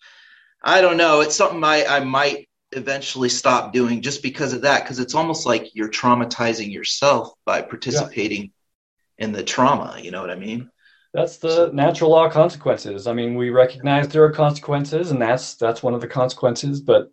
I 0.63 0.81
don't 0.81 0.97
know. 0.97 1.21
It's 1.21 1.37
something 1.37 1.63
I, 1.63 1.85
I 1.85 2.01
might 2.01 2.49
eventually 2.73 3.29
stop 3.29 3.73
doing 3.73 4.03
just 4.03 4.23
because 4.23 4.53
of 4.53 4.63
that, 4.63 4.83
because 4.83 4.99
it's 4.99 5.15
almost 5.15 5.47
like 5.47 5.75
you're 5.75 5.91
traumatizing 5.91 6.73
yourself 6.73 7.33
by 7.45 7.63
participating 7.63 8.43
yeah. 8.43 9.25
in 9.25 9.33
the 9.33 9.45
trauma. 9.45 9.99
You 10.01 10.11
know 10.11 10.21
what 10.21 10.31
I 10.31 10.37
mean? 10.37 10.71
That's 11.15 11.39
the 11.39 11.51
so, 11.51 11.71
natural 11.73 12.11
law 12.11 12.29
consequences. 12.29 13.07
I 13.07 13.15
mean, 13.15 13.35
we 13.35 13.51
recognize 13.51 14.09
there 14.09 14.25
are 14.25 14.33
consequences, 14.33 15.11
and 15.11 15.23
that's 15.23 15.55
that's 15.55 15.83
one 15.83 15.95
of 15.95 16.03
the 16.03 16.09
consequences. 16.09 16.83
But 16.83 17.11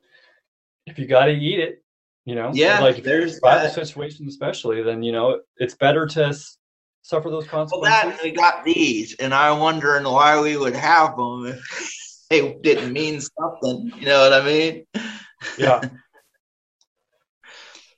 if 0.85 0.99
you 0.99 1.07
got 1.07 1.25
to 1.25 1.31
eat 1.31 1.59
it, 1.59 1.83
you 2.25 2.33
know, 2.33 2.51
yeah, 2.53 2.79
like 2.79 3.03
there's 3.03 3.39
a 3.43 3.69
situation, 3.69 4.27
especially, 4.27 4.81
then 4.81 5.03
you 5.03 5.11
know 5.11 5.41
it's 5.57 5.75
better 5.75 6.07
to 6.07 6.35
suffer 7.03 7.29
those 7.29 7.47
consequences. 7.47 7.79
Well, 7.81 8.13
that 8.13 8.23
we 8.23 8.31
got 8.31 8.65
these, 8.65 9.15
and 9.15 9.33
I'm 9.33 9.59
wondering 9.59 10.05
why 10.05 10.41
we 10.41 10.57
would 10.57 10.75
have 10.75 11.15
them 11.15 11.45
if 11.45 12.25
they 12.31 12.53
didn't 12.61 12.93
mean 12.93 13.21
something. 13.21 13.91
You 13.99 14.05
know 14.07 14.21
what 14.21 14.33
I 14.33 14.43
mean? 14.43 14.85
Yeah. 15.57 15.81
So, 15.81 15.89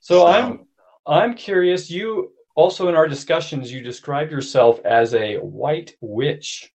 so 0.00 0.26
I'm 0.26 0.66
I'm 1.06 1.34
curious. 1.34 1.90
You 1.90 2.32
also 2.54 2.88
in 2.88 2.96
our 2.96 3.08
discussions 3.08 3.72
you 3.72 3.80
describe 3.80 4.30
yourself 4.30 4.80
as 4.84 5.14
a 5.14 5.36
white 5.36 5.94
witch. 6.02 6.70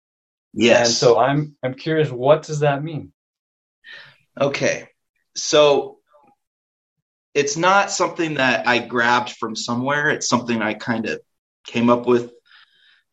Yes. 0.54 0.88
And 0.88 0.96
so 0.96 1.20
I'm 1.20 1.56
I'm 1.62 1.76
curious. 1.76 2.10
What 2.10 2.42
does 2.44 2.62
that 2.62 2.84
mean? 2.84 3.14
Okay, 4.42 4.88
so 5.36 5.93
it's 7.34 7.58
not 7.58 7.92
something 7.92 8.36
that 8.36 8.68
I 8.68 8.80
grabbed 8.80 9.32
from 9.32 9.56
somewhere. 9.56 10.10
It's 10.10 10.28
something 10.28 10.62
I 10.62 10.74
kind 10.74 11.08
of 11.08 11.20
came 11.66 11.90
up 11.90 12.06
with. 12.06 12.32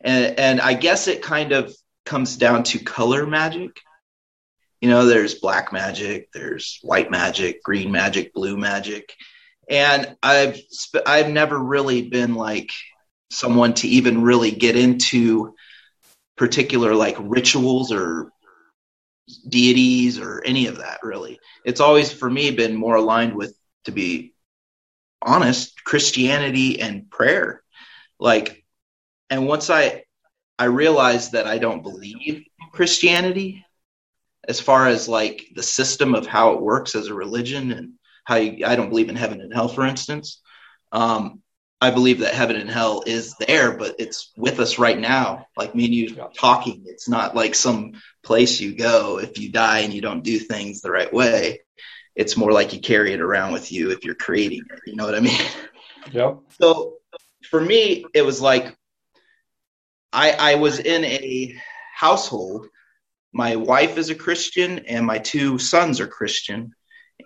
And, 0.01 0.39
and 0.39 0.61
I 0.61 0.75
guess 0.75 1.09
it 1.09 1.23
kind 1.23 1.53
of 1.53 1.75
comes 2.05 2.37
down 2.37 2.65
to 2.65 2.79
color 2.79 3.27
magic. 3.27 3.81
You 4.81 4.89
know, 4.89 5.07
there's 5.07 5.35
black 5.35 5.73
magic, 5.73 6.31
there's 6.33 6.79
white 6.83 7.11
magic, 7.11 7.63
green 7.63 7.91
magic, 7.91 8.33
blue 8.33 8.57
magic. 8.57 9.15
And 9.69 10.17
I've 10.23 10.57
sp- 10.73 11.07
I've 11.07 11.29
never 11.29 11.59
really 11.59 12.09
been 12.09 12.35
like 12.35 12.71
someone 13.31 13.75
to 13.75 13.89
even 13.89 14.23
really 14.23 14.51
get 14.51 14.77
into 14.77 15.55
particular 16.37 16.95
like 16.95 17.17
rituals 17.21 17.93
or 17.93 18.33
deities 19.49 20.19
or 20.19 20.43
any 20.45 20.67
of 20.67 20.79
that 20.79 21.01
really. 21.03 21.39
It's 21.65 21.81
always 21.81 22.11
for 22.13 22.29
me 22.29 22.51
been 22.51 22.75
more 22.75 22.97
aligned 22.97 23.37
with 23.37 23.55
to 23.85 23.93
be 23.93 24.35
honest, 25.23 25.85
Christianity 25.85 26.81
and 26.81 27.11
prayer. 27.11 27.63
Like, 28.19 28.65
and 29.29 29.47
once 29.47 29.71
I 29.71 30.05
I 30.59 30.65
realized 30.65 31.33
that 31.33 31.47
I 31.47 31.59
don't 31.59 31.83
believe 31.83 32.17
in 32.27 32.45
Christianity 32.73 33.65
as 34.47 34.61
far 34.61 34.89
as 34.89 35.09
like 35.09 35.47
the 35.55 35.63
system 35.63 36.15
of 36.15 36.27
how 36.27 36.53
it 36.53 36.61
works 36.61 36.95
as 36.95 37.07
a 37.07 37.15
religion 37.15 37.73
and 37.73 37.93
how 38.25 38.37
you, 38.37 38.67
I 38.67 38.77
don't 38.77 38.91
believe 38.91 39.09
in 39.09 39.17
heaven 39.17 39.41
and 39.41 39.53
hell, 39.53 39.69
for 39.69 39.87
instance. 39.87 40.43
Um, 40.93 41.41
I 41.81 41.91
believe 41.91 42.19
that 42.19 42.35
heaven 42.35 42.57
and 42.57 42.69
hell 42.69 43.03
is 43.07 43.35
there, 43.39 43.77
but 43.79 43.95
it's 43.99 44.33
with 44.37 44.61
us 44.61 44.79
right 44.79 44.99
now. 44.99 45.47
Like 45.57 45.75
me 45.75 45.87
and 45.87 45.95
you 45.95 46.15
talking, 46.37 46.83
it's 46.85 47.09
not 47.09 47.35
like 47.35 47.55
some 47.55 47.93
place 48.23 48.61
you 48.61 48.75
go 48.75 49.19
if 49.19 49.39
you 49.39 49.51
die 49.51 49.79
and 49.81 49.95
you 49.95 50.03
don't 50.03 50.23
do 50.23 50.39
things 50.39 50.83
the 50.83 50.91
right 50.91 51.13
way 51.13 51.61
it's 52.17 52.37
more 52.37 52.53
like 52.53 52.73
you 52.73 52.81
carry 52.81 53.13
it 53.13 53.21
around 53.21 53.53
with 53.53 53.73
you 53.73 53.91
if 53.91 54.05
you're 54.05 54.15
creating 54.15 54.63
it. 54.71 54.81
You 54.87 54.97
know 54.97 55.05
what 55.05 55.15
I 55.15 55.21
mean? 55.21 55.41
Yep. 56.13 56.39
So 56.59 56.95
for 57.51 57.61
me, 57.61 58.07
it 58.15 58.23
was 58.23 58.41
like 58.41 58.75
I 60.15 60.33
I 60.33 60.55
was 60.55 60.79
in 60.79 61.05
a 61.05 61.55
household. 61.95 62.67
My 63.33 63.57
wife 63.57 63.99
is 63.99 64.09
a 64.09 64.15
Christian 64.15 64.81
and 64.87 65.07
my 65.07 65.19
two 65.19 65.59
sons 65.59 66.01
are 66.01 66.07
Christian. 66.07 66.73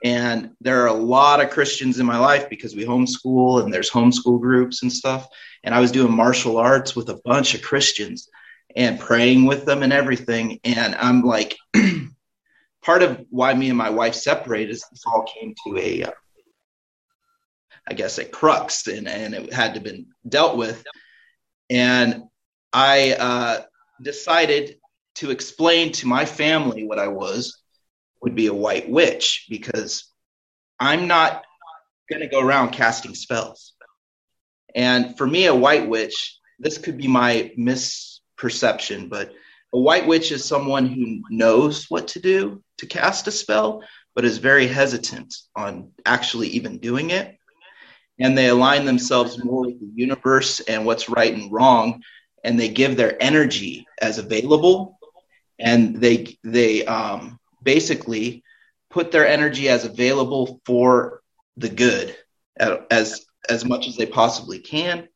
And 0.03 0.51
there 0.61 0.83
are 0.83 0.88
a 0.88 0.92
lot 0.92 1.40
of 1.40 1.51
Christians 1.51 1.99
in 2.01 2.05
my 2.05 2.18
life 2.18 2.51
because 2.51 2.75
we 2.75 2.85
homeschool 2.85 3.62
and 3.62 3.73
there's 3.73 3.90
homeschool 3.90 4.40
groups 4.40 4.83
and 4.83 4.92
stuff. 4.92 5.29
And 5.62 5.75
I 5.75 5.81
was 5.81 5.92
doing 5.92 6.12
martial 6.12 6.59
arts 6.59 6.97
with 6.97 7.09
a 7.09 7.20
bunch 7.25 7.55
of 7.55 7.62
Christians 7.62 8.29
and 8.77 8.99
praying 8.99 9.47
with 9.47 9.64
them 9.64 9.83
and 9.83 9.92
everything. 9.92 10.59
And 10.64 10.94
I'm 10.97 11.23
like, 11.23 11.57
part 12.85 13.03
of 13.03 13.25
why 13.31 13.55
me 13.55 13.68
and 13.70 13.79
my 13.79 13.90
wife 13.90 14.14
separated 14.14 14.70
is 14.70 14.85
this 14.90 15.05
all 15.07 15.25
came 15.25 15.55
to 15.66 15.79
a, 15.79 16.05
uh, 16.05 16.11
I 17.88 17.94
guess, 17.94 18.18
a 18.18 18.25
crux, 18.25 18.87
and 18.87 19.09
and 19.09 19.35
it 19.35 19.53
had 19.53 19.75
to 19.75 19.81
been 19.81 20.07
dealt 20.29 20.57
with. 20.57 20.85
And 21.70 22.25
I 22.73 23.12
uh, 23.12 23.62
decided 24.03 24.77
to 25.16 25.31
explain 25.31 25.92
to 25.92 26.07
my 26.07 26.25
family 26.25 26.85
what 26.85 26.99
I 26.99 27.09
was 27.09 27.62
would 28.23 28.35
be 28.35 28.49
a 28.49 28.55
white 28.55 28.88
witch 28.88 29.47
because 29.49 30.11
I'm 30.79 31.07
not 31.07 31.44
going 32.11 32.20
to 32.20 32.29
go 32.29 32.40
around 32.40 32.70
casting 32.70 33.14
spells. 33.14 33.75
And 34.75 35.16
for 35.16 35.27
me, 35.27 35.47
a 35.47 35.55
white 35.55 35.88
witch, 35.88 36.38
this 36.59 36.79
could 36.79 36.99
be 36.99 37.07
my 37.07 37.53
misperception, 37.57 39.09
but 39.09 39.33
a 39.73 39.79
white 39.79 40.07
witch 40.07 40.33
is 40.33 40.44
someone 40.44 40.87
who 40.87 41.20
knows 41.31 41.87
what 41.90 42.09
to 42.09 42.20
do 42.20 42.63
to 42.79 42.87
cast 42.87 43.27
a 43.29 43.31
spell, 43.31 43.83
but 44.15 44.25
is 44.25 44.39
very 44.39 44.67
hesitant 44.67 45.35
on 45.57 45.91
actually 46.07 46.49
even 46.49 46.79
doing 46.79 47.11
it. 47.11 47.37
And 48.19 48.39
they 48.39 48.49
align 48.49 48.85
themselves 48.85 49.43
more 49.43 49.63
with 49.67 49.81
the 49.81 49.91
universe 49.95 50.61
and 50.61 50.87
what's 50.87 51.09
right 51.09 51.35
and 51.35 51.51
wrong, 51.51 52.03
and 52.45 52.59
they 52.59 52.69
give 52.69 52.97
their 52.97 53.21
energy 53.21 53.87
as 54.01 54.19
available, 54.19 54.99
and 55.59 56.01
they 56.01 56.39
they 56.45 56.85
um, 56.85 57.41
basically 57.63 58.45
put 58.91 59.11
their 59.11 59.27
energy 59.27 59.69
as 59.69 59.85
available 59.85 60.61
for 60.65 61.23
the 61.57 61.69
good 61.69 62.17
as 62.57 63.27
as 63.49 63.65
much 63.65 63.89
as 63.89 63.97
they 63.97 64.07
possibly 64.07 64.61
can. 64.61 65.09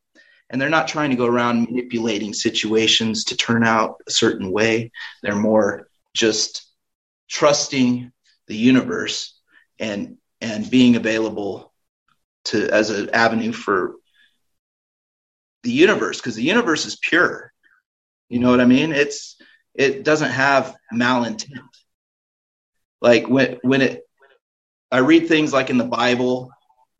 And 0.49 0.59
they're 0.59 0.69
not 0.69 0.87
trying 0.87 1.11
to 1.11 1.15
go 1.15 1.25
around 1.25 1.63
manipulating 1.63 2.33
situations 2.33 3.23
to 3.25 3.37
turn 3.37 3.63
out 3.63 4.01
a 4.07 4.11
certain 4.11 4.51
way. 4.51 4.91
They're 5.21 5.35
more 5.35 5.87
just 6.13 6.68
trusting 7.29 8.11
the 8.47 8.55
universe 8.55 9.39
and 9.79 10.17
and 10.41 10.69
being 10.69 10.95
available 10.95 11.71
to 12.45 12.69
as 12.69 12.89
an 12.89 13.09
avenue 13.11 13.51
for 13.51 13.95
the 15.63 15.71
universe 15.71 16.17
because 16.17 16.35
the 16.35 16.43
universe 16.43 16.85
is 16.85 16.97
pure. 16.97 17.51
You 18.29 18.39
know 18.39 18.49
what 18.49 18.61
i 18.61 18.65
mean? 18.65 18.91
It's 18.91 19.37
it 19.75 20.03
doesn't 20.03 20.31
have 20.31 20.75
malintent. 20.93 21.59
Like 23.01 23.27
when 23.29 23.59
when 23.61 23.81
it 23.81 24.03
i 24.91 24.97
read 24.97 25.27
things 25.27 25.53
like 25.53 25.69
in 25.69 25.77
the 25.77 25.85
bible 25.85 26.51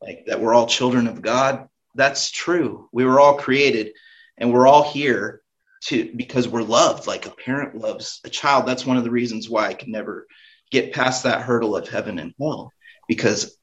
like 0.02 0.26
that 0.28 0.40
we're 0.40 0.54
all 0.54 0.68
children 0.68 1.08
of 1.08 1.22
god. 1.22 1.68
That's 1.96 2.32
true. 2.32 2.88
We 2.92 3.04
were 3.04 3.20
all 3.20 3.36
created 3.36 3.94
and 4.38 4.54
we're 4.54 4.68
all 4.68 4.84
here 4.84 5.39
to 5.82 6.12
because 6.16 6.48
we're 6.48 6.62
loved 6.62 7.08
like 7.08 7.26
a 7.26 7.32
parent 7.32 7.76
loves 7.76 8.20
a 8.26 8.30
child. 8.30 8.66
That's 8.66 8.86
one 8.86 8.98
of 8.98 9.04
the 9.04 9.12
reasons 9.12 9.50
why 9.50 9.68
I 9.68 9.74
can 9.74 9.92
never 9.92 10.28
get 10.72 10.94
past 10.94 11.24
that 11.24 11.42
hurdle 11.42 11.76
of 11.76 11.88
heaven 11.88 12.20
and 12.20 12.34
hell 12.40 12.72
because 13.08 13.58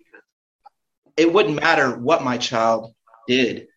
it 1.16 1.32
wouldn't 1.32 1.60
matter 1.60 1.96
what 1.96 2.24
my 2.24 2.36
child 2.36 2.94
did. 3.26 3.68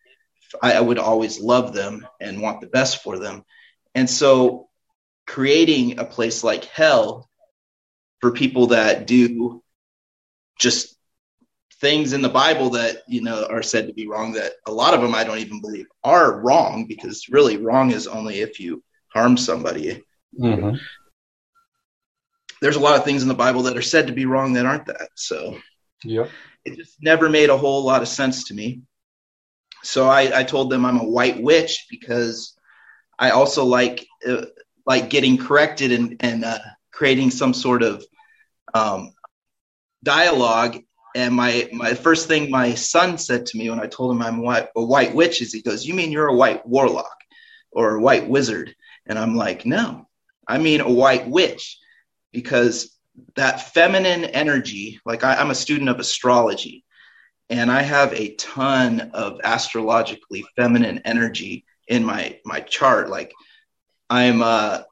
I, 0.62 0.72
I 0.74 0.80
would 0.80 0.98
always 0.98 1.40
love 1.40 1.72
them 1.72 2.06
and 2.20 2.40
want 2.40 2.60
the 2.60 2.66
best 2.66 3.02
for 3.02 3.18
them. 3.18 3.44
And 3.94 4.08
so 4.08 4.68
creating 5.26 5.98
a 5.98 6.04
place 6.04 6.42
like 6.42 6.64
hell 6.64 7.28
for 8.20 8.32
people 8.32 8.68
that 8.68 9.06
do 9.06 9.62
just 10.58 10.96
things 11.80 12.12
in 12.12 12.20
the 12.20 12.28
Bible 12.28 12.70
that 12.70 13.02
you 13.08 13.22
know 13.22 13.46
are 13.50 13.62
said 13.62 13.86
to 13.86 13.94
be 13.94 14.06
wrong 14.06 14.32
that 14.32 14.52
a 14.66 14.72
lot 14.72 14.94
of 14.94 15.00
them 15.00 15.14
I 15.14 15.24
don't 15.24 15.38
even 15.38 15.60
believe 15.60 15.86
are 16.04 16.40
wrong 16.40 16.86
because 16.86 17.28
really 17.28 17.56
wrong 17.56 17.90
is 17.90 18.06
only 18.06 18.40
if 18.40 18.60
you 18.60 18.82
harm 19.08 19.36
somebody. 19.36 20.02
Mm-hmm. 20.38 20.76
There's 22.60 22.76
a 22.76 22.80
lot 22.80 22.96
of 22.96 23.04
things 23.04 23.22
in 23.22 23.28
the 23.28 23.34
Bible 23.34 23.62
that 23.62 23.76
are 23.76 23.82
said 23.82 24.06
to 24.06 24.12
be 24.12 24.26
wrong 24.26 24.52
that 24.52 24.66
aren't 24.66 24.86
that. 24.86 25.08
So 25.14 25.58
yeah, 26.04 26.26
it 26.64 26.76
just 26.76 26.98
never 27.00 27.28
made 27.28 27.48
a 27.48 27.56
whole 27.56 27.84
lot 27.84 28.02
of 28.02 28.08
sense 28.08 28.44
to 28.44 28.54
me. 28.54 28.82
So 29.82 30.08
I, 30.08 30.40
I 30.40 30.44
told 30.44 30.70
them 30.70 30.84
I'm 30.84 31.00
a 31.00 31.08
white 31.08 31.42
witch 31.42 31.86
because 31.88 32.54
I 33.18 33.30
also 33.30 33.64
like 33.64 34.06
uh, 34.28 34.46
like 34.86 35.08
getting 35.08 35.38
corrected 35.38 35.92
and 35.92 36.16
and 36.20 36.44
uh, 36.44 36.58
creating 36.92 37.30
some 37.30 37.54
sort 37.54 37.82
of 37.82 38.04
um, 38.74 39.14
dialogue 40.04 40.82
and 41.14 41.34
my 41.34 41.68
my 41.72 41.94
first 41.94 42.28
thing 42.28 42.50
my 42.50 42.74
son 42.74 43.18
said 43.18 43.46
to 43.46 43.58
me 43.58 43.70
when 43.70 43.80
I 43.80 43.86
told 43.86 44.12
him 44.12 44.22
I'm 44.22 44.42
white, 44.42 44.68
a 44.76 44.84
white 44.84 45.14
witch 45.14 45.42
is 45.42 45.52
he 45.52 45.62
goes, 45.62 45.86
"You 45.86 45.94
mean 45.94 46.12
you're 46.12 46.28
a 46.28 46.36
white 46.36 46.66
warlock 46.66 47.16
or 47.70 47.96
a 47.96 48.00
white 48.00 48.28
wizard?" 48.28 48.74
And 49.06 49.18
I'm 49.18 49.34
like, 49.34 49.66
"No, 49.66 50.08
I 50.46 50.58
mean 50.58 50.80
a 50.80 50.90
white 50.90 51.28
witch," 51.28 51.78
because 52.32 52.96
that 53.36 53.72
feminine 53.72 54.24
energy. 54.24 55.00
Like 55.04 55.24
I, 55.24 55.36
I'm 55.36 55.50
a 55.50 55.54
student 55.54 55.90
of 55.90 55.98
astrology, 55.98 56.84
and 57.48 57.70
I 57.70 57.82
have 57.82 58.12
a 58.12 58.34
ton 58.36 59.10
of 59.12 59.40
astrologically 59.42 60.44
feminine 60.56 61.02
energy 61.04 61.64
in 61.88 62.04
my 62.04 62.38
my 62.44 62.60
chart. 62.60 63.08
Like 63.08 63.32
I'm 64.08 64.42
uh, 64.42 64.82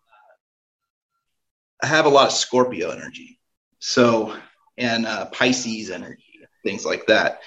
I 1.82 1.86
have 1.86 2.06
a 2.06 2.10
lot 2.10 2.28
of 2.28 2.32
Scorpio 2.32 2.90
energy, 2.90 3.38
so 3.78 4.36
and 4.78 5.06
uh, 5.06 5.26
Pisces 5.26 5.90
energy, 5.90 6.40
things 6.62 6.84
like 6.84 7.06
that, 7.06 7.40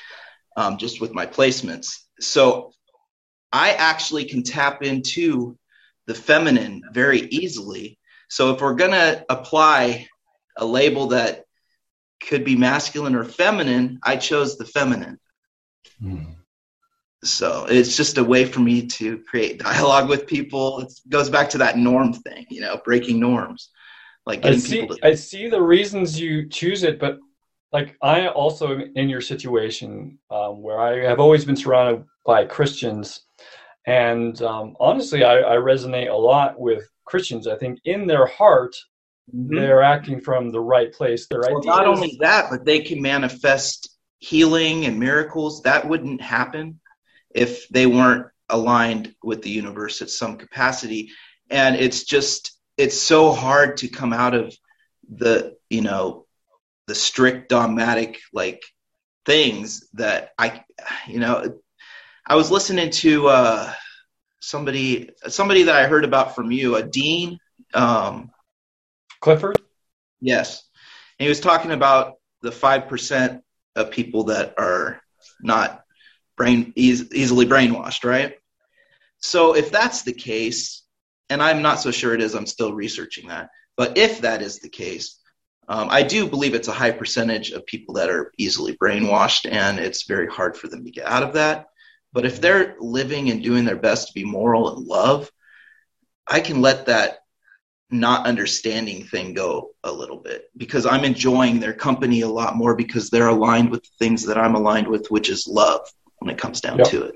um, 0.58 0.78
just 0.78 1.02
with 1.02 1.14
my 1.14 1.26
placements. 1.26 1.98
So 2.20 2.74
I 3.52 3.72
actually 3.72 4.26
can 4.26 4.44
tap 4.44 4.84
into 4.84 5.58
the 6.08 6.14
feminine 6.14 6.84
very 6.92 7.22
easily. 7.22 7.98
So 8.30 8.54
if 8.54 8.62
we're 8.62 8.76
gonna 8.76 9.24
apply 9.30 10.08
a 10.58 10.66
label 10.66 11.08
that 11.08 11.46
could 12.22 12.44
be 12.44 12.56
masculine 12.56 13.16
or 13.16 13.24
feminine, 13.24 14.00
I 14.04 14.18
chose 14.18 14.58
the 14.58 14.66
feminine. 14.66 15.20
Mm. 16.02 16.36
So 17.24 17.66
it's 17.70 17.96
just 17.96 18.18
a 18.18 18.24
way 18.24 18.46
for 18.46 18.60
me 18.60 18.88
to 18.88 19.20
create 19.20 19.60
dialogue 19.60 20.10
with 20.10 20.28
people. 20.28 20.82
It 20.82 20.94
goes 21.08 21.30
back 21.30 21.50
to 21.52 21.60
that 21.60 21.78
norm 21.78 22.14
thing, 22.14 22.46
you 22.50 22.62
know, 22.62 22.82
breaking 22.84 23.20
norms. 23.20 23.70
Like 24.26 24.46
I 24.46 24.56
see, 24.56 24.88
to- 24.88 24.98
I 25.04 25.16
see 25.16 25.50
the 25.50 25.62
reasons 25.62 26.20
you 26.20 26.48
choose 26.48 26.84
it, 26.84 27.00
but 27.00 27.20
like 27.72 27.96
I 28.02 28.28
also 28.28 28.74
am 28.74 28.92
in 28.96 29.10
your 29.10 29.22
situation 29.22 30.20
um, 30.30 30.62
where 30.62 30.80
I 30.80 31.08
have 31.08 31.20
always 31.20 31.46
been 31.46 31.56
surrounded 31.56 32.06
by 32.26 32.46
Christians, 32.46 33.22
and 33.88 34.40
um, 34.42 34.76
honestly, 34.80 35.24
I, 35.24 35.40
I, 35.40 35.56
resonate 35.56 36.12
a 36.12 36.16
lot 36.16 36.60
with 36.60 36.88
Christians. 37.06 37.48
I 37.48 37.56
think 37.56 37.80
in 37.86 38.06
their 38.06 38.28
heart, 38.28 38.76
mm-hmm. 39.34 39.56
they're 39.56 39.82
acting 39.82 40.22
from 40.22 40.52
the 40.52 40.60
right 40.60 40.94
place. 40.94 41.28
Their 41.28 41.40
well, 41.40 41.58
ideas- 41.58 41.66
not 41.66 41.88
only 41.88 42.18
that, 42.20 42.52
but 42.52 42.64
they 42.64 42.80
can 42.80 43.02
manifest 43.02 43.98
healing 44.20 44.86
and 44.86 45.00
miracles. 45.00 45.62
That 45.64 45.88
wouldn't 45.88 46.22
happen 46.22 46.80
if 47.34 47.68
they 47.70 47.88
weren't 47.88 48.28
aligned 48.50 49.16
with 49.24 49.42
the 49.42 49.50
universe 49.50 50.02
at 50.02 50.10
some 50.10 50.38
capacity. 50.38 51.10
And 51.50 51.76
it's 51.76 52.04
just 52.04 52.61
it's 52.82 53.00
so 53.00 53.32
hard 53.32 53.78
to 53.78 53.88
come 53.88 54.12
out 54.12 54.34
of 54.34 54.58
the 55.14 55.56
you 55.70 55.82
know 55.82 56.26
the 56.88 56.96
strict 56.96 57.48
dogmatic 57.48 58.20
like 58.34 58.64
things 59.26 59.88
that 59.94 60.32
I 60.38 60.64
you 61.08 61.20
know 61.20 61.60
I 62.26 62.36
was 62.36 62.50
listening 62.50 62.90
to 62.90 63.28
uh, 63.28 63.74
somebody 64.40 65.12
somebody 65.28 65.64
that 65.64 65.76
I 65.76 65.88
heard 65.88 66.06
about 66.06 66.36
from 66.36 66.52
you, 66.52 66.76
a 66.76 66.84
Dean 66.84 67.38
um, 67.74 68.32
Clifford. 69.20 69.60
Yes, 70.20 70.64
and 71.20 71.26
he 71.26 71.30
was 71.30 71.40
talking 71.40 71.72
about 71.72 72.16
the 72.42 72.52
five 72.52 72.88
percent 72.88 73.44
of 73.76 73.92
people 73.92 74.26
that 74.26 74.56
are 74.58 75.02
not 75.40 75.84
brain 76.36 76.74
easily 76.76 77.46
brainwashed, 77.46 78.04
right? 78.04 78.36
So 79.20 79.56
if 79.56 79.72
that's 79.72 80.02
the 80.02 80.14
case, 80.14 80.84
and 81.32 81.42
I'm 81.42 81.62
not 81.62 81.80
so 81.80 81.92
sure 81.92 82.14
it 82.14 82.22
is, 82.22 82.36
I'm 82.36 82.46
still 82.46 82.74
researching 82.74 83.30
that. 83.30 83.50
But 83.78 83.98
if 83.98 84.22
that 84.22 84.42
is 84.42 84.60
the 84.60 84.70
case, 84.70 85.20
um, 85.70 85.88
I 85.90 86.04
do 86.04 86.28
believe 86.28 86.54
it's 86.54 86.68
a 86.68 86.74
high 86.74 86.92
percentage 86.92 87.52
of 87.52 87.66
people 87.66 87.96
that 87.96 88.10
are 88.10 88.34
easily 88.38 88.76
brainwashed, 88.76 89.50
and 89.50 89.80
it's 89.80 90.04
very 90.04 90.28
hard 90.28 90.58
for 90.58 90.68
them 90.68 90.84
to 90.84 90.92
get 90.92 91.08
out 91.08 91.24
of 91.24 91.34
that. 91.34 91.68
But 92.12 92.26
if 92.26 92.42
they're 92.42 92.76
living 92.80 93.30
and 93.30 93.42
doing 93.42 93.64
their 93.64 93.78
best 93.78 94.10
to 94.10 94.14
be 94.14 94.26
moral 94.26 94.76
and 94.76 94.86
love, 94.86 95.32
I 96.28 96.42
can 96.42 96.62
let 96.62 96.88
that 96.88 97.20
not 97.90 98.26
understanding 98.26 99.06
thing 99.06 99.34
go 99.34 99.72
a 99.84 99.92
little 99.92 100.18
bit 100.18 100.50
because 100.58 100.86
I'm 100.86 101.06
enjoying 101.06 101.60
their 101.60 101.74
company 101.74 102.22
a 102.22 102.28
lot 102.28 102.56
more 102.56 102.76
because 102.76 103.10
they're 103.10 103.30
aligned 103.30 103.70
with 103.70 103.84
the 103.84 103.90
things 104.00 104.26
that 104.26 104.38
I'm 104.38 104.56
aligned 104.56 104.88
with, 104.88 105.08
which 105.08 105.30
is 105.30 105.48
love 105.48 105.82
when 106.20 106.30
it 106.30 106.38
comes 106.38 106.60
down 106.60 106.80
yep. 106.80 106.88
to 106.88 107.04
it. 107.04 107.16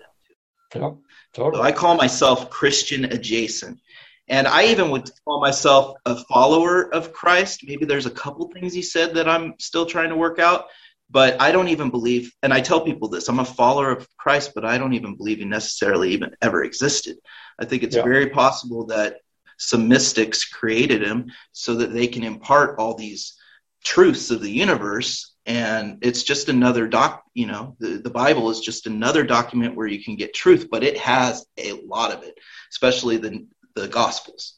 Yep, 0.73 0.95
totally. 1.33 1.57
So 1.57 1.61
I 1.61 1.71
call 1.71 1.95
myself 1.95 2.49
Christian 2.49 3.05
adjacent. 3.05 3.79
And 4.27 4.47
I 4.47 4.65
even 4.67 4.89
would 4.89 5.09
call 5.23 5.39
myself 5.39 5.97
a 6.05 6.15
follower 6.15 6.93
of 6.93 7.13
Christ. 7.13 7.61
Maybe 7.65 7.85
there's 7.85 8.07
a 8.07 8.11
couple 8.11 8.49
things 8.49 8.73
he 8.73 8.81
said 8.81 9.15
that 9.15 9.29
I'm 9.29 9.53
still 9.59 9.85
trying 9.85 10.09
to 10.09 10.15
work 10.15 10.39
out, 10.39 10.65
but 11.09 11.39
I 11.39 11.51
don't 11.51 11.67
even 11.67 11.91
believe, 11.91 12.33
and 12.41 12.51
I 12.51 12.61
tell 12.61 12.81
people 12.81 13.07
this 13.07 13.29
I'm 13.29 13.39
a 13.39 13.45
follower 13.45 13.91
of 13.91 14.07
Christ, 14.17 14.53
but 14.55 14.65
I 14.65 14.77
don't 14.77 14.93
even 14.93 15.15
believe 15.15 15.37
he 15.37 15.45
necessarily 15.45 16.11
even 16.11 16.35
ever 16.41 16.63
existed. 16.63 17.17
I 17.59 17.65
think 17.65 17.83
it's 17.83 17.95
yeah. 17.95 18.03
very 18.03 18.29
possible 18.29 18.87
that 18.87 19.17
some 19.57 19.87
mystics 19.87 20.45
created 20.45 21.01
him 21.01 21.31
so 21.51 21.75
that 21.75 21.93
they 21.93 22.07
can 22.07 22.23
impart 22.23 22.79
all 22.79 22.95
these 22.95 23.37
truths 23.83 24.31
of 24.31 24.41
the 24.41 24.49
universe 24.49 25.35
and 25.45 25.99
it's 26.01 26.23
just 26.23 26.49
another 26.49 26.87
doc 26.87 27.23
you 27.35 27.45
know 27.45 27.75
the, 27.79 28.01
the 28.03 28.09
bible 28.09 28.49
is 28.49 28.59
just 28.59 28.87
another 28.87 29.23
document 29.23 29.75
where 29.75 29.85
you 29.85 30.03
can 30.03 30.15
get 30.15 30.33
truth 30.33 30.67
but 30.71 30.83
it 30.83 30.97
has 30.97 31.45
a 31.57 31.73
lot 31.85 32.11
of 32.11 32.23
it 32.23 32.35
especially 32.71 33.17
the 33.17 33.45
the 33.75 33.87
gospels. 33.87 34.55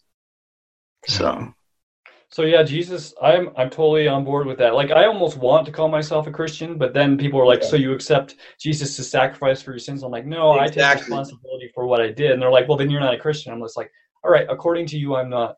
So. 1.07 1.53
So 2.29 2.41
yeah 2.41 2.61
jesus 2.61 3.13
i'm 3.21 3.51
i'm 3.55 3.69
totally 3.69 4.05
on 4.07 4.25
board 4.25 4.47
with 4.47 4.57
that. 4.57 4.75
Like 4.75 4.91
i 4.91 5.05
almost 5.05 5.37
want 5.37 5.65
to 5.65 5.71
call 5.71 5.87
myself 5.87 6.27
a 6.27 6.31
christian 6.31 6.77
but 6.77 6.93
then 6.93 7.17
people 7.17 7.39
are 7.39 7.45
like 7.45 7.61
yeah. 7.61 7.69
so 7.69 7.77
you 7.77 7.93
accept 7.93 8.35
jesus 8.59 8.97
to 8.97 9.03
sacrifice 9.03 9.61
for 9.61 9.71
your 9.71 9.79
sins? 9.79 10.03
I'm 10.03 10.11
like 10.11 10.25
no 10.25 10.59
exactly. 10.59 10.83
i 10.83 10.93
take 10.93 11.01
responsibility 11.03 11.71
for 11.73 11.87
what 11.87 12.01
i 12.01 12.11
did. 12.11 12.31
And 12.31 12.41
they're 12.41 12.51
like 12.51 12.67
well 12.67 12.77
then 12.77 12.89
you're 12.89 12.99
not 12.99 13.13
a 13.13 13.17
christian. 13.17 13.53
I'm 13.53 13.61
just 13.61 13.77
like 13.77 13.89
all 14.25 14.31
right 14.31 14.45
according 14.49 14.87
to 14.87 14.97
you 14.97 15.15
i'm 15.15 15.29
not 15.29 15.55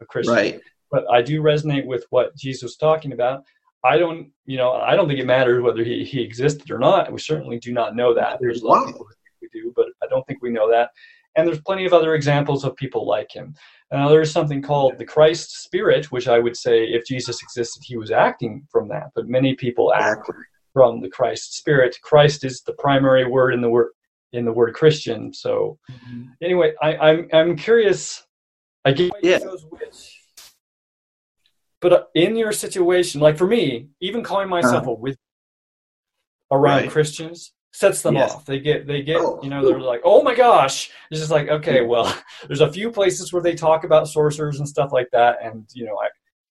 a 0.00 0.06
christian. 0.06 0.34
Right. 0.34 0.60
But 0.92 1.10
i 1.10 1.22
do 1.22 1.42
resonate 1.42 1.86
with 1.86 2.06
what 2.10 2.36
jesus 2.36 2.62
was 2.62 2.76
talking 2.76 3.12
about. 3.12 3.42
I 3.84 3.98
don't, 3.98 4.30
you 4.46 4.56
know, 4.58 4.72
I 4.72 4.94
don't 4.94 5.08
think 5.08 5.18
it 5.18 5.26
matters 5.26 5.60
whether 5.60 5.82
he, 5.82 6.04
he 6.04 6.22
existed 6.22 6.70
or 6.70 6.78
not. 6.78 7.12
We 7.12 7.18
certainly 7.18 7.58
do 7.58 7.72
not 7.72 7.96
know 7.96 8.14
that. 8.14 8.38
There's 8.40 8.62
a 8.62 8.66
lot 8.66 8.82
of 8.82 8.86
people 8.86 9.06
who 9.06 9.14
think 9.14 9.52
we 9.52 9.60
do, 9.60 9.72
but 9.74 9.86
I 10.02 10.06
don't 10.06 10.24
think 10.26 10.40
we 10.40 10.50
know 10.50 10.70
that. 10.70 10.90
And 11.36 11.46
there's 11.46 11.60
plenty 11.60 11.86
of 11.86 11.92
other 11.92 12.14
examples 12.14 12.64
of 12.64 12.76
people 12.76 13.06
like 13.06 13.32
him. 13.32 13.54
Now, 13.90 14.08
there's 14.08 14.30
something 14.30 14.62
called 14.62 14.98
the 14.98 15.04
Christ 15.04 15.62
spirit, 15.62 16.12
which 16.12 16.28
I 16.28 16.38
would 16.38 16.56
say 16.56 16.84
if 16.84 17.06
Jesus 17.06 17.42
existed, 17.42 17.82
he 17.84 17.96
was 17.96 18.10
acting 18.10 18.66
from 18.70 18.88
that. 18.88 19.10
But 19.14 19.28
many 19.28 19.54
people 19.54 19.92
act 19.94 20.30
from 20.72 21.00
the 21.00 21.08
Christ 21.08 21.56
spirit. 21.56 21.96
Christ 22.02 22.44
is 22.44 22.62
the 22.62 22.74
primary 22.74 23.26
word 23.26 23.54
in 23.54 23.60
the 23.60 23.70
word 23.70 23.88
in 24.32 24.46
the 24.46 24.52
word 24.52 24.74
Christian. 24.74 25.32
So, 25.34 25.78
mm-hmm. 25.90 26.24
anyway, 26.42 26.72
I, 26.82 26.96
I'm 26.96 27.28
I'm 27.32 27.56
curious. 27.56 28.26
I 28.84 28.92
get 28.92 29.12
yeah. 29.22 29.38
which 29.38 30.18
but 31.82 31.92
uh, 31.92 32.04
in 32.14 32.36
your 32.36 32.52
situation, 32.52 33.20
like 33.20 33.36
for 33.36 33.46
me, 33.46 33.88
even 34.00 34.22
calling 34.22 34.48
myself 34.48 34.86
uh, 34.86 34.92
a 34.92 34.94
wizard 34.94 35.18
around 36.50 36.82
right. 36.82 36.90
Christians 36.90 37.52
sets 37.72 38.02
them 38.02 38.14
yes. 38.14 38.34
off. 38.34 38.44
They 38.44 38.60
get, 38.60 38.86
they 38.86 39.02
get, 39.02 39.16
oh. 39.20 39.40
you 39.42 39.50
know, 39.50 39.64
they're 39.64 39.80
like, 39.80 40.02
oh 40.04 40.22
my 40.22 40.34
gosh. 40.34 40.90
It's 41.10 41.20
just 41.20 41.32
like, 41.32 41.48
okay, 41.48 41.82
well, 41.82 42.14
there's 42.46 42.60
a 42.60 42.72
few 42.72 42.90
places 42.90 43.32
where 43.32 43.42
they 43.42 43.54
talk 43.54 43.84
about 43.84 44.08
sorcerers 44.08 44.58
and 44.58 44.68
stuff 44.68 44.92
like 44.92 45.08
that. 45.12 45.38
And, 45.42 45.66
you 45.74 45.84
know, 45.84 45.96
I, 45.98 46.08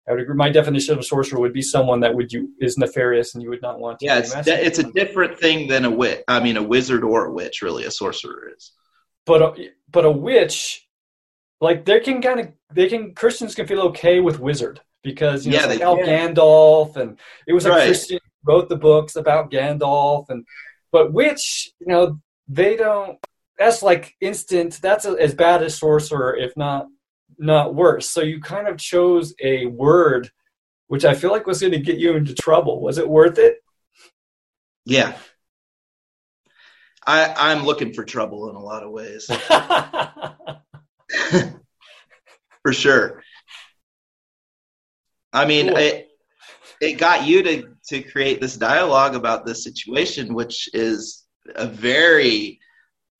I 0.08 0.12
would 0.12 0.22
agree. 0.22 0.34
My 0.34 0.48
definition 0.48 0.94
of 0.94 0.98
a 0.98 1.04
sorcerer 1.04 1.38
would 1.38 1.52
be 1.52 1.62
someone 1.62 2.00
that 2.00 2.14
would 2.14 2.32
you 2.32 2.50
is 2.58 2.78
nefarious 2.78 3.34
and 3.34 3.42
you 3.42 3.50
would 3.50 3.62
not 3.62 3.78
want 3.78 4.00
to. 4.00 4.06
Yeah, 4.06 4.18
it's, 4.18 4.34
it's 4.34 4.78
a 4.78 4.90
different 4.92 5.38
thing 5.38 5.68
than 5.68 5.84
a 5.84 5.90
witch. 5.90 6.22
I 6.26 6.40
mean, 6.40 6.56
a 6.56 6.62
wizard 6.62 7.04
or 7.04 7.26
a 7.26 7.32
witch, 7.32 7.62
really, 7.62 7.84
a 7.84 7.90
sorcerer 7.90 8.50
is. 8.56 8.72
But 9.26 9.42
a, 9.42 9.68
but 9.90 10.04
a 10.04 10.10
witch, 10.10 10.88
like 11.60 11.84
they 11.84 12.00
can 12.00 12.22
kind 12.22 12.40
of 12.40 12.48
they 12.72 12.88
can 12.88 13.14
Christians 13.14 13.54
can 13.54 13.66
feel 13.66 13.82
okay 13.82 14.20
with 14.20 14.40
wizard 14.40 14.80
because 15.02 15.46
you 15.46 15.52
know, 15.52 15.58
yeah, 15.58 15.66
like 15.66 15.80
Al 15.80 15.98
Gandalf, 15.98 16.96
and 16.96 17.18
it 17.46 17.52
was 17.52 17.66
a 17.66 17.70
right. 17.70 17.86
Christian 17.86 18.18
wrote 18.44 18.68
the 18.68 18.76
books 18.76 19.16
about 19.16 19.50
Gandalf, 19.50 20.26
and 20.30 20.44
but 20.92 21.12
witch 21.12 21.72
you 21.80 21.86
know 21.86 22.20
they 22.48 22.76
don't. 22.76 23.18
That's 23.58 23.82
like 23.82 24.14
instant. 24.20 24.80
That's 24.80 25.04
a, 25.04 25.12
as 25.12 25.34
bad 25.34 25.62
as 25.62 25.78
sorcerer, 25.78 26.34
if 26.34 26.56
not 26.56 26.86
not 27.38 27.74
worse. 27.74 28.08
So 28.08 28.22
you 28.22 28.40
kind 28.40 28.68
of 28.68 28.78
chose 28.78 29.34
a 29.40 29.66
word 29.66 30.30
which 30.90 31.04
I 31.04 31.14
feel 31.14 31.30
like 31.30 31.46
was 31.46 31.60
going 31.60 31.72
to 31.72 31.78
get 31.78 31.98
you 31.98 32.16
into 32.16 32.34
trouble. 32.34 32.80
Was 32.80 32.98
it 32.98 33.08
worth 33.08 33.38
it? 33.38 33.58
Yeah. 34.84 35.16
I, 37.06 37.32
I'm 37.36 37.64
looking 37.64 37.94
for 37.94 38.02
trouble 38.02 38.50
in 38.50 38.56
a 38.56 38.60
lot 38.60 38.82
of 38.82 38.90
ways. 38.90 39.26
for 42.64 42.72
sure. 42.72 43.22
I 45.32 45.46
mean, 45.46 45.68
cool. 45.68 45.76
it 45.76 46.08
it 46.80 46.94
got 46.94 47.24
you 47.24 47.44
to 47.44 47.68
to 47.90 48.02
create 48.02 48.40
this 48.40 48.56
dialogue 48.56 49.16
about 49.16 49.44
this 49.44 49.64
situation, 49.64 50.32
which 50.32 50.68
is 50.72 51.24
a 51.56 51.66
very 51.66 52.60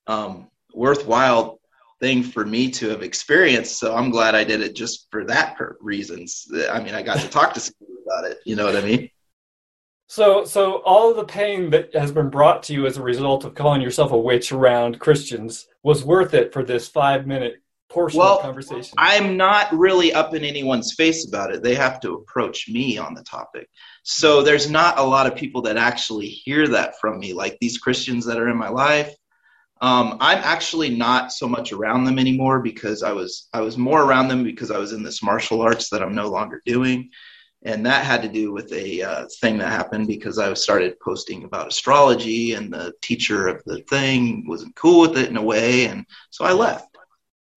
um, 0.07 0.49
worthwhile 0.73 1.61
thing 1.99 2.23
for 2.23 2.47
me 2.47 2.71
to 2.71 2.89
have 2.89 3.03
experienced. 3.03 3.79
So 3.79 3.95
I'm 3.95 4.11
glad 4.11 4.37
I 4.37 4.45
did 4.45 4.63
it 4.63 4.77
just 4.77 5.09
for 5.11 5.25
that 5.25 5.57
reasons. 5.81 6.47
I 6.71 6.81
mean, 6.81 6.95
I 6.95 7.03
got 7.03 7.19
to 7.19 7.29
talk 7.29 7.53
to 7.55 7.61
somebody 7.61 7.99
about 8.07 8.31
it. 8.31 8.39
You 8.47 8.55
know 8.55 8.65
what 8.65 8.77
I 8.77 8.81
mean? 8.81 9.11
So, 10.07 10.45
so 10.45 10.83
all 10.85 11.15
the 11.15 11.25
pain 11.25 11.71
that 11.71 11.95
has 11.95 12.13
been 12.13 12.31
brought 12.31 12.63
to 12.65 12.73
you 12.73 12.87
as 12.87 12.97
a 12.97 13.03
result 13.03 13.45
of 13.45 13.55
calling 13.55 13.83
yourself 13.83 14.13
a 14.13 14.19
witch 14.19 14.53
around 14.53 15.01
Christians 15.01 15.67
was 15.83 16.05
worth 16.05 16.33
it 16.33 16.53
for 16.53 16.65
this 16.65 16.89
five 16.89 17.27
minute 17.27 17.63
portion 17.91 18.21
well, 18.21 18.39
of 18.39 18.43
conversation? 18.43 18.95
I'm 18.97 19.37
not 19.37 19.73
really 19.73 20.13
up 20.13 20.35
in 20.35 20.45
anyone's 20.45 20.95
face 20.95 21.29
about 21.29 21.53
it. 21.53 21.63
They 21.63 21.75
have 21.75 22.01
to 22.01 22.15
approach 22.15 22.69
me 22.69 22.97
on 22.97 23.15
the 23.15 23.23
topic. 23.23 23.69
So 24.03 24.43
there's 24.43 24.71
not 24.71 24.99
a 24.99 25.03
lot 25.03 25.27
of 25.27 25.37
people 25.37 25.63
that 25.63 25.77
actually 25.77 26.29
hear 26.29 26.69
that 26.69 26.99
from 27.01 27.19
me, 27.19 27.35
like 27.35 27.59
these 27.61 27.79
Christians 27.79 28.25
that 28.27 28.39
are 28.39 28.49
in 28.49 28.57
my 28.57 28.69
life. 28.69 29.15
Um, 29.83 30.19
I'm 30.21 30.39
actually 30.39 30.91
not 30.91 31.33
so 31.33 31.49
much 31.49 31.73
around 31.73 32.05
them 32.05 32.19
anymore 32.19 32.61
because 32.61 33.03
I 33.03 33.13
was 33.13 33.49
I 33.53 33.63
was 33.63 33.79
more 33.79 34.03
around 34.03 34.29
them 34.29 34.45
because 34.45 34.71
I 34.71 34.79
was 34.79 34.93
in 34.93 35.03
this 35.03 35.23
martial 35.23 35.63
arts 35.63 35.89
that 35.91 36.03
I'm 36.03 36.15
no 36.15 36.29
longer 36.29 36.61
doing, 36.67 37.11
and 37.63 37.87
that 37.87 38.05
had 38.05 38.21
to 38.23 38.29
do 38.29 38.53
with 38.53 38.71
a 38.75 39.03
uh, 39.03 39.27
thing 39.41 39.57
that 39.59 39.73
happened 39.73 40.07
because 40.07 40.39
I 40.39 40.53
started 40.53 41.01
posting 41.01 41.45
about 41.45 41.69
astrology, 41.69 42.53
and 42.53 42.71
the 42.71 42.93
teacher 43.01 43.49
of 43.49 43.63
the 43.65 43.81
thing 43.89 44.45
wasn't 44.47 44.77
cool 44.77 45.01
with 45.01 45.17
it 45.17 45.31
in 45.31 45.39
a 45.39 45.43
way, 45.43 45.87
and 45.87 46.05
so 46.29 46.45
I 46.45 46.53
left. 46.53 46.90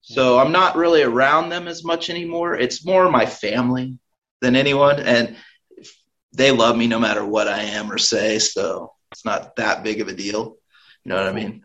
So 0.06 0.38
I'm 0.38 0.52
not 0.52 0.76
really 0.76 1.02
around 1.02 1.48
them 1.50 1.68
as 1.68 1.84
much 1.86 2.10
anymore. 2.10 2.56
It's 2.56 2.86
more 2.86 3.10
my 3.10 3.26
family 3.26 3.98
than 4.42 4.58
anyone, 4.58 5.00
and 5.00 5.38
they 6.34 6.52
love 6.52 6.76
me 6.76 6.88
no 6.88 7.00
matter 7.00 7.26
what 7.26 7.48
I 7.48 7.62
am 7.62 7.90
or 7.90 7.98
say. 7.98 8.38
So 8.40 8.92
it's 9.14 9.24
not 9.24 9.56
that 9.56 9.84
big 9.84 10.02
of 10.02 10.10
a 10.10 10.14
deal. 10.14 10.58
You 11.06 11.10
know 11.10 11.16
what 11.16 11.28
I 11.28 11.32
mean? 11.32 11.64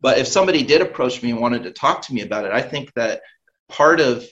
But 0.00 0.18
if 0.18 0.28
somebody 0.28 0.62
did 0.62 0.82
approach 0.82 1.20
me 1.20 1.30
and 1.30 1.40
wanted 1.40 1.64
to 1.64 1.72
talk 1.72 2.02
to 2.02 2.14
me 2.14 2.22
about 2.22 2.44
it, 2.44 2.52
I 2.52 2.62
think 2.62 2.92
that 2.94 3.22
part 3.68 4.00
of 4.00 4.24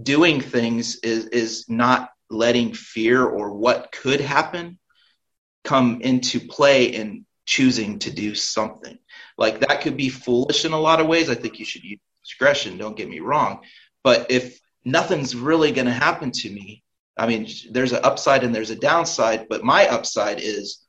doing 0.00 0.40
things 0.40 0.96
is 0.96 1.26
is 1.26 1.68
not 1.68 2.10
letting 2.30 2.74
fear 2.74 3.24
or 3.24 3.54
what 3.54 3.92
could 3.92 4.20
happen 4.20 4.78
come 5.62 6.00
into 6.00 6.40
play 6.40 6.86
in 6.86 7.26
choosing 7.46 8.00
to 8.00 8.10
do 8.10 8.34
something. 8.34 8.98
Like 9.36 9.60
that 9.60 9.82
could 9.82 9.96
be 9.96 10.08
foolish 10.08 10.64
in 10.64 10.72
a 10.72 10.80
lot 10.80 11.00
of 11.00 11.06
ways. 11.06 11.30
I 11.30 11.34
think 11.36 11.58
you 11.58 11.64
should 11.64 11.84
use 11.84 12.00
discretion, 12.28 12.78
don't 12.78 12.96
get 12.96 13.08
me 13.08 13.20
wrong. 13.20 13.60
But 14.04 14.30
if 14.30 14.60
nothing's 14.84 15.34
really 15.34 15.72
going 15.72 15.86
to 15.86 15.92
happen 15.92 16.30
to 16.30 16.50
me, 16.50 16.84
I 17.16 17.26
mean, 17.26 17.48
there's 17.70 17.92
an 17.92 18.04
upside 18.04 18.44
and 18.44 18.54
there's 18.54 18.70
a 18.70 18.76
downside, 18.76 19.46
but 19.48 19.64
my 19.64 19.88
upside 19.88 20.40
is 20.40 20.84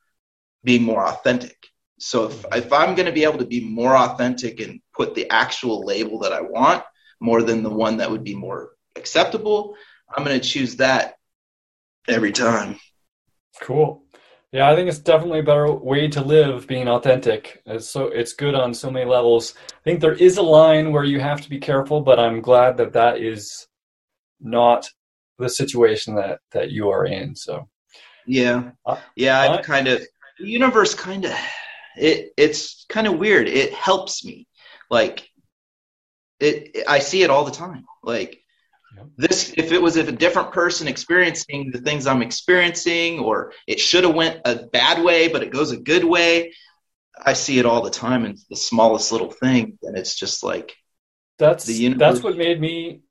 being 0.63 0.83
more 0.83 1.05
authentic. 1.05 1.57
So 1.99 2.25
if, 2.25 2.43
mm-hmm. 2.43 2.57
if 2.57 2.73
I'm 2.73 2.95
going 2.95 3.07
to 3.07 3.11
be 3.11 3.23
able 3.23 3.39
to 3.39 3.45
be 3.45 3.61
more 3.61 3.95
authentic 3.95 4.59
and 4.59 4.79
put 4.93 5.15
the 5.15 5.29
actual 5.31 5.85
label 5.85 6.19
that 6.19 6.33
I 6.33 6.41
want 6.41 6.83
more 7.19 7.41
than 7.41 7.63
the 7.63 7.69
one 7.69 7.97
that 7.97 8.11
would 8.11 8.23
be 8.23 8.35
more 8.35 8.71
acceptable, 8.95 9.75
I'm 10.15 10.23
going 10.23 10.39
to 10.39 10.47
choose 10.47 10.77
that 10.77 11.15
every 12.07 12.31
time. 12.31 12.79
Cool. 13.61 14.03
Yeah, 14.51 14.69
I 14.69 14.75
think 14.75 14.89
it's 14.89 14.97
definitely 14.97 15.39
a 15.39 15.43
better 15.43 15.71
way 15.71 16.07
to 16.07 16.21
live 16.21 16.65
being 16.65 16.87
authentic. 16.87 17.61
It's 17.67 17.87
so 17.87 18.05
it's 18.05 18.33
good 18.33 18.55
on 18.55 18.73
so 18.73 18.89
many 18.89 19.05
levels. 19.05 19.53
I 19.69 19.83
think 19.83 19.99
there 19.99 20.13
is 20.13 20.37
a 20.37 20.41
line 20.41 20.91
where 20.91 21.03
you 21.03 21.19
have 21.19 21.41
to 21.41 21.49
be 21.49 21.59
careful, 21.59 22.01
but 22.01 22.19
I'm 22.19 22.41
glad 22.41 22.77
that 22.77 22.93
that 22.93 23.19
is 23.21 23.67
not 24.39 24.89
the 25.37 25.49
situation 25.49 26.15
that 26.15 26.39
that 26.51 26.71
you 26.71 26.89
are 26.89 27.05
in. 27.05 27.35
So 27.35 27.69
yeah, 28.25 28.71
uh, 28.87 28.97
yeah, 29.15 29.39
I 29.39 29.61
kind 29.61 29.87
of 29.87 30.01
the 30.39 30.47
universe 30.47 30.95
kind 30.95 31.25
of 31.25 31.33
it 31.95 32.33
it's 32.35 32.85
kind 32.89 33.05
of 33.05 33.19
weird. 33.19 33.47
It 33.47 33.71
helps 33.73 34.25
me. 34.25 34.47
Like 34.89 35.29
it 36.39 36.85
I 36.87 36.99
see 36.99 37.21
it 37.21 37.29
all 37.29 37.45
the 37.45 37.51
time. 37.51 37.85
Like 38.01 38.41
this 39.17 39.53
if 39.57 39.71
it 39.71 39.81
was 39.81 39.95
if 39.95 40.07
a 40.07 40.13
different 40.13 40.51
person 40.51 40.87
experiencing 40.87 41.71
the 41.71 41.79
things 41.79 42.07
I'm 42.07 42.21
experiencing 42.21 43.19
or 43.19 43.53
it 43.67 43.79
should 43.79 44.03
have 44.03 44.15
went 44.15 44.41
a 44.45 44.65
bad 44.67 45.03
way 45.03 45.27
but 45.27 45.43
it 45.43 45.51
goes 45.51 45.71
a 45.71 45.77
good 45.77 46.03
way, 46.03 46.53
I 47.23 47.33
see 47.33 47.59
it 47.59 47.65
all 47.65 47.81
the 47.81 47.89
time 47.89 48.25
in 48.25 48.37
the 48.49 48.55
smallest 48.55 49.11
little 49.11 49.31
thing 49.31 49.77
and 49.83 49.97
it's 49.97 50.15
just 50.15 50.43
like 50.43 50.75
that's 51.37 51.65
the 51.65 51.73
universe. 51.73 51.99
that's 51.99 52.23
what 52.23 52.37
made 52.37 52.59
me 52.59 53.01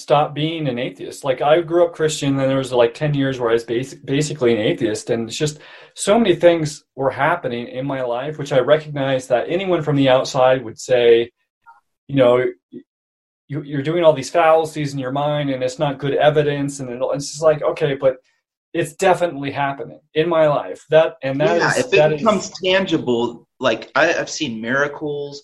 stop 0.00 0.34
being 0.34 0.66
an 0.66 0.78
atheist. 0.78 1.24
Like 1.24 1.42
I 1.42 1.60
grew 1.60 1.84
up 1.84 1.94
Christian, 1.94 2.38
and 2.38 2.50
there 2.50 2.58
was 2.58 2.72
like 2.72 2.94
ten 2.94 3.14
years 3.14 3.38
where 3.38 3.50
I 3.50 3.54
was 3.54 3.64
basic, 3.64 4.04
basically 4.04 4.54
an 4.54 4.60
atheist, 4.60 5.10
and 5.10 5.28
it's 5.28 5.38
just 5.38 5.60
so 5.94 6.18
many 6.18 6.34
things 6.34 6.84
were 6.96 7.10
happening 7.10 7.68
in 7.68 7.86
my 7.86 8.02
life, 8.02 8.38
which 8.38 8.52
I 8.52 8.60
recognized 8.60 9.28
that 9.28 9.48
anyone 9.48 9.82
from 9.82 9.96
the 9.96 10.08
outside 10.08 10.64
would 10.64 10.78
say, 10.78 11.30
you 12.08 12.16
know, 12.16 12.46
you, 13.50 13.78
are 13.78 13.82
doing 13.82 14.04
all 14.04 14.12
these 14.12 14.30
fallacies 14.30 14.92
in 14.92 14.98
your 14.98 15.10
mind, 15.10 15.50
and 15.50 15.62
it's 15.62 15.78
not 15.78 15.98
good 15.98 16.14
evidence, 16.14 16.78
and 16.78 16.88
it's 16.90 17.30
just 17.30 17.42
like 17.42 17.62
okay, 17.62 17.94
but 17.94 18.18
it's 18.72 18.94
definitely 18.94 19.50
happening 19.50 20.00
in 20.14 20.28
my 20.28 20.46
life. 20.46 20.84
That 20.90 21.16
and 21.22 21.40
that 21.40 21.58
yeah, 21.58 21.70
is, 21.70 21.78
if 21.78 21.92
it 21.92 22.18
becomes 22.18 22.44
is, 22.44 22.58
tangible, 22.62 23.48
like 23.58 23.90
I, 23.96 24.14
I've 24.14 24.30
seen 24.30 24.60
miracles. 24.60 25.42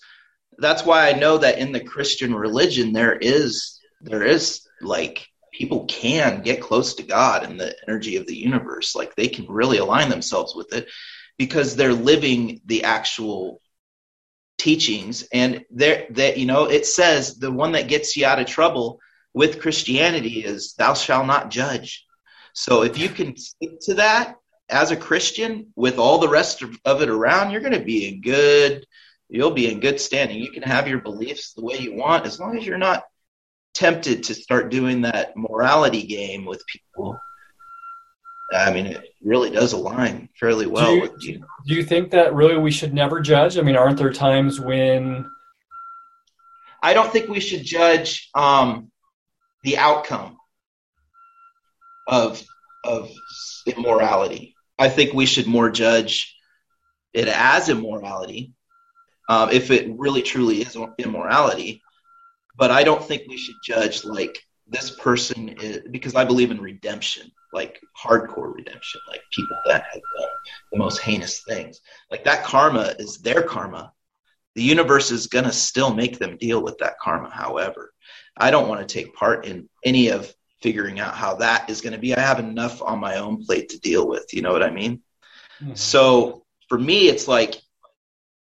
That's 0.59 0.85
why 0.85 1.09
I 1.09 1.19
know 1.19 1.37
that 1.37 1.59
in 1.59 1.71
the 1.71 1.81
Christian 1.83 2.33
religion 2.33 2.93
there 2.93 3.17
is 3.17 3.79
there 4.01 4.23
is 4.23 4.61
like 4.81 5.27
people 5.51 5.85
can 5.85 6.41
get 6.41 6.61
close 6.61 6.93
to 6.95 7.03
God 7.03 7.43
and 7.43 7.59
the 7.59 7.75
energy 7.87 8.15
of 8.15 8.25
the 8.25 8.37
universe. 8.37 8.95
Like 8.95 9.15
they 9.15 9.27
can 9.27 9.45
really 9.47 9.79
align 9.79 10.09
themselves 10.09 10.55
with 10.55 10.73
it 10.73 10.87
because 11.37 11.75
they're 11.75 11.93
living 11.93 12.61
the 12.65 12.85
actual 12.85 13.59
teachings. 14.57 15.27
And 15.33 15.65
there 15.69 16.07
that 16.11 16.37
you 16.37 16.45
know, 16.45 16.65
it 16.65 16.85
says 16.85 17.37
the 17.37 17.51
one 17.51 17.73
that 17.73 17.87
gets 17.87 18.15
you 18.15 18.25
out 18.25 18.39
of 18.39 18.47
trouble 18.47 18.99
with 19.33 19.61
Christianity 19.61 20.43
is 20.43 20.73
thou 20.73 20.93
shalt 20.93 21.27
not 21.27 21.51
judge. 21.51 22.05
So 22.53 22.83
if 22.83 22.97
you 22.97 23.09
can 23.09 23.37
stick 23.37 23.79
to 23.81 23.95
that 23.95 24.35
as 24.69 24.91
a 24.91 24.97
Christian 24.97 25.71
with 25.75 25.99
all 25.99 26.17
the 26.17 26.27
rest 26.27 26.63
of 26.85 27.01
it 27.01 27.09
around, 27.09 27.51
you're 27.51 27.61
going 27.61 27.73
to 27.73 27.79
be 27.79 28.07
in 28.07 28.21
good 28.21 28.85
you'll 29.29 29.51
be 29.51 29.71
in 29.71 29.79
good 29.79 29.99
standing. 29.99 30.39
You 30.39 30.51
can 30.51 30.63
have 30.63 30.87
your 30.87 30.99
beliefs 30.99 31.53
the 31.53 31.63
way 31.63 31.77
you 31.77 31.95
want 31.95 32.25
as 32.25 32.39
long 32.39 32.57
as 32.57 32.65
you're 32.65 32.77
not 32.77 33.03
tempted 33.73 34.23
to 34.23 34.33
start 34.33 34.71
doing 34.71 35.01
that 35.01 35.35
morality 35.35 36.03
game 36.03 36.45
with 36.45 36.65
people. 36.65 37.19
I 38.53 38.71
mean, 38.71 38.87
it 38.87 39.03
really 39.21 39.49
does 39.49 39.73
align 39.73 40.29
fairly 40.39 40.67
well 40.67 40.85
do 40.85 40.95
you, 40.95 41.01
with 41.01 41.23
you. 41.23 41.45
Do 41.65 41.73
you 41.73 41.83
think 41.83 42.11
that 42.11 42.33
really 42.33 42.57
we 42.57 42.71
should 42.71 42.93
never 42.93 43.19
judge? 43.19 43.57
I 43.57 43.61
mean, 43.61 43.75
aren't 43.75 43.97
there 43.97 44.13
times 44.13 44.59
when? 44.59 45.29
I 46.81 46.93
don't 46.93 47.11
think 47.11 47.29
we 47.29 47.39
should 47.39 47.63
judge 47.63 48.29
um, 48.33 48.91
the 49.63 49.77
outcome 49.77 50.37
of 52.07 52.41
of 52.83 53.11
immorality. 53.65 54.55
I 54.79 54.89
think 54.89 55.13
we 55.13 55.25
should 55.25 55.47
more 55.47 55.69
judge 55.69 56.35
it 57.13 57.27
as 57.27 57.67
immorality, 57.67 58.53
um, 59.27 59.49
if 59.49 59.71
it 59.71 59.89
really 59.97 60.21
truly 60.21 60.61
is 60.61 60.77
immorality, 60.99 61.81
but 62.55 62.71
I 62.71 62.83
don't 62.83 63.03
think 63.03 63.23
we 63.27 63.37
should 63.37 63.55
judge 63.65 64.05
like 64.05 64.37
this 64.69 64.91
person 64.91 65.49
is 65.49 65.81
because 65.91 66.15
I 66.15 66.25
believe 66.25 66.51
in 66.51 66.59
redemption, 66.59 67.31
like 67.53 67.79
hardcore 67.97 68.53
redemption, 68.53 69.01
like 69.07 69.21
people 69.31 69.57
that 69.65 69.85
have 69.91 70.01
done 70.19 70.29
the 70.71 70.77
most 70.77 70.99
heinous 70.99 71.43
things. 71.47 71.79
Like 72.11 72.23
that 72.25 72.43
karma 72.43 72.95
is 72.99 73.17
their 73.19 73.43
karma. 73.43 73.93
The 74.55 74.63
universe 74.63 75.11
is 75.11 75.27
going 75.27 75.45
to 75.45 75.53
still 75.53 75.93
make 75.93 76.19
them 76.19 76.37
deal 76.37 76.61
with 76.61 76.77
that 76.79 76.99
karma, 76.99 77.29
however. 77.29 77.93
I 78.35 78.51
don't 78.51 78.67
want 78.67 78.87
to 78.87 78.93
take 78.93 79.15
part 79.15 79.45
in 79.45 79.69
any 79.85 80.09
of 80.09 80.33
figuring 80.61 80.99
out 80.99 81.13
how 81.13 81.35
that 81.35 81.69
is 81.69 81.81
going 81.81 81.93
to 81.93 81.99
be. 81.99 82.15
I 82.15 82.19
have 82.19 82.39
enough 82.39 82.81
on 82.81 82.99
my 82.99 83.17
own 83.17 83.45
plate 83.45 83.69
to 83.69 83.79
deal 83.79 84.07
with. 84.07 84.33
You 84.33 84.41
know 84.41 84.51
what 84.51 84.63
I 84.63 84.71
mean? 84.71 85.01
Mm-hmm. 85.61 85.75
So 85.75 86.43
for 86.67 86.77
me, 86.77 87.07
it's 87.07 87.27
like 87.27 87.61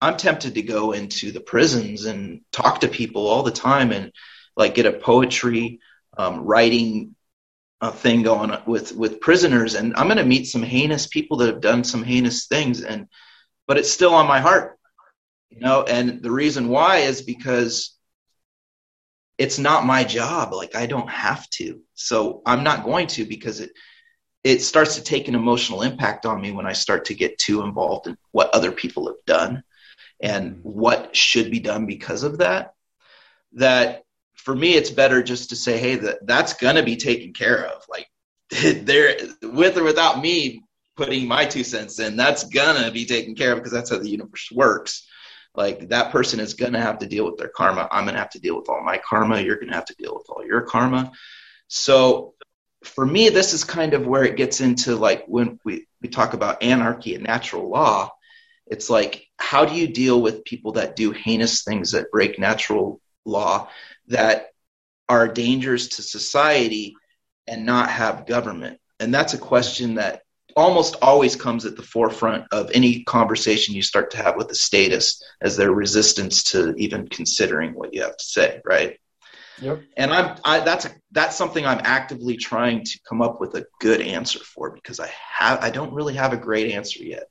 I'm 0.00 0.16
tempted 0.16 0.54
to 0.54 0.62
go 0.62 0.92
into 0.92 1.32
the 1.32 1.40
prisons 1.40 2.04
and 2.04 2.40
talk 2.52 2.80
to 2.80 2.88
people 2.88 3.26
all 3.26 3.42
the 3.42 3.50
time 3.50 3.92
and 3.92 4.12
like 4.56 4.74
get 4.74 4.86
a 4.86 4.92
poetry 4.92 5.80
um, 6.16 6.40
writing 6.40 7.14
a 7.80 7.90
thing 7.90 8.22
going 8.22 8.56
with 8.66 8.94
with 8.94 9.20
prisoners. 9.20 9.74
And 9.74 9.94
I'm 9.96 10.06
going 10.06 10.18
to 10.18 10.24
meet 10.24 10.46
some 10.46 10.62
heinous 10.62 11.06
people 11.06 11.38
that 11.38 11.48
have 11.48 11.60
done 11.60 11.84
some 11.84 12.02
heinous 12.02 12.46
things 12.46 12.82
and 12.82 13.08
but 13.66 13.78
it's 13.78 13.90
still 13.90 14.14
on 14.14 14.26
my 14.26 14.40
heart 14.40 14.78
you 15.54 15.60
know? 15.60 15.82
And 15.84 16.20
the 16.22 16.30
reason 16.30 16.68
why 16.68 16.98
is 16.98 17.22
because 17.22 17.96
it's 19.38 19.58
not 19.58 19.86
my 19.86 20.04
job. 20.04 20.52
Like 20.52 20.74
I 20.74 20.86
don't 20.86 21.10
have 21.10 21.48
to. 21.50 21.80
So 21.94 22.42
I'm 22.44 22.64
not 22.64 22.84
going 22.84 23.06
to 23.08 23.24
because 23.24 23.60
it 23.60 23.70
it 24.42 24.60
starts 24.60 24.96
to 24.96 25.02
take 25.02 25.26
an 25.28 25.34
emotional 25.34 25.82
impact 25.82 26.26
on 26.26 26.40
me 26.40 26.52
when 26.52 26.66
I 26.66 26.74
start 26.74 27.06
to 27.06 27.14
get 27.14 27.38
too 27.38 27.62
involved 27.62 28.08
in 28.08 28.18
what 28.30 28.54
other 28.54 28.72
people 28.72 29.06
have 29.06 29.24
done 29.26 29.62
and 30.20 30.60
what 30.62 31.16
should 31.16 31.50
be 31.50 31.60
done 31.60 31.86
because 31.86 32.24
of 32.24 32.38
that 32.38 32.74
that 33.54 34.03
for 34.44 34.54
me 34.54 34.74
it's 34.74 34.90
better 34.90 35.22
just 35.22 35.48
to 35.48 35.56
say 35.56 35.78
hey 35.78 35.96
that 35.96 36.26
that's 36.26 36.54
to 36.76 36.82
be 36.82 36.96
taken 36.96 37.32
care 37.32 37.66
of. 37.66 37.82
Like 37.88 38.06
there 38.84 39.16
with 39.42 39.76
or 39.76 39.84
without 39.84 40.20
me 40.20 40.62
putting 40.96 41.26
my 41.26 41.44
two 41.44 41.64
cents 41.64 41.98
in 41.98 42.16
that's 42.16 42.44
to 42.84 42.92
be 42.92 43.06
taken 43.06 43.34
care 43.34 43.52
of 43.52 43.58
because 43.58 43.72
that's 43.72 43.90
how 43.90 43.98
the 43.98 44.08
universe 44.08 44.50
works. 44.52 45.06
Like 45.54 45.88
that 45.88 46.12
person 46.12 46.40
is 46.40 46.54
to 46.72 46.80
have 46.80 46.98
to 46.98 47.06
deal 47.06 47.24
with 47.24 47.36
their 47.36 47.48
karma. 47.48 47.88
I'm 47.90 48.04
to 48.14 48.20
have 48.20 48.30
to 48.30 48.40
deal 48.40 48.56
with 48.56 48.68
all 48.68 48.82
my 48.82 48.98
karma. 48.98 49.40
You're 49.40 49.56
to 49.70 49.76
have 49.76 49.86
to 49.86 49.94
deal 49.94 50.14
with 50.14 50.26
all 50.28 50.44
your 50.44 50.62
karma. 50.62 51.12
So 51.68 52.34
for 52.82 53.06
me 53.06 53.30
this 53.30 53.54
is 53.54 53.64
kind 53.64 53.94
of 53.94 54.06
where 54.06 54.24
it 54.24 54.36
gets 54.36 54.60
into 54.60 54.94
like 54.94 55.24
when 55.26 55.58
we, 55.64 55.86
we 56.02 56.08
talk 56.08 56.34
about 56.34 56.62
anarchy 56.62 57.14
and 57.14 57.24
natural 57.24 57.68
law 57.70 58.10
it's 58.66 58.88
like, 58.88 59.26
how 59.38 59.64
do 59.64 59.74
you 59.74 59.88
deal 59.88 60.20
with 60.20 60.44
people 60.44 60.72
that 60.72 60.96
do 60.96 61.10
heinous 61.10 61.62
things 61.62 61.92
that 61.92 62.10
break 62.10 62.38
natural 62.38 63.00
law 63.24 63.68
that 64.08 64.48
are 65.08 65.28
dangers 65.28 65.88
to 65.88 66.02
society 66.02 66.94
and 67.46 67.66
not 67.66 67.90
have 67.90 68.26
government? 68.26 68.78
And 69.00 69.12
that's 69.12 69.34
a 69.34 69.38
question 69.38 69.94
that 69.94 70.22
almost 70.56 70.96
always 71.02 71.36
comes 71.36 71.64
at 71.64 71.76
the 71.76 71.82
forefront 71.82 72.44
of 72.52 72.70
any 72.72 73.02
conversation 73.04 73.74
you 73.74 73.82
start 73.82 74.10
to 74.12 74.16
have 74.16 74.36
with 74.36 74.48
the 74.48 74.54
status 74.54 75.22
as 75.40 75.56
their 75.56 75.72
resistance 75.72 76.44
to 76.44 76.74
even 76.76 77.08
considering 77.08 77.74
what 77.74 77.92
you 77.92 78.02
have 78.02 78.16
to 78.16 78.24
say, 78.24 78.60
right? 78.64 78.98
Yep. 79.60 79.82
And 79.96 80.12
I'm 80.12 80.36
I, 80.44 80.60
that's 80.60 80.84
a, 80.84 80.90
that's 81.12 81.36
something 81.36 81.64
I'm 81.64 81.80
actively 81.84 82.36
trying 82.36 82.84
to 82.84 83.00
come 83.08 83.22
up 83.22 83.40
with 83.40 83.54
a 83.54 83.66
good 83.80 84.00
answer 84.00 84.40
for 84.40 84.70
because 84.70 84.98
I 84.98 85.10
have 85.32 85.62
I 85.62 85.70
don't 85.70 85.92
really 85.92 86.14
have 86.14 86.32
a 86.32 86.36
great 86.36 86.72
answer 86.72 87.02
yet. 87.04 87.24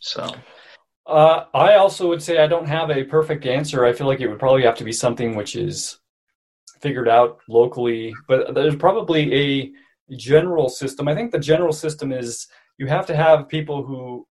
So. 0.00 0.34
Uh, 1.06 1.44
I 1.54 1.74
also 1.74 2.08
would 2.08 2.22
say 2.22 2.38
I 2.38 2.48
don't 2.48 2.66
have 2.66 2.90
a 2.90 3.04
perfect 3.04 3.46
answer. 3.46 3.84
I 3.84 3.92
feel 3.92 4.08
like 4.08 4.20
it 4.20 4.28
would 4.28 4.40
probably 4.40 4.64
have 4.64 4.74
to 4.76 4.84
be 4.84 4.92
something 4.92 5.36
which 5.36 5.54
is 5.54 6.00
figured 6.80 7.08
out 7.08 7.38
locally, 7.48 8.12
but 8.26 8.54
there's 8.54 8.76
probably 8.76 9.34
a 9.34 9.72
general 10.16 10.68
system. 10.68 11.06
I 11.06 11.14
think 11.14 11.30
the 11.30 11.38
general 11.38 11.72
system 11.72 12.12
is 12.12 12.48
you 12.78 12.86
have 12.86 13.06
to 13.06 13.16
have 13.16 13.48
people 13.48 13.84
who 13.84 14.26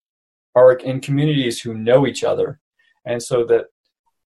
are 0.56 0.74
in 0.74 1.00
communities 1.00 1.62
who 1.62 1.74
know 1.74 2.06
each 2.08 2.24
other, 2.24 2.60
and 3.06 3.22
so 3.24 3.46
that 3.46 3.66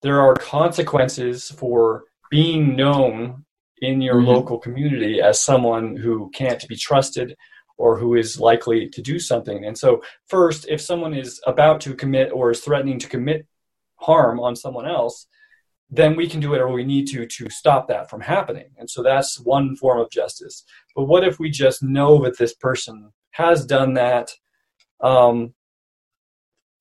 there 0.03 0.21
are 0.21 0.35
consequences 0.35 1.51
for 1.51 2.05
being 2.31 2.77
known 2.77 3.45
in 3.81 4.01
your 4.01 4.17
mm-hmm. 4.17 4.29
local 4.29 4.59
community 4.59 5.21
as 5.21 5.41
someone 5.41 5.97
who 5.97 6.31
can't 6.35 6.67
be 6.69 6.77
trusted 6.77 7.37
or 7.79 7.97
who 7.97 8.15
is 8.17 8.39
likely 8.39 8.89
to 8.91 9.01
do 9.01 9.19
something. 9.19 9.65
And 9.65 9.79
so, 9.79 10.03
first, 10.27 10.67
if 10.69 10.81
someone 10.81 11.15
is 11.15 11.41
about 11.47 11.81
to 11.83 11.95
commit 11.95 12.31
or 12.33 12.51
is 12.51 12.61
threatening 12.61 12.99
to 12.99 13.09
commit 13.09 13.47
harm 13.97 14.39
on 14.41 14.57
someone 14.57 14.87
else, 14.87 15.27
then 15.91 16.17
we 16.17 16.29
can 16.29 16.41
do 16.41 16.51
whatever 16.51 16.71
we 16.71 16.85
need 16.85 17.07
to 17.09 17.27
to 17.27 17.49
stop 17.49 17.89
that 17.89 18.11
from 18.11 18.21
happening. 18.21 18.71
And 18.77 18.91
so 18.91 19.03
that's 19.03 19.41
one 19.41 19.77
form 19.77 20.01
of 20.01 20.11
justice. 20.11 20.65
But 20.95 21.05
what 21.05 21.25
if 21.25 21.39
we 21.39 21.51
just 21.51 21.83
know 21.83 22.23
that 22.25 22.37
this 22.37 22.55
person 22.55 23.13
has 23.31 23.65
done 23.65 23.95
that? 23.95 24.31
Um, 25.01 25.55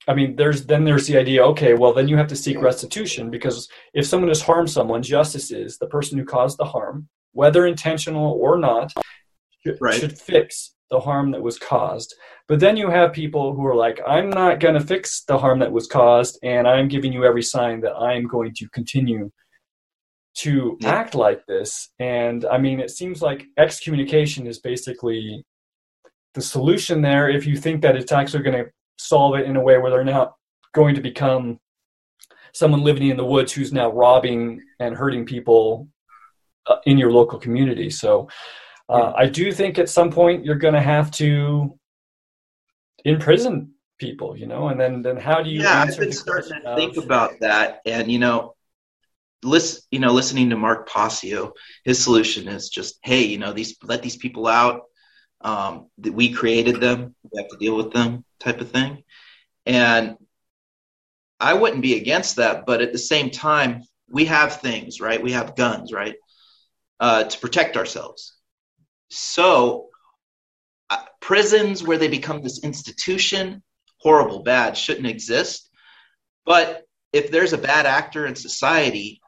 I 0.08 0.14
mean, 0.14 0.36
there's 0.36 0.66
then 0.66 0.84
there's 0.84 1.08
the 1.08 1.18
idea. 1.18 1.44
Okay, 1.48 1.74
well, 1.74 1.94
then 1.94 2.08
you 2.08 2.18
have 2.18 2.28
to 2.28 2.36
seek 2.36 2.62
restitution 2.62 3.30
because 3.30 3.70
if 3.94 4.06
someone 4.06 4.30
has 4.30 4.42
harmed 4.42 4.70
someone, 4.70 5.04
justice 5.04 5.52
is 5.52 5.78
the 5.78 5.88
person 5.88 6.18
who 6.18 6.26
caused 6.26 6.58
the 6.58 6.66
harm, 6.66 7.08
whether 7.34 7.66
intentional 7.66 8.34
or 8.42 8.58
not, 8.58 8.92
should, 9.64 9.78
right. 9.82 10.00
should 10.00 10.18
fix 10.18 10.76
the 10.90 11.00
harm 11.00 11.32
that 11.32 11.42
was 11.42 11.60
caused. 11.60 12.16
But 12.48 12.60
then 12.60 12.78
you 12.78 12.90
have 12.90 13.12
people 13.12 13.54
who 13.54 13.66
are 13.66 13.76
like, 13.76 14.00
I'm 14.08 14.30
not 14.30 14.60
going 14.60 14.76
to 14.76 14.80
fix 14.86 15.24
the 15.24 15.38
harm 15.38 15.60
that 15.60 15.72
was 15.72 15.88
caused, 15.88 16.40
and 16.44 16.68
I'm 16.68 16.88
giving 16.88 17.12
you 17.12 17.26
every 17.26 17.44
sign 17.44 17.82
that 17.82 17.96
I'm 17.96 18.28
going 18.28 18.54
to 18.56 18.70
continue 18.70 19.32
to 20.40 20.78
yeah. 20.80 20.90
act 20.90 21.16
like 21.16 21.46
this. 21.48 21.90
And 22.00 22.46
I 22.46 22.58
mean, 22.58 22.80
it 22.80 22.92
seems 22.92 23.22
like 23.22 23.46
excommunication 23.58 24.48
is 24.48 24.60
basically 24.60 25.44
the 26.36 26.42
solution 26.42 27.02
there 27.02 27.30
if 27.30 27.48
you 27.48 27.58
think 27.58 27.82
that 27.82 27.96
it's 27.96 28.12
actually 28.12 28.44
going 28.44 28.64
to 28.64 28.72
solve 28.98 29.36
it 29.36 29.46
in 29.46 29.56
a 29.56 29.62
way 29.62 29.78
where 29.78 29.90
they're 29.90 30.04
not 30.04 30.34
going 30.74 30.94
to 30.96 31.02
become 31.02 31.60
someone 32.54 32.84
living 32.84 33.08
in 33.08 33.18
the 33.18 33.26
woods 33.26 33.52
who's 33.52 33.74
now 33.74 33.92
robbing 33.92 34.62
and 34.80 34.96
hurting 34.96 35.26
people 35.26 35.88
uh, 36.68 36.78
in 36.86 36.98
your 36.98 37.12
local 37.12 37.40
community. 37.40 37.90
So, 37.90 38.30
uh, 38.90 39.14
I 39.16 39.28
do 39.28 39.52
think 39.52 39.80
at 39.80 39.90
some 39.90 40.12
point 40.12 40.46
you're 40.46 40.56
going 40.56 40.74
to 40.74 40.82
have 40.82 41.12
to 41.12 41.78
imprison 43.04 43.74
people, 43.98 44.38
you 44.38 44.48
know, 44.48 44.70
and 44.70 44.80
then 44.80 45.02
then 45.02 45.18
how 45.18 45.42
do 45.42 45.50
you? 45.50 45.62
Yeah, 45.62 45.82
I've 45.82 45.98
been 45.98 46.12
starting 46.12 46.62
to 46.62 46.70
of, 46.70 46.78
think 46.78 46.98
about 46.98 47.40
that, 47.42 47.82
and 47.86 48.10
you 48.10 48.20
know, 48.20 48.56
listen, 49.44 49.82
you 49.92 50.00
know, 50.00 50.14
listening 50.14 50.50
to 50.52 50.58
Mark 50.58 50.88
Passio, 50.88 51.54
his 51.84 52.02
solution 52.02 52.48
is 52.48 52.70
just, 52.70 53.00
hey, 53.04 53.24
you 53.24 53.38
know, 53.38 53.54
these 53.54 53.76
let 53.84 54.02
these 54.02 54.18
people 54.18 54.48
out. 54.48 54.84
Um, 55.40 55.92
that 56.00 56.14
we 56.14 56.34
created 56.34 56.82
them, 56.82 57.14
we 57.32 57.40
have 57.40 57.50
to 57.50 57.58
deal 57.58 57.78
with 57.78 57.94
them, 57.94 58.26
type 58.40 58.60
of 58.60 58.72
thing, 58.72 59.04
and 59.68 60.18
I 61.40 61.54
wouldn't 61.54 61.84
be 61.84 61.96
against 61.96 62.38
that, 62.38 62.66
but 62.66 62.82
at 62.82 62.92
the 62.92 62.98
same 62.98 63.30
time, 63.30 63.84
we 64.10 64.26
have 64.26 64.62
things, 64.62 65.00
right? 65.00 65.22
We 65.22 65.34
have 65.34 65.56
guns, 65.56 65.94
right, 65.94 66.16
uh, 67.00 67.26
to 67.26 67.40
protect 67.40 67.78
ourselves 67.78 68.37
so, 69.10 69.88
uh, 70.90 71.04
prisons 71.22 71.84
where 71.84 71.98
they 71.98 72.08
become 72.08 72.42
this 72.42 72.64
institution, 72.64 73.64
horrible, 74.00 74.44
bad, 74.44 74.78
shouldn't 74.78 75.08
exist. 75.08 75.70
But 76.46 76.84
if 77.14 77.32
there's 77.32 77.54
a 77.54 77.58
bad 77.58 77.86
actor 77.86 78.26
in 78.26 78.36
society, 78.36 79.22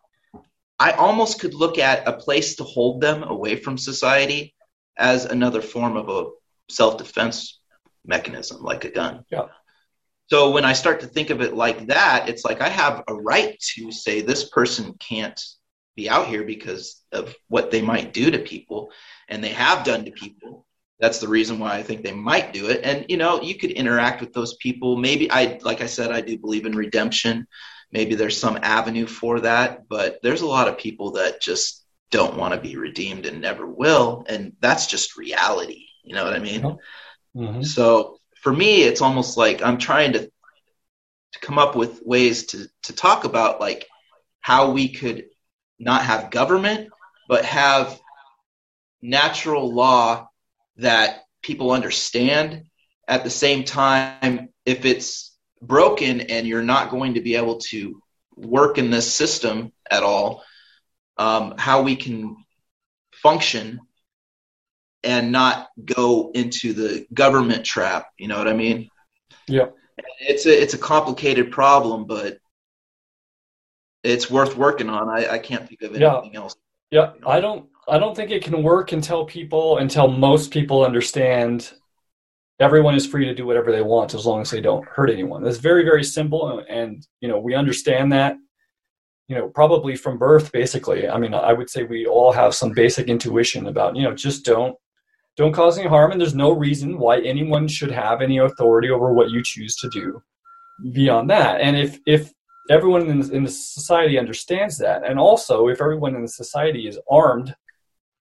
I 0.79 0.91
almost 0.91 1.39
could 1.39 1.53
look 1.53 1.77
at 1.77 2.07
a 2.07 2.13
place 2.13 2.55
to 2.55 2.63
hold 2.63 3.01
them 3.01 3.23
away 3.23 3.55
from 3.57 3.77
society 3.77 4.55
as 4.97 5.25
another 5.25 5.61
form 5.61 5.97
of 5.97 6.09
a 6.09 6.29
self 6.71 6.97
defense 6.97 7.59
mechanism, 8.05 8.61
like 8.61 8.85
a 8.85 8.91
gun. 8.91 9.25
Yeah. 9.29 9.47
So 10.27 10.51
when 10.51 10.63
I 10.63 10.73
start 10.73 10.99
to 11.01 11.07
think 11.07 11.31
of 11.31 11.41
it 11.41 11.55
like 11.55 11.87
that, 11.87 12.29
it's 12.29 12.45
like 12.45 12.61
I 12.61 12.69
have 12.69 13.03
a 13.07 13.15
right 13.15 13.59
to 13.75 13.91
say 13.91 14.21
this 14.21 14.49
person 14.49 14.93
can't 14.99 15.41
be 15.99 16.09
out 16.09 16.27
here 16.27 16.43
because 16.43 17.01
of 17.11 17.35
what 17.49 17.71
they 17.71 17.81
might 17.81 18.13
do 18.13 18.31
to 18.31 18.39
people 18.39 18.91
and 19.27 19.43
they 19.43 19.49
have 19.49 19.83
done 19.83 20.05
to 20.05 20.11
people. 20.11 20.65
That's 21.01 21.19
the 21.19 21.27
reason 21.27 21.59
why 21.59 21.75
i 21.75 21.83
think 21.83 22.03
they 22.03 22.13
might 22.13 22.53
do 22.53 22.69
it. 22.69 22.81
And 22.83 23.05
you 23.09 23.17
know 23.17 23.41
you 23.41 23.55
could 23.55 23.71
interact 23.71 24.21
with 24.21 24.33
those 24.33 24.55
people. 24.55 24.95
Maybe 24.95 25.29
i 25.29 25.59
like 25.61 25.81
i 25.81 25.85
said 25.87 26.11
i 26.11 26.21
do 26.21 26.37
believe 26.37 26.65
in 26.65 26.83
redemption. 26.85 27.45
Maybe 27.91 28.15
there's 28.15 28.39
some 28.39 28.59
avenue 28.77 29.07
for 29.07 29.41
that 29.41 29.89
but 29.89 30.19
there's 30.23 30.41
a 30.41 30.53
lot 30.57 30.69
of 30.69 30.77
people 30.85 31.11
that 31.19 31.41
just 31.41 31.85
don't 32.11 32.37
want 32.37 32.53
to 32.53 32.67
be 32.69 32.75
redeemed 32.75 33.25
and 33.25 33.41
never 33.41 33.67
will 33.67 34.25
and 34.29 34.53
that's 34.61 34.87
just 34.87 35.17
reality. 35.17 35.85
You 36.03 36.15
know 36.15 36.23
what 36.23 36.33
i 36.33 36.39
mean? 36.39 36.63
Mm-hmm. 37.37 37.61
so 37.61 38.17
for 38.41 38.51
me 38.51 38.81
it's 38.89 39.01
almost 39.01 39.37
like 39.37 39.61
i'm 39.61 39.77
trying 39.77 40.13
to 40.13 40.21
to 41.33 41.39
come 41.45 41.59
up 41.59 41.75
with 41.75 42.01
ways 42.03 42.47
to 42.47 42.67
to 42.85 42.91
talk 42.93 43.23
about 43.23 43.61
like 43.61 43.85
how 44.41 44.71
we 44.71 44.89
could 44.89 45.25
not 45.79 46.03
have 46.03 46.31
government 46.31 46.89
but 47.29 47.45
have 47.45 48.01
natural 49.01 49.71
law 49.73 50.27
that 50.77 51.21
people 51.41 51.71
understand. 51.71 52.65
At 53.07 53.23
the 53.23 53.29
same 53.29 53.63
time, 53.63 54.49
if 54.65 54.83
it's 54.83 55.37
broken 55.61 56.21
and 56.21 56.47
you're 56.47 56.63
not 56.63 56.89
going 56.89 57.13
to 57.13 57.21
be 57.21 57.35
able 57.35 57.59
to 57.69 58.01
work 58.35 58.77
in 58.77 58.89
this 58.89 59.13
system 59.13 59.71
at 59.89 60.03
all, 60.03 60.43
um, 61.17 61.55
how 61.57 61.81
we 61.83 61.95
can 61.95 62.35
function 63.13 63.79
and 65.03 65.31
not 65.31 65.69
go 65.83 66.31
into 66.33 66.73
the 66.73 67.05
government 67.13 67.65
trap. 67.65 68.07
You 68.17 68.27
know 68.27 68.37
what 68.37 68.47
I 68.47 68.53
mean? 68.53 68.89
Yeah. 69.47 69.67
It's 70.19 70.45
a 70.45 70.61
it's 70.61 70.73
a 70.73 70.77
complicated 70.77 71.51
problem, 71.51 72.05
but 72.05 72.37
it's 74.03 74.29
worth 74.29 74.55
working 74.55 74.89
on. 74.89 75.09
I, 75.09 75.33
I 75.33 75.39
can't 75.39 75.67
think 75.67 75.81
of 75.81 75.95
anything 75.95 76.31
yeah. 76.33 76.39
else. 76.39 76.55
Yeah, 76.91 77.11
I 77.25 77.39
don't 77.39 77.67
I 77.87 77.99
don't 77.99 78.15
think 78.15 78.31
it 78.31 78.43
can 78.43 78.63
work 78.63 78.91
until 78.91 79.25
people 79.25 79.77
until 79.77 80.07
most 80.07 80.51
people 80.51 80.85
understand 80.85 81.71
everyone 82.59 82.95
is 82.95 83.05
free 83.05 83.25
to 83.25 83.33
do 83.33 83.45
whatever 83.45 83.71
they 83.71 83.81
want 83.81 84.13
as 84.13 84.25
long 84.25 84.41
as 84.41 84.51
they 84.51 84.61
don't 84.61 84.87
hurt 84.87 85.09
anyone. 85.09 85.43
That's 85.43 85.57
very 85.57 85.83
very 85.83 86.03
simple 86.03 86.63
and 86.67 87.05
you 87.21 87.27
know 87.27 87.39
we 87.39 87.53
understand 87.53 88.11
that 88.13 88.37
you 89.27 89.35
know 89.35 89.49
probably 89.49 89.95
from 89.95 90.17
birth 90.17 90.51
basically. 90.51 91.07
I 91.07 91.17
mean 91.19 91.33
I 91.33 91.53
would 91.53 91.69
say 91.69 91.83
we 91.83 92.07
all 92.07 92.31
have 92.31 92.55
some 92.55 92.71
basic 92.71 93.07
intuition 93.07 93.67
about 93.67 93.95
you 93.95 94.03
know 94.03 94.13
just 94.13 94.43
don't 94.45 94.75
don't 95.37 95.53
cause 95.53 95.77
any 95.77 95.87
harm 95.87 96.11
and 96.11 96.19
there's 96.19 96.35
no 96.35 96.51
reason 96.51 96.97
why 96.97 97.21
anyone 97.21 97.67
should 97.67 97.91
have 97.91 98.21
any 98.21 98.39
authority 98.39 98.89
over 98.89 99.13
what 99.13 99.29
you 99.29 99.43
choose 99.43 99.75
to 99.77 99.89
do 99.89 100.21
beyond 100.91 101.29
that. 101.29 101.61
And 101.61 101.77
if 101.77 101.99
if 102.05 102.31
everyone 102.69 103.09
in, 103.09 103.33
in 103.33 103.43
the 103.43 103.49
society 103.49 104.17
understands 104.17 104.77
that 104.77 105.03
and 105.05 105.19
also 105.19 105.67
if 105.67 105.81
everyone 105.81 106.15
in 106.15 106.21
the 106.21 106.27
society 106.27 106.87
is 106.87 106.99
armed 107.09 107.55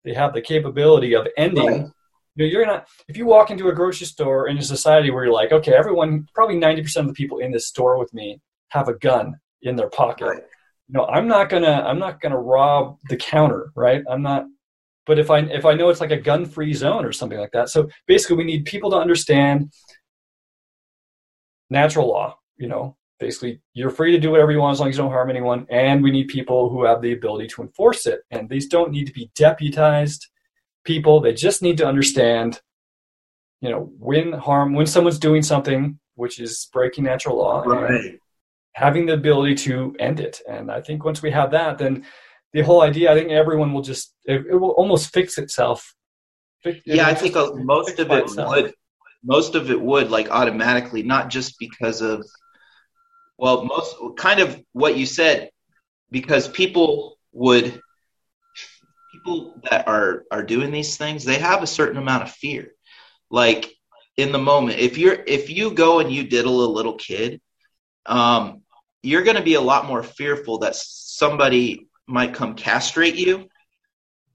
they 0.05 0.15
have 0.15 0.33
the 0.33 0.41
capability 0.41 1.15
of 1.15 1.27
ending. 1.37 1.67
Right. 1.67 1.91
You 2.37 2.45
know, 2.45 2.51
you're 2.51 2.67
not 2.67 2.89
if 3.09 3.17
you 3.17 3.27
walk 3.27 3.51
into 3.51 3.69
a 3.69 3.75
grocery 3.75 4.07
store 4.07 4.49
in 4.49 4.59
a 4.59 4.63
society 4.63 5.11
where 5.11 5.25
you're 5.25 5.35
like, 5.35 5.53
okay, 5.53 5.75
everyone, 5.75 6.27
probably 6.35 6.57
ninety 6.57 6.83
percent 6.83 7.09
of 7.09 7.15
the 7.15 7.17
people 7.17 7.39
in 7.39 7.51
this 7.51 7.67
store 7.67 7.99
with 7.99 8.15
me 8.15 8.41
have 8.69 8.89
a 8.89 8.95
gun 8.95 9.35
in 9.63 9.77
their 9.77 9.91
pocket. 9.91 10.27
Right. 10.27 10.43
You 10.89 10.95
know, 10.95 11.07
I'm 11.07 11.27
not 11.27 11.49
gonna 11.51 11.85
I'm 11.87 11.99
not 11.99 12.21
gonna 12.21 12.39
rob 12.39 12.99
the 13.09 13.17
counter, 13.17 13.73
right? 13.75 14.03
I'm 14.09 14.23
not. 14.23 14.47
But 15.05 15.19
if 15.19 15.31
I 15.31 15.41
if 15.41 15.65
I 15.65 15.75
know 15.75 15.89
it's 15.89 16.01
like 16.01 16.11
a 16.11 16.17
gun 16.17 16.47
free 16.47 16.75
zone 16.75 17.05
or 17.05 17.13
something 17.13 17.39
like 17.39 17.53
that, 17.53 17.69
so 17.69 17.89
basically 18.07 18.37
we 18.37 18.45
need 18.45 18.67
people 18.67 18.91
to 18.93 18.97
understand 18.97 19.73
natural 21.71 22.09
law. 22.09 22.39
You 22.57 22.69
know, 22.69 22.97
basically 23.19 23.61
you're 23.75 23.91
free 23.91 24.13
to 24.13 24.19
do 24.19 24.31
whatever 24.31 24.53
you 24.53 24.59
want 24.59 24.73
as 24.73 24.81
long 24.81 24.89
as 24.89 24.97
you 24.97 25.03
don't 25.03 25.11
harm 25.11 25.31
anyone 25.31 25.67
and 25.71 26.03
we 26.03 26.11
need 26.11 26.29
people 26.29 26.71
who 26.71 26.85
have 26.85 27.03
the 27.03 27.13
ability 27.13 27.49
to 27.49 27.63
enforce 27.63 28.07
it. 28.07 28.21
And 28.31 28.49
these 28.49 28.67
don't 28.67 28.91
need 28.91 29.07
to 29.07 29.13
be 29.13 29.31
deputized 29.35 30.27
people. 30.85 31.21
They 31.21 31.35
just 31.35 31.63
need 31.63 31.79
to 31.79 31.87
understand 31.87 32.61
you 33.61 33.71
know 33.71 33.91
when 33.99 34.33
harm 34.33 34.75
when 34.75 34.87
someone's 34.87 35.19
doing 35.19 35.43
something 35.43 35.99
which 36.15 36.39
is 36.39 36.69
breaking 36.73 37.05
natural 37.05 37.37
law 37.37 37.63
right. 37.63 38.19
having 38.73 39.07
the 39.07 39.15
ability 39.15 39.55
to 39.55 39.95
end 39.99 40.21
it. 40.21 40.41
And 40.49 40.71
i 40.71 40.81
think 40.81 41.05
once 41.05 41.23
we 41.23 41.31
have 41.31 41.51
that 41.53 41.79
then 41.79 42.05
the 42.53 42.63
whole 42.63 42.83
idea 42.83 43.13
i 43.13 43.15
think 43.15 43.31
everyone 43.31 43.73
will 43.73 43.83
just 43.83 44.15
it, 44.25 44.47
it 44.51 44.57
will 44.57 44.71
almost 44.71 45.13
fix 45.13 45.39
itself. 45.39 45.95
Yeah, 46.85 47.07
I 47.07 47.15
think 47.15 47.35
most 47.65 47.99
of 47.99 48.11
it 48.11 48.27
would. 48.37 48.75
Most 49.25 49.57
of 49.57 49.71
it 49.71 49.81
would 49.81 50.11
like 50.11 50.31
automatically, 50.31 51.03
not 51.03 51.29
just 51.29 51.59
because 51.59 52.03
of, 52.03 52.25
well, 53.39 53.65
most 53.65 53.97
kind 54.17 54.41
of 54.41 54.61
what 54.73 54.97
you 54.97 55.07
said, 55.07 55.51
because 56.11 56.49
people 56.49 57.17
would, 57.33 57.81
people 59.13 59.63
that 59.71 59.87
are 59.87 60.25
are 60.31 60.43
doing 60.43 60.73
these 60.73 60.97
things, 60.97 61.25
they 61.25 61.39
have 61.39 61.63
a 61.63 61.67
certain 61.67 61.99
amount 61.99 62.25
of 62.25 62.31
fear, 62.31 62.73
like 63.31 63.73
in 64.17 64.33
the 64.33 64.39
moment. 64.39 64.81
If 64.81 64.99
you're 64.99 65.23
if 65.27 65.49
you 65.51 65.71
go 65.71 66.01
and 66.01 66.11
you 66.11 66.25
diddle 66.25 66.65
a 66.65 66.71
little 66.71 66.95
kid, 66.95 67.41
um, 68.07 68.63
you're 69.03 69.23
going 69.23 69.37
to 69.37 69.43
be 69.43 69.55
a 69.55 69.61
lot 69.61 69.87
more 69.87 70.03
fearful 70.03 70.59
that 70.59 70.75
somebody 70.75 71.89
might 72.07 72.35
come 72.35 72.55
castrate 72.55 73.15
you, 73.15 73.49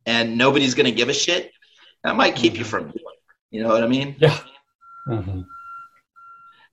and 0.05 0.37
nobody's 0.37 0.75
going 0.75 0.85
to 0.85 0.95
give 0.95 1.09
a 1.09 1.13
shit 1.13 1.51
that 2.03 2.15
might 2.15 2.35
keep 2.35 2.57
you 2.57 2.63
from 2.63 2.83
doing 2.83 2.95
it. 2.95 3.23
You 3.51 3.63
know 3.63 3.69
what 3.69 3.83
I 3.83 3.87
mean? 3.87 4.15
Yeah. 4.17 4.39
Mm-hmm. 5.07 5.41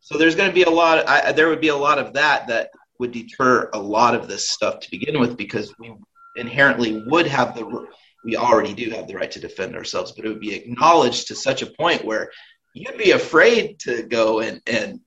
So 0.01 0.19
there's 0.19 0.35
going 0.35 0.49
to 0.49 0.55
be 0.55 0.63
a 0.63 0.71
lot. 0.71 1.09
I, 1.09 1.33
there 1.33 1.49
would 1.49 1.61
be 1.61 1.69
a 1.69 1.77
lot 1.77 1.99
of 1.99 2.15
that 2.15 2.49
that 2.49 2.71
would 2.99 3.13
deter 3.13 3.71
a 3.73 3.79
lot 3.79 4.15
of 4.15 4.29
this 4.29 4.51
stuff 4.51 4.81
to 4.81 4.91
begin 4.91 5.21
with 5.21 5.37
because 5.37 5.73
we 5.79 5.95
inherently 6.37 7.03
would 7.07 7.27
have 7.27 7.55
the 7.55 7.87
we 8.23 8.37
already 8.37 8.75
do 8.75 8.91
have 8.91 9.09
the 9.09 9.15
right 9.15 9.31
to 9.31 9.41
defend 9.41 9.75
ourselves, 9.75 10.13
but 10.13 10.25
it 10.25 10.29
would 10.29 10.41
be 10.41 10.55
acknowledged 10.55 11.29
to 11.29 11.35
such 11.35 11.63
a 11.63 11.67
point 11.67 12.05
where 12.05 12.31
you'd 12.75 12.99
be 12.99 13.13
afraid 13.13 13.79
to 13.81 14.03
go 14.03 14.41
and 14.41 14.61
and 14.67 15.01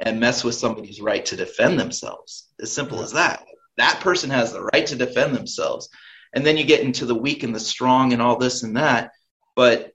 and 0.00 0.20
mess 0.20 0.44
with 0.44 0.54
somebody's 0.54 1.00
right 1.00 1.24
to 1.26 1.36
defend 1.36 1.78
themselves. 1.78 2.48
As 2.60 2.72
simple 2.72 3.02
as 3.02 3.12
that. 3.12 3.44
That 3.76 4.00
person 4.00 4.30
has 4.30 4.52
the 4.52 4.68
right 4.72 4.86
to 4.86 4.96
defend 4.96 5.34
themselves. 5.34 5.88
And 6.34 6.44
then 6.44 6.56
you 6.56 6.64
get 6.64 6.80
into 6.80 7.06
the 7.06 7.14
weak 7.14 7.42
and 7.42 7.54
the 7.54 7.60
strong 7.60 8.12
and 8.12 8.22
all 8.22 8.36
this 8.36 8.62
and 8.62 8.76
that. 8.76 9.12
But 9.56 9.92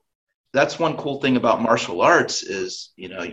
that's 0.53 0.77
one 0.77 0.97
cool 0.97 1.21
thing 1.21 1.37
about 1.37 1.61
martial 1.61 2.01
arts 2.01 2.43
is, 2.43 2.91
you 2.95 3.09
know, 3.09 3.25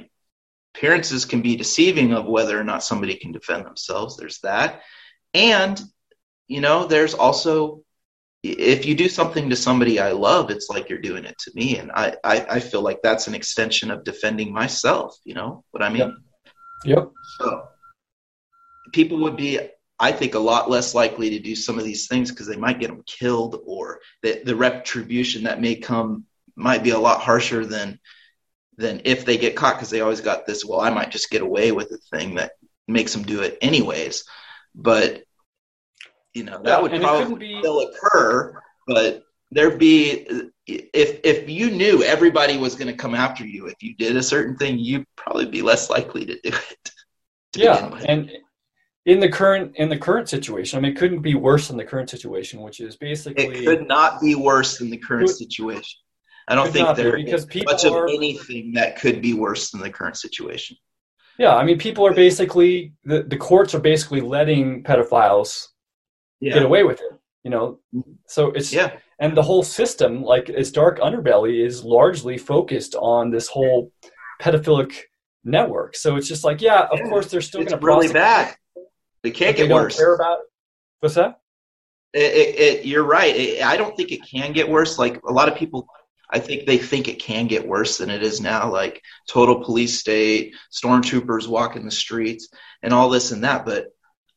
appearances 0.75 1.25
can 1.25 1.43
be 1.43 1.57
deceiving 1.57 2.13
of 2.13 2.27
whether 2.27 2.59
or 2.59 2.65
not 2.65 2.83
somebody 2.83 3.17
can 3.17 3.33
defend 3.33 3.65
themselves. 3.65 4.17
There's 4.17 4.39
that. 4.41 4.83
And, 5.35 5.81
you 6.49 6.61
know, 6.61 6.87
there's 6.87 7.15
also 7.15 7.83
if 8.43 8.87
you 8.87 8.97
do 8.97 9.09
something 9.09 9.51
to 9.51 9.57
somebody 9.57 10.01
I 10.01 10.11
love, 10.13 10.51
it's 10.51 10.69
like 10.69 10.89
you're 10.89 10.99
doing 10.99 11.25
it 11.25 11.39
to 11.39 11.53
me. 11.55 11.79
And 11.79 11.93
I, 11.93 12.17
I, 12.25 12.47
I 12.51 12.61
feel 12.61 12.83
like 12.83 13.01
that's 13.01 13.29
an 13.29 13.37
extension 13.37 13.91
of 13.91 14.03
defending 14.03 14.53
myself. 14.53 15.17
You 15.25 15.35
know 15.35 15.65
what 15.71 15.83
I 15.83 15.91
mean? 15.91 16.17
Yep. 16.85 16.97
yep. 16.97 17.11
So 17.39 17.69
people 18.93 19.19
would 19.19 19.37
be 19.37 19.61
I 20.01 20.11
think 20.11 20.35
a 20.35 20.41
lot 20.41 20.69
less 20.69 20.97
likely 20.97 21.31
to 21.31 21.39
do 21.39 21.55
some 21.55 21.79
of 21.79 21.85
these 21.85 22.09
things 22.09 22.31
because 22.31 22.49
they 22.49 22.57
might 22.57 22.81
get 22.81 22.89
them 22.89 23.05
killed 23.07 23.63
or 23.65 24.01
the, 24.23 24.43
the 24.45 24.57
retribution 24.57 25.45
that 25.45 25.61
may 25.61 25.77
come 25.77 26.25
might 26.57 26.83
be 26.83 26.91
a 26.91 26.99
lot 26.99 27.21
harsher 27.21 27.65
than 27.65 28.01
than 28.77 29.01
if 29.05 29.25
they 29.25 29.37
get 29.37 29.57
caught 29.57 29.77
because 29.77 29.91
they 29.91 30.01
always 30.01 30.21
got 30.21 30.47
this 30.47 30.65
well 30.65 30.81
i 30.81 30.91
might 30.91 31.11
just 31.11 31.31
get 31.31 31.43
away 31.43 31.73
with 31.73 31.89
the 31.89 31.99
thing 32.17 32.35
that 32.35 32.53
makes 32.89 33.13
them 33.13 33.23
do 33.23 33.41
it 33.41 33.59
anyways 33.61 34.25
but 34.75 35.23
you 36.35 36.43
know 36.43 36.61
that 36.63 36.77
yeah, 36.77 36.81
would 36.81 37.01
probably 37.01 37.39
be... 37.39 37.59
still 37.59 37.81
occur 37.81 38.61
but 38.87 39.23
there'd 39.51 39.79
be 39.79 40.51
if 40.67 41.21
if 41.25 41.49
you 41.49 41.71
knew 41.71 42.03
everybody 42.03 42.57
was 42.57 42.75
going 42.75 42.89
to 42.89 42.97
come 42.97 43.15
after 43.15 43.47
you 43.47 43.67
if 43.67 43.83
you 43.83 43.95
did 43.95 44.17
a 44.17 44.23
certain 44.23 44.57
thing 44.57 44.79
you'd 44.79 45.07
probably 45.17 45.47
be 45.47 45.63
less 45.63 45.91
likely 45.91 46.25
to 46.25 46.35
do 46.41 46.51
it 46.51 46.91
to 47.53 47.61
yeah 47.61 47.95
and 48.07 48.31
in 49.05 49.21
the 49.21 49.29
current 49.29 49.75
in 49.77 49.89
the 49.89 49.99
current 49.99 50.29
situation. 50.29 50.79
I 50.79 50.81
mean, 50.81 50.93
it 50.93 50.99
couldn't 50.99 51.23
be 51.23 51.35
worse 51.35 51.69
than 51.69 51.77
the 51.77 51.85
current 51.85 52.11
situation, 52.11 52.61
which 52.61 52.81
is 52.81 52.97
basically 52.97 53.45
it 53.45 53.65
could 53.65 53.89
not 53.89 54.21
be 54.21 54.35
worse 54.35 54.79
than 54.79 54.91
the 54.91 54.97
current 54.97 55.29
situation. 55.29 55.99
I 56.49 56.55
don't 56.55 56.73
think 56.73 56.97
there 56.97 57.17
is 57.17 57.47
much 57.65 57.85
of 57.85 57.95
anything 58.09 58.73
that 58.75 58.99
could 58.99 59.23
be 59.23 59.35
worse 59.35 59.71
than 59.71 59.81
the 59.81 59.91
current 59.91 60.17
situation. 60.17 60.77
Yeah, 61.39 61.55
I 61.55 61.65
mean, 61.65 61.79
people 61.79 62.07
are 62.07 62.15
basically 62.15 62.93
the, 63.05 63.23
the 63.23 63.37
courts 63.37 63.75
are 63.75 63.81
basically 63.81 64.21
letting 64.21 64.83
pedophiles 64.83 65.69
yeah. 66.41 66.55
get 66.55 66.63
away 66.63 66.83
with 66.85 67.01
it. 67.01 67.13
You 67.45 67.51
know, 67.51 67.81
so 68.29 68.49
it's 68.49 68.73
yeah, 68.73 68.93
and 69.19 69.37
the 69.37 69.43
whole 69.43 69.63
system, 69.63 70.23
like 70.23 70.49
its 70.49 70.71
dark 70.71 71.01
underbelly, 71.01 71.65
is 71.65 71.85
largely 71.85 72.39
focused 72.39 72.95
on 72.95 73.31
this 73.31 73.49
whole 73.49 73.91
pedophilic 74.41 74.95
network. 75.45 75.97
So 75.97 76.17
it's 76.17 76.29
just 76.29 76.45
like, 76.45 76.61
yeah, 76.61 76.83
of 76.83 76.99
yeah, 76.99 77.09
course 77.09 77.31
they're 77.31 77.41
still 77.41 77.65
going 77.65 77.81
to 77.81 77.85
really 77.85 78.13
bad 78.13 78.55
it 79.23 79.33
can't 79.33 79.57
get 79.57 79.71
worse. 79.71 79.97
Care 79.97 80.15
about 80.15 80.39
what's 81.01 81.15
that? 81.15 81.41
It, 82.13 82.21
it, 82.21 82.61
it, 82.61 82.85
you're 82.85 83.05
right. 83.05 83.63
I 83.63 83.77
don't 83.77 83.97
think 83.97 84.13
it 84.13 84.21
can 84.29 84.53
get 84.53 84.69
worse. 84.69 84.99
Like 84.99 85.21
a 85.27 85.33
lot 85.33 85.49
of 85.49 85.57
people, 85.57 85.87
I 86.33 86.39
think 86.39 86.67
they 86.67 86.79
think 86.79 87.09
it 87.09 87.21
can 87.21 87.47
get 87.47 87.69
worse 87.69 87.99
than 87.99 88.09
it 88.09 88.23
is 88.23 88.41
now. 88.41 88.71
Like 88.71 89.03
total 89.29 89.63
police 89.63 89.99
state, 89.99 90.55
stormtroopers 90.73 91.47
walking 91.47 91.85
the 91.85 91.91
streets, 91.91 92.49
and 92.83 92.95
all 92.95 93.11
this 93.11 93.33
and 93.33 93.45
that. 93.45 93.67
But 93.67 93.89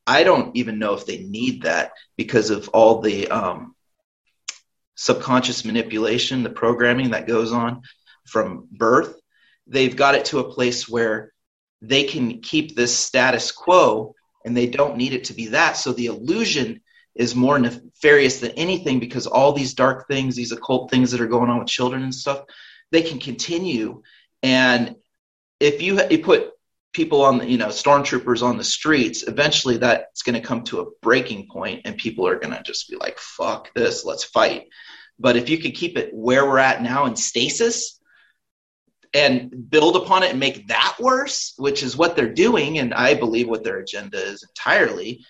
I 0.05 0.23
don't 0.23 0.55
even 0.57 0.77
know 0.77 0.93
if 0.93 1.05
they 1.05 1.19
need 1.19 1.63
that 1.63 1.93
because 2.17 2.49
of 2.49 2.67
all 2.69 3.01
the 3.01 3.29
um, 3.29 3.75
subconscious 4.95 5.63
manipulation, 5.63 6.43
the 6.43 6.49
programming 6.49 7.11
that 7.11 7.27
goes 7.27 7.51
on 7.51 7.81
from 8.25 8.67
birth. 8.71 9.15
They've 9.67 9.95
got 9.95 10.15
it 10.15 10.25
to 10.25 10.39
a 10.39 10.51
place 10.51 10.87
where 10.87 11.31
they 11.81 12.03
can 12.03 12.41
keep 12.41 12.75
this 12.75 12.95
status 12.95 13.51
quo 13.51 14.15
and 14.43 14.55
they 14.55 14.67
don't 14.67 14.97
need 14.97 15.13
it 15.13 15.25
to 15.25 15.33
be 15.33 15.47
that. 15.47 15.73
So 15.73 15.91
the 15.93 16.07
illusion 16.07 16.81
is 17.15 17.35
more 17.35 17.57
nefarious 17.57 18.39
than 18.39 18.51
anything 18.51 18.99
because 18.99 19.27
all 19.27 19.53
these 19.53 19.73
dark 19.73 20.07
things, 20.07 20.35
these 20.35 20.51
occult 20.51 20.91
things 20.91 21.11
that 21.11 21.21
are 21.21 21.27
going 21.27 21.49
on 21.49 21.59
with 21.59 21.67
children 21.67 22.03
and 22.03 22.13
stuff, 22.13 22.43
they 22.91 23.01
can 23.01 23.19
continue. 23.19 24.01
And 24.43 24.95
if 25.59 25.81
you, 25.81 26.01
you 26.09 26.19
put 26.19 26.51
people 26.93 27.21
on 27.21 27.47
you 27.47 27.57
know, 27.57 27.67
stormtroopers 27.67 28.41
on 28.41 28.57
the 28.57 28.63
streets, 28.63 29.23
eventually 29.23 29.77
that's 29.77 30.23
going 30.23 30.39
to 30.39 30.45
come 30.45 30.63
to 30.63 30.81
a 30.81 30.91
breaking 31.01 31.47
point 31.49 31.81
and 31.85 31.97
people 31.97 32.27
are 32.27 32.39
going 32.39 32.53
to 32.53 32.63
just 32.63 32.89
be 32.89 32.95
like, 32.95 33.17
fuck 33.17 33.73
this, 33.73 34.05
let's 34.05 34.23
fight. 34.23 34.67
But 35.17 35.37
if 35.37 35.49
you 35.49 35.57
could 35.57 35.75
keep 35.75 35.97
it 35.97 36.13
where 36.13 36.45
we're 36.45 36.59
at 36.59 36.81
now 36.81 37.05
in 37.05 37.15
stasis, 37.15 37.99
and 39.15 39.69
build 39.69 39.95
upon 39.95 40.23
it 40.23 40.31
and 40.31 40.39
make 40.39 40.67
that 40.67 40.97
worse, 40.99 41.53
which 41.57 41.83
is 41.83 41.95
what 41.95 42.17
they're 42.17 42.33
doing, 42.33 42.79
and 42.79 42.93
I 42.93 43.13
believe 43.13 43.47
what 43.47 43.63
their 43.63 43.77
agenda 43.77 44.17
is 44.17 44.43
entirely. 44.43 45.25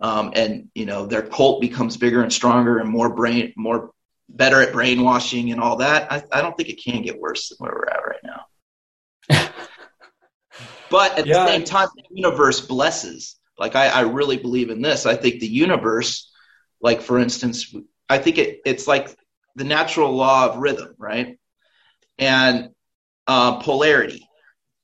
Um, 0.00 0.32
and 0.34 0.70
you 0.74 0.86
know 0.86 1.06
their 1.06 1.22
cult 1.22 1.60
becomes 1.60 1.96
bigger 1.96 2.22
and 2.22 2.32
stronger 2.32 2.78
and 2.78 2.88
more 2.88 3.14
brain, 3.14 3.52
more 3.56 3.90
better 4.28 4.60
at 4.60 4.72
brainwashing 4.72 5.52
and 5.52 5.60
all 5.60 5.76
that. 5.76 6.10
I, 6.10 6.22
I 6.32 6.40
don't 6.40 6.56
think 6.56 6.68
it 6.68 6.82
can 6.82 7.02
get 7.02 7.20
worse 7.20 7.48
than 7.48 7.56
where 7.58 7.72
we're 7.72 7.88
at 7.88 8.06
right 8.06 8.20
now. 8.24 9.50
but 10.90 11.18
at 11.18 11.26
yeah, 11.26 11.44
the 11.44 11.46
same 11.46 11.64
time, 11.64 11.88
the 11.94 12.04
universe 12.10 12.60
blesses. 12.60 13.36
Like 13.58 13.76
I, 13.76 13.88
I 13.88 14.00
really 14.02 14.38
believe 14.38 14.70
in 14.70 14.80
this. 14.80 15.04
I 15.04 15.16
think 15.16 15.40
the 15.40 15.46
universe, 15.46 16.30
like 16.80 17.02
for 17.02 17.18
instance, 17.18 17.74
I 18.08 18.18
think 18.18 18.38
it, 18.38 18.60
it's 18.64 18.86
like 18.86 19.14
the 19.56 19.64
natural 19.64 20.12
law 20.12 20.46
of 20.46 20.58
rhythm, 20.58 20.94
right? 20.98 21.38
And 22.18 22.70
uh, 23.26 23.60
polarity. 23.60 24.26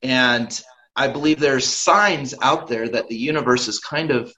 And 0.02 0.60
I 0.94 1.08
believe 1.08 1.40
there's 1.40 1.66
signs 1.66 2.34
out 2.42 2.68
there 2.68 2.88
that 2.88 3.08
the 3.08 3.16
universe 3.16 3.68
is 3.68 3.80
kind 3.80 4.10
of 4.10 4.32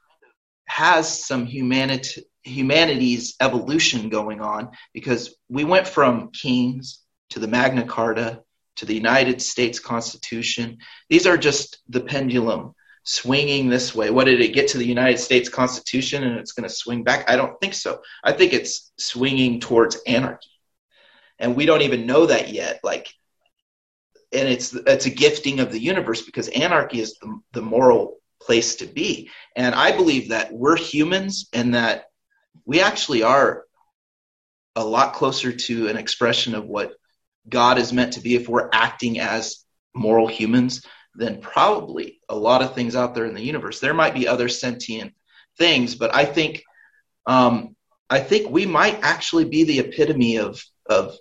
has 0.68 1.26
some 1.26 1.46
humanity 1.46 2.24
humanity's 2.44 3.34
evolution 3.40 4.08
going 4.08 4.40
on 4.40 4.70
because 4.94 5.34
we 5.50 5.64
went 5.64 5.86
from 5.86 6.30
kings 6.30 7.00
to 7.30 7.38
the 7.38 7.48
Magna 7.48 7.84
Carta 7.84 8.42
to 8.76 8.86
the 8.86 8.94
United 8.94 9.42
States 9.42 9.78
Constitution. 9.78 10.78
These 11.10 11.26
are 11.26 11.36
just 11.36 11.80
the 11.88 12.00
pendulum 12.00 12.74
swinging 13.02 13.68
this 13.68 13.94
way. 13.94 14.10
What 14.10 14.24
did 14.24 14.40
it 14.40 14.54
get 14.54 14.68
to 14.68 14.78
the 14.78 14.86
United 14.86 15.18
States 15.18 15.48
Constitution 15.48 16.22
and 16.22 16.38
it's 16.38 16.52
going 16.52 16.68
to 16.68 16.74
swing 16.74 17.02
back? 17.02 17.28
I 17.28 17.36
don't 17.36 17.58
think 17.60 17.74
so. 17.74 18.00
I 18.24 18.32
think 18.32 18.52
it's 18.52 18.92
swinging 18.98 19.60
towards 19.60 19.98
anarchy. 20.06 20.48
And 21.38 21.54
we 21.54 21.66
don't 21.66 21.82
even 21.82 22.06
know 22.06 22.26
that 22.26 22.50
yet. 22.50 22.80
Like 22.82 23.08
and 24.32 24.48
it's 24.48 24.74
it's 24.74 25.06
a 25.06 25.10
gifting 25.10 25.60
of 25.60 25.72
the 25.72 25.80
universe 25.80 26.22
because 26.22 26.48
anarchy 26.48 27.00
is 27.00 27.14
the, 27.20 27.40
the 27.52 27.62
moral 27.62 28.17
place 28.40 28.76
to 28.76 28.86
be 28.86 29.30
and 29.56 29.74
i 29.74 29.94
believe 29.94 30.28
that 30.28 30.52
we're 30.52 30.76
humans 30.76 31.48
and 31.52 31.74
that 31.74 32.06
we 32.64 32.80
actually 32.80 33.22
are 33.22 33.64
a 34.76 34.84
lot 34.84 35.14
closer 35.14 35.52
to 35.52 35.88
an 35.88 35.96
expression 35.96 36.54
of 36.54 36.66
what 36.66 36.92
god 37.48 37.78
is 37.78 37.92
meant 37.92 38.12
to 38.12 38.20
be 38.20 38.34
if 38.34 38.48
we're 38.48 38.70
acting 38.72 39.18
as 39.18 39.64
moral 39.94 40.26
humans 40.26 40.84
than 41.14 41.40
probably 41.40 42.20
a 42.28 42.36
lot 42.36 42.62
of 42.62 42.74
things 42.74 42.94
out 42.94 43.14
there 43.14 43.24
in 43.24 43.34
the 43.34 43.42
universe 43.42 43.80
there 43.80 43.94
might 43.94 44.14
be 44.14 44.28
other 44.28 44.48
sentient 44.48 45.12
things 45.58 45.94
but 45.94 46.14
i 46.14 46.24
think 46.24 46.62
um, 47.26 47.74
i 48.08 48.20
think 48.20 48.50
we 48.50 48.64
might 48.64 48.98
actually 49.02 49.44
be 49.44 49.64
the 49.64 49.80
epitome 49.80 50.36
of 50.36 50.62
of 50.88 51.16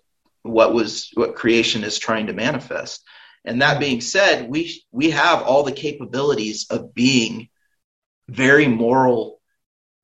what 0.47 0.73
was 0.73 1.09
what 1.13 1.35
creation 1.35 1.83
is 1.83 1.99
trying 1.99 2.27
to 2.27 2.33
manifest. 2.33 3.03
And 3.47 3.61
that 3.61 3.79
being 3.79 4.01
said, 4.01 4.49
we 4.49 4.83
we 4.91 5.11
have 5.11 5.41
all 5.41 5.63
the 5.63 5.71
capabilities 5.71 6.67
of 6.69 6.93
being 6.93 7.47
very 8.27 8.67
moral, 8.67 9.39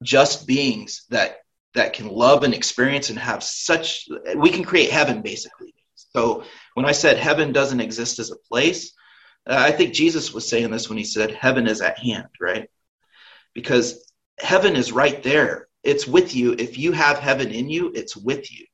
just 0.01 0.47
beings 0.47 1.05
that 1.09 1.39
that 1.73 1.91
can 1.91 2.07
love 2.07 2.43
and 2.43 2.53
experience 2.53 3.09
and 3.09 3.19
have 3.19 3.43
such 3.43 4.07
we 4.37 4.49
can 4.49 4.63
create 4.63 4.91
heaven 4.91 5.21
basically 5.21 5.73
So 5.95 6.45
when 6.75 6.85
I 6.85 6.93
said 6.93 7.17
heaven 7.17 7.51
doesn't 7.51 7.81
exist 7.81 8.19
as 8.19 8.31
a 8.31 8.37
place, 8.49 8.93
uh, 9.45 9.57
I 9.57 9.71
think 9.71 9.93
Jesus 9.93 10.33
was 10.33 10.47
saying 10.47 10.71
this 10.71 10.87
when 10.87 10.97
he 10.97 11.03
said 11.03 11.31
heaven 11.31 11.67
is 11.67 11.81
at 11.81 11.99
hand, 11.99 12.29
right? 12.39 12.69
Because 13.53 14.09
heaven 14.39 14.77
is 14.77 14.93
right 14.93 15.21
there. 15.21 15.67
It's 15.83 16.07
with 16.07 16.33
you. 16.33 16.55
If 16.57 16.77
you 16.77 16.93
have 16.93 17.19
heaven 17.19 17.51
in 17.51 17.69
you, 17.69 17.91
it's 17.93 18.15
with 18.15 18.49
you. 18.51 18.65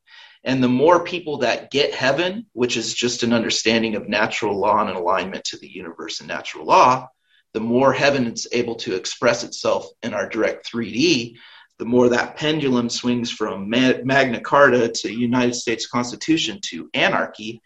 And 0.43 0.63
the 0.63 0.69
more 0.69 1.03
people 1.03 1.39
that 1.39 1.69
get 1.69 1.93
heaven, 1.93 2.45
which 2.53 2.77
is 2.77 2.93
just 2.93 3.23
an 3.23 3.33
understanding 3.33 3.95
of 3.95 4.07
natural 4.07 4.57
law 4.57 4.79
and 4.79 4.89
an 4.89 4.95
alignment 4.95 5.43
to 5.45 5.57
the 5.57 5.67
universe 5.67 6.19
and 6.19 6.27
natural 6.27 6.65
law, 6.65 7.07
the 7.53 7.59
more 7.59 7.91
heaven 7.91 8.27
is 8.27 8.47
able 8.51 8.75
to 8.75 8.95
express 8.95 9.43
itself 9.43 9.87
in 10.03 10.13
our 10.13 10.29
direct 10.29 10.71
3D, 10.71 11.35
the 11.77 11.85
more 11.85 12.09
that 12.09 12.35
pendulum 12.35 12.89
swings 12.89 13.31
from 13.31 13.69
Magna 13.69 14.41
Carta 14.41 14.89
to 14.89 15.11
United 15.11 15.55
States 15.55 15.87
Constitution 15.87 16.59
to 16.65 16.89
anarchy, 16.93 17.61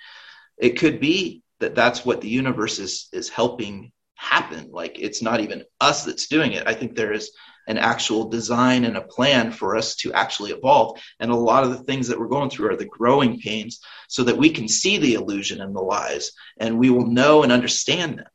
it 0.57 0.77
could 0.77 0.99
be 0.99 1.41
that 1.59 1.75
that's 1.75 2.05
what 2.05 2.21
the 2.21 2.29
universe 2.29 2.79
is 2.79 3.07
is 3.11 3.29
helping 3.29 3.91
happen. 4.15 4.69
Like 4.71 4.99
it's 4.99 5.21
not 5.21 5.41
even 5.41 5.63
us 5.81 6.05
that's 6.05 6.27
doing 6.27 6.53
it. 6.53 6.67
I 6.67 6.73
think 6.73 6.95
there 6.95 7.11
is 7.11 7.31
an 7.67 7.77
actual 7.77 8.29
design 8.29 8.85
and 8.85 8.97
a 8.97 9.01
plan 9.01 9.51
for 9.51 9.75
us 9.75 9.95
to 9.97 10.13
actually 10.13 10.51
evolve. 10.51 11.01
And 11.19 11.31
a 11.31 11.35
lot 11.35 11.63
of 11.63 11.71
the 11.71 11.83
things 11.83 12.07
that 12.07 12.19
we're 12.19 12.27
going 12.27 12.49
through 12.49 12.71
are 12.71 12.75
the 12.75 12.85
growing 12.85 13.39
pains 13.39 13.79
so 14.07 14.23
that 14.23 14.37
we 14.37 14.49
can 14.49 14.67
see 14.67 14.97
the 14.97 15.13
illusion 15.13 15.61
and 15.61 15.75
the 15.75 15.81
lies 15.81 16.31
and 16.59 16.77
we 16.77 16.89
will 16.89 17.07
know 17.07 17.43
and 17.43 17.51
understand 17.51 18.19
them. 18.19 18.27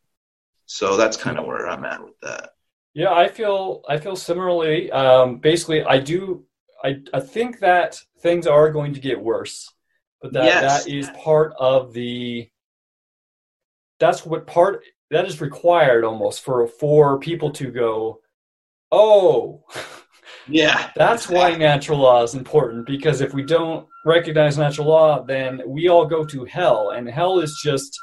So 0.66 0.96
that's 0.96 1.16
kind 1.16 1.38
of 1.38 1.46
where 1.46 1.68
I'm 1.68 1.84
at 1.84 2.02
with 2.02 2.18
that. 2.22 2.50
Yeah, 2.94 3.12
I 3.12 3.28
feel 3.28 3.82
I 3.88 3.98
feel 3.98 4.16
similarly. 4.16 4.90
Um, 4.90 5.38
basically, 5.38 5.82
I 5.84 5.98
do. 5.98 6.44
I 6.82 7.00
I 7.14 7.20
think 7.20 7.60
that 7.60 7.98
things 8.20 8.46
are 8.46 8.70
going 8.70 8.94
to 8.94 9.00
get 9.00 9.22
worse, 9.22 9.72
but 10.20 10.32
that 10.32 10.44
yes. 10.44 10.84
that 10.84 10.92
is 10.92 11.08
part 11.10 11.54
of 11.58 11.92
the. 11.92 12.50
That's 14.00 14.26
what 14.26 14.46
part 14.46 14.84
that 15.10 15.26
is 15.26 15.40
required 15.40 16.04
almost 16.04 16.42
for 16.42 16.66
for 16.66 17.18
people 17.18 17.50
to 17.52 17.70
go 17.70 18.20
oh, 18.92 19.64
yeah, 20.48 20.90
that's 20.96 21.28
why 21.28 21.54
natural 21.54 21.98
law 21.98 22.22
is 22.22 22.34
important 22.34 22.86
because 22.86 23.20
if 23.20 23.32
we 23.34 23.42
don't 23.42 23.86
recognize 24.04 24.58
natural 24.58 24.88
law, 24.88 25.22
then 25.22 25.62
we 25.66 25.88
all 25.88 26.06
go 26.06 26.24
to 26.24 26.44
hell, 26.44 26.90
and 26.90 27.08
hell 27.08 27.40
is 27.40 27.60
just 27.62 27.98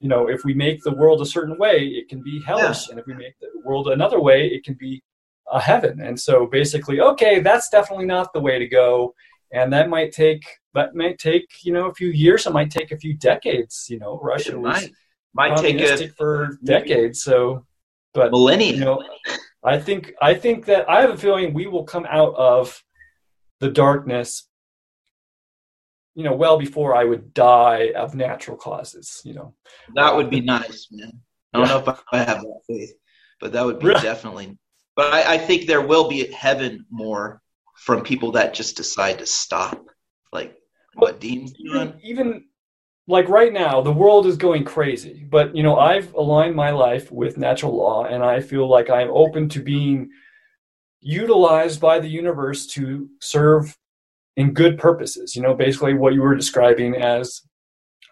you 0.00 0.08
know 0.08 0.28
if 0.28 0.44
we 0.44 0.54
make 0.54 0.82
the 0.82 0.94
world 0.94 1.20
a 1.20 1.26
certain 1.26 1.58
way, 1.58 1.86
it 1.86 2.08
can 2.08 2.22
be 2.22 2.42
hellish, 2.46 2.86
yeah. 2.86 2.92
and 2.92 3.00
if 3.00 3.06
we 3.06 3.14
make 3.14 3.34
the 3.40 3.48
world 3.64 3.88
another 3.88 4.20
way, 4.20 4.46
it 4.46 4.64
can 4.64 4.74
be 4.74 5.02
a 5.50 5.60
heaven. 5.60 6.00
And 6.00 6.18
so 6.18 6.46
basically, 6.46 7.00
okay, 7.00 7.40
that's 7.40 7.68
definitely 7.68 8.06
not 8.06 8.32
the 8.32 8.40
way 8.40 8.58
to 8.58 8.66
go, 8.66 9.14
and 9.52 9.72
that 9.72 9.88
might 9.88 10.12
take 10.12 10.44
that 10.74 10.94
might 10.94 11.18
take 11.18 11.48
you 11.62 11.72
know 11.72 11.86
a 11.86 11.94
few 11.94 12.08
years, 12.08 12.46
it 12.46 12.52
might 12.52 12.70
take 12.70 12.92
a 12.92 12.98
few 12.98 13.14
decades. 13.16 13.86
You 13.88 13.98
know, 13.98 14.18
Russia 14.22 14.58
was 14.58 14.88
might 15.34 15.56
take 15.58 15.80
a, 15.80 16.08
for 16.08 16.58
decades, 16.64 17.22
so 17.22 17.64
but 18.14 18.30
millennia. 18.30 18.72
You 18.72 18.80
know, 18.80 19.02
I 19.64 19.78
think 19.78 20.12
I 20.20 20.34
think 20.34 20.66
that 20.66 20.88
I 20.88 21.02
have 21.02 21.10
a 21.10 21.16
feeling 21.16 21.54
we 21.54 21.66
will 21.66 21.84
come 21.84 22.06
out 22.08 22.34
of 22.34 22.82
the 23.60 23.70
darkness 23.70 24.48
you 26.14 26.24
know 26.24 26.34
well 26.34 26.58
before 26.58 26.94
I 26.94 27.04
would 27.04 27.32
die 27.32 27.92
of 27.96 28.14
natural 28.14 28.56
causes 28.56 29.20
you 29.24 29.34
know 29.34 29.54
that 29.94 30.14
would 30.14 30.30
be 30.30 30.40
uh, 30.40 30.58
nice 30.58 30.88
man 30.90 31.20
I 31.52 31.58
don't 31.58 31.68
yeah. 31.68 31.74
know 31.74 31.92
if 31.92 32.02
I 32.12 32.18
have 32.18 32.40
that 32.40 32.60
faith 32.66 32.92
but 33.40 33.52
that 33.52 33.64
would 33.64 33.78
be 33.78 33.86
really? 33.86 34.02
definitely 34.02 34.58
but 34.96 35.12
I, 35.12 35.34
I 35.34 35.38
think 35.38 35.66
there 35.66 35.80
will 35.80 36.08
be 36.08 36.30
heaven 36.32 36.84
more 36.90 37.40
from 37.76 38.02
people 38.02 38.32
that 38.32 38.54
just 38.54 38.76
decide 38.76 39.18
to 39.18 39.26
stop 39.26 39.80
like 40.32 40.56
what 40.94 41.20
Dean's 41.20 41.52
doing 41.52 41.94
even 42.02 42.44
like 43.08 43.28
right 43.28 43.52
now 43.52 43.80
the 43.80 43.92
world 43.92 44.26
is 44.26 44.36
going 44.36 44.64
crazy 44.64 45.26
but 45.28 45.54
you 45.54 45.62
know 45.62 45.78
i've 45.78 46.12
aligned 46.14 46.54
my 46.54 46.70
life 46.70 47.10
with 47.10 47.36
natural 47.36 47.76
law 47.76 48.04
and 48.04 48.22
i 48.22 48.40
feel 48.40 48.68
like 48.68 48.90
i'm 48.90 49.10
open 49.10 49.48
to 49.48 49.60
being 49.60 50.08
utilized 51.00 51.80
by 51.80 51.98
the 51.98 52.08
universe 52.08 52.66
to 52.66 53.08
serve 53.20 53.76
in 54.36 54.52
good 54.52 54.78
purposes 54.78 55.34
you 55.34 55.42
know 55.42 55.54
basically 55.54 55.94
what 55.94 56.14
you 56.14 56.22
were 56.22 56.36
describing 56.36 56.94
as 56.96 57.42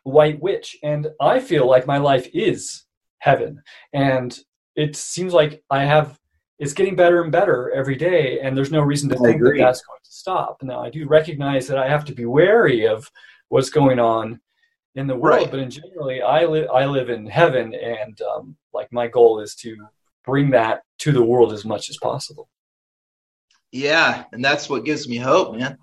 white 0.02 0.40
witch 0.42 0.76
and 0.82 1.06
i 1.20 1.38
feel 1.38 1.68
like 1.68 1.86
my 1.86 1.98
life 1.98 2.28
is 2.34 2.84
heaven 3.18 3.62
and 3.92 4.40
it 4.74 4.96
seems 4.96 5.32
like 5.32 5.62
i 5.70 5.84
have 5.84 6.18
it's 6.58 6.74
getting 6.74 6.96
better 6.96 7.22
and 7.22 7.32
better 7.32 7.70
every 7.70 7.96
day 7.96 8.40
and 8.40 8.56
there's 8.56 8.72
no 8.72 8.82
reason 8.82 9.08
to 9.08 9.16
I 9.16 9.18
think 9.20 9.36
agree. 9.36 9.58
that 9.58 9.66
that's 9.66 9.82
going 9.82 10.00
to 10.02 10.10
stop 10.10 10.62
now 10.62 10.82
i 10.82 10.90
do 10.90 11.06
recognize 11.06 11.68
that 11.68 11.78
i 11.78 11.88
have 11.88 12.04
to 12.06 12.14
be 12.14 12.26
wary 12.26 12.86
of 12.86 13.10
what's 13.50 13.70
going 13.70 13.98
on 13.98 14.40
in 14.94 15.06
the 15.06 15.16
world, 15.16 15.42
right. 15.42 15.50
but 15.50 15.60
in 15.60 15.70
generally, 15.70 16.22
I 16.22 16.44
live 16.44 16.68
I 16.70 16.86
live 16.86 17.10
in 17.10 17.26
heaven, 17.26 17.74
and 17.74 18.20
um, 18.22 18.56
like 18.72 18.92
my 18.92 19.06
goal 19.06 19.40
is 19.40 19.54
to 19.56 19.76
bring 20.24 20.50
that 20.50 20.82
to 20.98 21.12
the 21.12 21.22
world 21.22 21.52
as 21.52 21.64
much 21.64 21.90
as 21.90 21.96
possible. 21.96 22.48
Yeah, 23.72 24.24
and 24.32 24.44
that's 24.44 24.68
what 24.68 24.84
gives 24.84 25.08
me 25.08 25.16
hope, 25.16 25.56
man, 25.56 25.78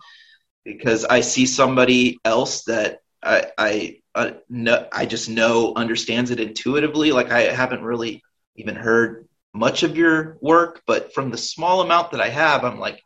because 0.66 1.06
I 1.06 1.22
see 1.22 1.46
somebody 1.46 2.20
else 2.26 2.64
that 2.66 3.00
I 3.24 3.52
I 3.58 4.00
uh, 4.14 4.32
know, 4.50 4.88
I 4.92 5.06
just 5.06 5.30
know 5.30 5.74
understands 5.76 6.32
it 6.32 6.40
intuitively. 6.40 7.12
Like 7.12 7.32
I 7.32 7.42
haven't 7.42 7.84
really 7.84 8.24
even 8.56 8.76
heard 8.76 9.28
much 9.54 9.84
of 9.84 9.96
your 9.96 10.38
work, 10.42 10.82
but 10.86 11.14
from 11.14 11.32
the 11.32 11.38
small 11.38 11.82
amount 11.82 12.12
that 12.12 12.22
I 12.22 12.30
have, 12.30 12.66
I'm 12.66 12.80
like, 12.80 13.02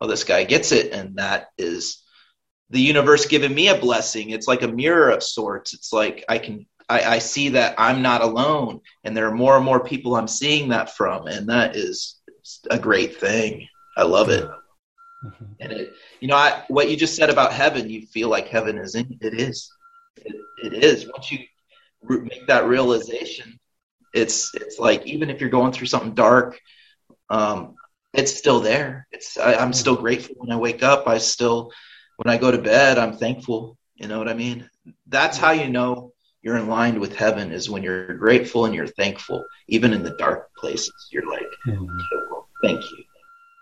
oh, 0.00 0.06
this 0.06 0.24
guy 0.24 0.44
gets 0.44 0.72
it, 0.72 0.92
and 0.92 1.16
that 1.16 1.48
is 1.56 2.02
the 2.70 2.80
universe 2.80 3.26
giving 3.26 3.54
me 3.54 3.68
a 3.68 3.78
blessing. 3.78 4.30
It's 4.30 4.48
like 4.48 4.62
a 4.62 4.68
mirror 4.68 5.10
of 5.10 5.22
sorts. 5.22 5.74
It's 5.74 5.92
like 5.92 6.24
I 6.28 6.38
can 6.38 6.66
I, 6.88 7.02
I, 7.02 7.18
see 7.18 7.50
that 7.50 7.76
I'm 7.78 8.02
not 8.02 8.20
alone, 8.20 8.80
and 9.04 9.16
there 9.16 9.28
are 9.28 9.34
more 9.34 9.56
and 9.56 9.64
more 9.64 9.78
people 9.82 10.16
I'm 10.16 10.26
seeing 10.26 10.70
that 10.70 10.96
from, 10.96 11.28
and 11.28 11.48
that 11.48 11.76
is 11.76 12.20
a 12.68 12.78
great 12.78 13.16
thing. 13.16 13.68
I 13.96 14.02
love 14.02 14.28
it. 14.28 14.44
Mm-hmm. 15.24 15.44
And 15.60 15.72
it, 15.72 15.92
you 16.20 16.28
know, 16.28 16.36
I, 16.36 16.64
what 16.68 16.90
you 16.90 16.96
just 16.96 17.14
said 17.14 17.30
about 17.30 17.52
heaven, 17.52 17.90
you 17.90 18.06
feel 18.06 18.28
like 18.28 18.48
heaven 18.48 18.78
is 18.78 18.94
in. 18.94 19.18
It 19.20 19.34
is. 19.34 19.70
It, 20.16 20.34
it 20.64 20.84
is. 20.84 21.06
Once 21.06 21.30
you 21.30 21.38
make 22.02 22.46
that 22.48 22.66
realization, 22.66 23.58
it's 24.14 24.52
it's 24.54 24.78
like 24.78 25.06
even 25.06 25.30
if 25.30 25.40
you're 25.40 25.50
going 25.50 25.72
through 25.72 25.86
something 25.86 26.14
dark, 26.14 26.58
um, 27.28 27.74
it's 28.14 28.36
still 28.36 28.60
there. 28.60 29.06
It's 29.12 29.38
I, 29.38 29.54
I'm 29.54 29.72
still 29.72 29.96
grateful 29.96 30.36
when 30.38 30.50
I 30.50 30.56
wake 30.56 30.82
up. 30.82 31.06
I 31.06 31.18
still 31.18 31.70
when 32.22 32.34
I 32.34 32.36
go 32.36 32.50
to 32.50 32.58
bed, 32.58 32.98
I'm 32.98 33.16
thankful. 33.16 33.78
You 33.94 34.06
know 34.06 34.18
what 34.18 34.28
I 34.28 34.34
mean? 34.34 34.68
That's 35.06 35.38
how 35.38 35.52
you 35.52 35.70
know 35.70 36.12
you're 36.42 36.58
in 36.58 36.68
line 36.68 37.00
with 37.00 37.16
heaven 37.16 37.50
is 37.50 37.70
when 37.70 37.82
you're 37.82 38.14
grateful 38.14 38.66
and 38.66 38.74
you're 38.74 38.86
thankful, 38.86 39.42
even 39.68 39.94
in 39.94 40.02
the 40.02 40.16
dark 40.18 40.50
places. 40.54 41.08
You're 41.10 41.30
like, 41.30 41.46
mm-hmm. 41.66 41.86
well, 42.30 42.46
thank 42.62 42.82
you. 42.90 43.04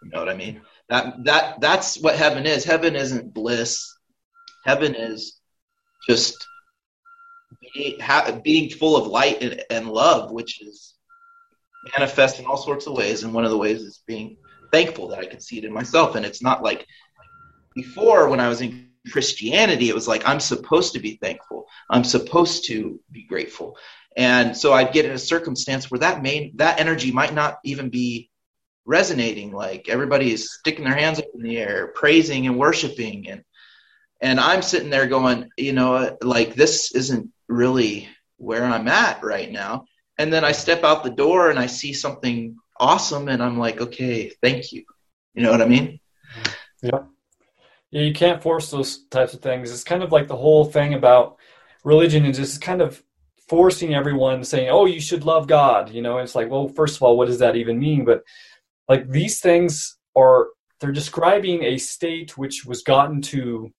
You 0.02 0.10
know 0.10 0.18
what 0.18 0.28
I 0.28 0.34
mean? 0.34 0.60
That 0.88 1.22
that 1.24 1.60
that's 1.60 2.00
what 2.00 2.16
heaven 2.16 2.46
is. 2.46 2.64
Heaven 2.64 2.96
isn't 2.96 3.32
bliss. 3.32 3.94
Heaven 4.64 4.96
is 4.96 5.38
just 6.08 6.44
being, 7.72 8.00
ha- 8.00 8.40
being 8.42 8.70
full 8.70 8.96
of 8.96 9.06
light 9.06 9.40
and, 9.40 9.62
and 9.70 9.88
love, 9.88 10.32
which 10.32 10.62
is 10.62 10.94
manifest 11.96 12.40
in 12.40 12.46
all 12.46 12.56
sorts 12.56 12.88
of 12.88 12.94
ways. 12.94 13.22
And 13.22 13.32
one 13.32 13.44
of 13.44 13.52
the 13.52 13.58
ways 13.58 13.82
is 13.82 14.02
being 14.04 14.36
thankful 14.72 15.08
that 15.08 15.20
I 15.20 15.26
can 15.26 15.40
see 15.40 15.58
it 15.58 15.64
in 15.64 15.72
myself. 15.72 16.16
And 16.16 16.26
it's 16.26 16.42
not 16.42 16.64
like 16.64 16.86
before 17.78 18.28
when 18.28 18.40
I 18.40 18.48
was 18.48 18.60
in 18.60 18.88
Christianity, 19.12 19.88
it 19.88 19.94
was 19.94 20.08
like, 20.08 20.26
I'm 20.26 20.40
supposed 20.40 20.94
to 20.94 20.98
be 20.98 21.16
thankful. 21.22 21.68
I'm 21.88 22.02
supposed 22.02 22.66
to 22.66 22.98
be 23.12 23.22
grateful. 23.22 23.78
And 24.16 24.56
so 24.56 24.72
I'd 24.72 24.92
get 24.92 25.04
in 25.04 25.12
a 25.12 25.18
circumstance 25.32 25.88
where 25.88 26.00
that 26.00 26.20
main, 26.20 26.56
that 26.56 26.80
energy 26.80 27.12
might 27.12 27.32
not 27.32 27.58
even 27.62 27.88
be 27.88 28.30
resonating. 28.84 29.52
Like 29.52 29.88
everybody 29.88 30.32
is 30.32 30.52
sticking 30.54 30.84
their 30.84 30.96
hands 30.96 31.20
up 31.20 31.26
in 31.36 31.42
the 31.42 31.56
air, 31.56 31.92
praising 31.94 32.48
and 32.48 32.58
worshiping. 32.58 33.28
And, 33.30 33.44
and 34.20 34.40
I'm 34.40 34.62
sitting 34.62 34.90
there 34.90 35.06
going, 35.06 35.48
you 35.56 35.72
know, 35.72 36.16
like 36.20 36.56
this 36.56 36.92
isn't 36.96 37.30
really 37.48 38.08
where 38.38 38.64
I'm 38.64 38.88
at 38.88 39.22
right 39.22 39.52
now. 39.52 39.84
And 40.18 40.32
then 40.32 40.44
I 40.44 40.50
step 40.50 40.82
out 40.82 41.04
the 41.04 41.10
door 41.10 41.50
and 41.50 41.60
I 41.60 41.66
see 41.66 41.92
something 41.92 42.56
awesome 42.80 43.28
and 43.28 43.40
I'm 43.40 43.56
like, 43.56 43.80
okay, 43.80 44.32
thank 44.42 44.72
you. 44.72 44.82
You 45.34 45.44
know 45.44 45.52
what 45.52 45.62
I 45.62 45.68
mean? 45.68 46.00
Yeah 46.82 47.02
you 47.90 48.12
can't 48.12 48.42
force 48.42 48.70
those 48.70 49.04
types 49.06 49.34
of 49.34 49.40
things. 49.40 49.72
It's 49.72 49.84
kind 49.84 50.02
of 50.02 50.12
like 50.12 50.28
the 50.28 50.36
whole 50.36 50.64
thing 50.64 50.94
about 50.94 51.36
religion 51.84 52.24
is 52.26 52.36
just 52.36 52.60
kind 52.60 52.82
of 52.82 53.02
forcing 53.48 53.94
everyone 53.94 54.44
saying, 54.44 54.68
"Oh, 54.70 54.86
you 54.86 55.00
should 55.00 55.24
love 55.24 55.46
God." 55.46 55.90
You 55.90 56.02
know, 56.02 56.18
it's 56.18 56.34
like, 56.34 56.50
well, 56.50 56.68
first 56.68 56.96
of 56.96 57.02
all, 57.02 57.16
what 57.16 57.28
does 57.28 57.38
that 57.38 57.56
even 57.56 57.78
mean? 57.78 58.04
But 58.04 58.22
like 58.88 59.08
these 59.10 59.40
things 59.40 59.98
are 60.16 60.48
they're 60.80 60.92
describing 60.92 61.64
a 61.64 61.78
state 61.78 62.36
which 62.38 62.64
was 62.64 62.82
gotten 62.82 63.20
to 63.22 63.72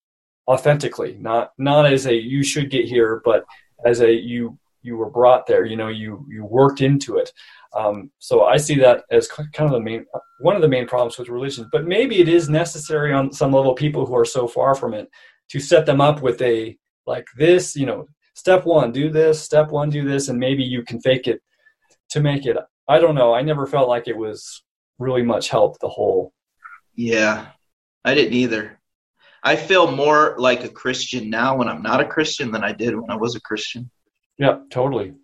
authentically, 0.48 1.16
not 1.20 1.52
not 1.58 1.86
as 1.86 2.06
a 2.06 2.14
you 2.14 2.42
should 2.42 2.70
get 2.70 2.86
here, 2.86 3.22
but 3.24 3.44
as 3.84 4.00
a 4.00 4.12
you 4.12 4.58
you 4.82 4.96
were 4.96 5.10
brought 5.10 5.46
there. 5.46 5.64
You 5.64 5.76
know, 5.76 5.88
you 5.88 6.26
you 6.28 6.44
worked 6.44 6.80
into 6.80 7.18
it. 7.18 7.32
Um, 7.76 8.10
so 8.18 8.44
I 8.44 8.56
see 8.56 8.74
that 8.76 9.04
as 9.10 9.28
kind 9.28 9.48
of 9.58 9.70
the 9.70 9.80
main 9.80 10.04
one 10.40 10.56
of 10.56 10.62
the 10.62 10.68
main 10.68 10.86
problems 10.86 11.18
with 11.18 11.28
religion. 11.28 11.68
But 11.70 11.86
maybe 11.86 12.20
it 12.20 12.28
is 12.28 12.48
necessary 12.48 13.12
on 13.12 13.32
some 13.32 13.52
level, 13.52 13.74
people 13.74 14.06
who 14.06 14.16
are 14.16 14.24
so 14.24 14.48
far 14.48 14.74
from 14.74 14.94
it, 14.94 15.08
to 15.50 15.60
set 15.60 15.86
them 15.86 16.00
up 16.00 16.22
with 16.22 16.40
a 16.42 16.76
like 17.06 17.26
this, 17.36 17.76
you 17.76 17.86
know, 17.86 18.06
step 18.34 18.64
one, 18.64 18.92
do 18.92 19.10
this, 19.10 19.42
step 19.42 19.70
one, 19.70 19.90
do 19.90 20.08
this, 20.08 20.28
and 20.28 20.38
maybe 20.38 20.62
you 20.62 20.82
can 20.82 21.00
fake 21.00 21.26
it 21.26 21.40
to 22.10 22.20
make 22.20 22.46
it. 22.46 22.56
I 22.88 22.98
don't 22.98 23.14
know. 23.14 23.34
I 23.34 23.42
never 23.42 23.66
felt 23.66 23.88
like 23.88 24.08
it 24.08 24.16
was 24.16 24.64
really 24.98 25.22
much 25.22 25.48
help 25.48 25.78
the 25.78 25.88
whole. 25.88 26.32
Yeah, 26.94 27.48
I 28.04 28.14
didn't 28.14 28.34
either. 28.34 28.80
I 29.42 29.56
feel 29.56 29.90
more 29.90 30.34
like 30.38 30.64
a 30.64 30.68
Christian 30.68 31.30
now 31.30 31.56
when 31.56 31.68
I'm 31.68 31.82
not 31.82 32.00
a 32.00 32.04
Christian 32.04 32.50
than 32.50 32.62
I 32.62 32.72
did 32.72 32.94
when 32.94 33.10
I 33.10 33.16
was 33.16 33.36
a 33.36 33.40
Christian. 33.40 33.90
Yep, 34.38 34.70
totally. 34.70 35.14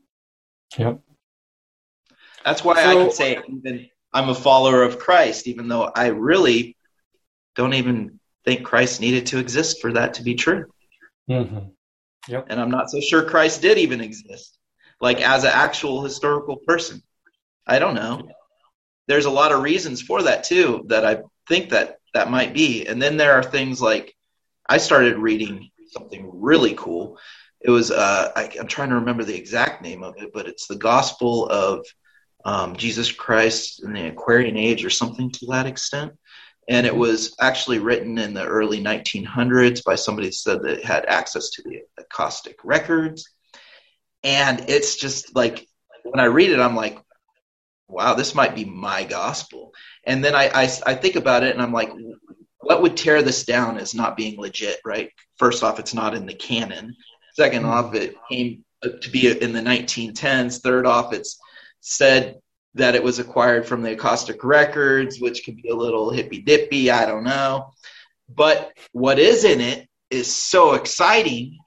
Yep. 0.78 1.00
That's 2.46 2.62
why 2.62 2.76
so, 2.76 2.88
I 2.88 2.94
can 2.94 3.10
say 3.10 3.38
even 3.48 3.88
I'm 4.14 4.28
a 4.28 4.34
follower 4.34 4.84
of 4.84 5.00
Christ, 5.00 5.48
even 5.48 5.66
though 5.66 5.90
I 5.94 6.06
really 6.06 6.76
don't 7.56 7.74
even 7.74 8.20
think 8.44 8.64
Christ 8.64 9.00
needed 9.00 9.26
to 9.26 9.38
exist 9.38 9.80
for 9.80 9.92
that 9.94 10.14
to 10.14 10.22
be 10.22 10.36
true. 10.36 10.66
Mm-hmm. 11.28 11.70
Yep. 12.28 12.46
And 12.48 12.60
I'm 12.60 12.70
not 12.70 12.88
so 12.88 13.00
sure 13.00 13.28
Christ 13.28 13.62
did 13.62 13.78
even 13.78 14.00
exist, 14.00 14.58
like 15.00 15.20
as 15.20 15.42
an 15.42 15.50
actual 15.52 16.02
historical 16.02 16.56
person. 16.56 17.02
I 17.66 17.80
don't 17.80 17.96
know. 17.96 18.28
There's 19.08 19.24
a 19.24 19.30
lot 19.30 19.50
of 19.50 19.62
reasons 19.62 20.00
for 20.00 20.22
that 20.22 20.44
too 20.44 20.84
that 20.86 21.04
I 21.04 21.22
think 21.48 21.70
that 21.70 21.98
that 22.14 22.30
might 22.30 22.54
be. 22.54 22.86
And 22.86 23.02
then 23.02 23.16
there 23.16 23.32
are 23.32 23.42
things 23.42 23.82
like 23.82 24.14
I 24.68 24.78
started 24.78 25.18
reading 25.18 25.68
something 25.90 26.30
really 26.32 26.74
cool. 26.76 27.18
It 27.60 27.70
was 27.70 27.90
uh, 27.90 28.30
I, 28.36 28.50
am 28.56 28.68
trying 28.68 28.90
to 28.90 28.96
remember 28.96 29.24
the 29.24 29.36
exact 29.36 29.82
name 29.82 30.04
of 30.04 30.14
it, 30.18 30.30
but 30.32 30.46
it's 30.46 30.68
the 30.68 30.76
Gospel 30.76 31.48
of 31.48 31.84
um, 32.46 32.76
Jesus 32.76 33.10
Christ 33.10 33.82
in 33.82 33.92
the 33.92 34.06
Aquarian 34.06 34.56
Age 34.56 34.84
or 34.84 34.90
something 34.90 35.30
to 35.32 35.46
that 35.46 35.66
extent. 35.66 36.12
And 36.68 36.86
it 36.86 36.96
was 36.96 37.34
actually 37.40 37.80
written 37.80 38.18
in 38.18 38.34
the 38.34 38.46
early 38.46 38.80
1900s 38.80 39.82
by 39.84 39.96
somebody 39.96 40.28
who 40.28 40.32
said 40.32 40.62
that 40.62 40.84
had 40.84 41.04
access 41.06 41.50
to 41.50 41.62
the 41.62 41.80
akashic 41.98 42.58
records. 42.62 43.28
And 44.22 44.64
it's 44.68 44.96
just 44.96 45.34
like 45.34 45.66
when 46.04 46.20
I 46.20 46.26
read 46.26 46.50
it, 46.50 46.60
I'm 46.60 46.76
like, 46.76 47.00
wow, 47.88 48.14
this 48.14 48.34
might 48.34 48.54
be 48.54 48.64
my 48.64 49.02
gospel. 49.02 49.72
And 50.04 50.24
then 50.24 50.36
I, 50.36 50.48
I, 50.54 50.70
I 50.86 50.94
think 50.94 51.16
about 51.16 51.42
it 51.42 51.52
and 51.52 51.62
I'm 51.62 51.72
like, 51.72 51.90
what 52.60 52.80
would 52.80 52.96
tear 52.96 53.22
this 53.22 53.44
down 53.44 53.76
as 53.76 53.92
not 53.92 54.16
being 54.16 54.40
legit, 54.40 54.78
right? 54.84 55.10
First 55.36 55.64
off, 55.64 55.80
it's 55.80 55.94
not 55.94 56.14
in 56.14 56.26
the 56.26 56.34
canon. 56.34 56.94
2nd 57.38 57.52
mm-hmm. 57.54 57.66
off, 57.66 57.94
it 57.94 58.14
came 58.30 58.64
to 58.84 59.10
be 59.10 59.28
in 59.30 59.52
the 59.52 59.60
1910s. 59.60 60.60
Third 60.60 60.86
off, 60.86 61.12
it's 61.12 61.38
said 61.86 62.40
that 62.74 62.96
it 62.96 63.02
was 63.02 63.20
acquired 63.20 63.64
from 63.64 63.82
the 63.82 63.92
akashic 63.92 64.42
records, 64.42 65.20
which 65.20 65.44
could 65.44 65.56
be 65.56 65.68
a 65.68 65.74
little 65.74 66.10
hippy 66.10 66.42
dippy. 66.42 66.90
I 66.90 67.06
don't 67.06 67.22
know. 67.22 67.72
But 68.28 68.76
what 68.90 69.20
is 69.20 69.44
in 69.44 69.60
it 69.60 69.88
is 70.10 70.34
so 70.34 70.74
exciting 70.74 71.58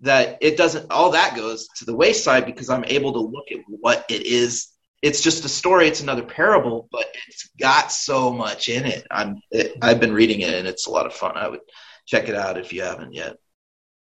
that 0.00 0.36
it 0.42 0.58
doesn't, 0.58 0.92
all 0.92 1.10
that 1.12 1.34
goes 1.34 1.66
to 1.76 1.86
the 1.86 1.96
wayside 1.96 2.44
because 2.44 2.68
I'm 2.68 2.84
able 2.84 3.14
to 3.14 3.20
look 3.20 3.50
at 3.50 3.60
what 3.66 4.04
it 4.10 4.26
is. 4.26 4.68
It's 5.00 5.22
just 5.22 5.44
a 5.44 5.48
story 5.48 5.88
it's 5.88 6.02
another 6.02 6.22
parable 6.22 6.88
but 6.92 7.06
it's 7.28 7.50
got 7.58 7.90
so 7.90 8.30
much 8.30 8.68
in 8.68 8.84
it. 8.84 9.06
I'm 9.10 9.40
it, 9.50 9.72
i've 9.82 10.00
been 10.00 10.12
reading 10.12 10.40
it 10.40 10.54
and 10.54 10.68
it's 10.68 10.86
a 10.86 10.90
lot 10.90 11.06
of 11.06 11.14
fun. 11.14 11.36
I 11.36 11.48
would 11.48 11.60
check 12.06 12.28
it 12.28 12.34
out 12.34 12.58
if 12.58 12.72
you 12.72 12.82
haven't 12.82 13.14
yet. 13.14 13.36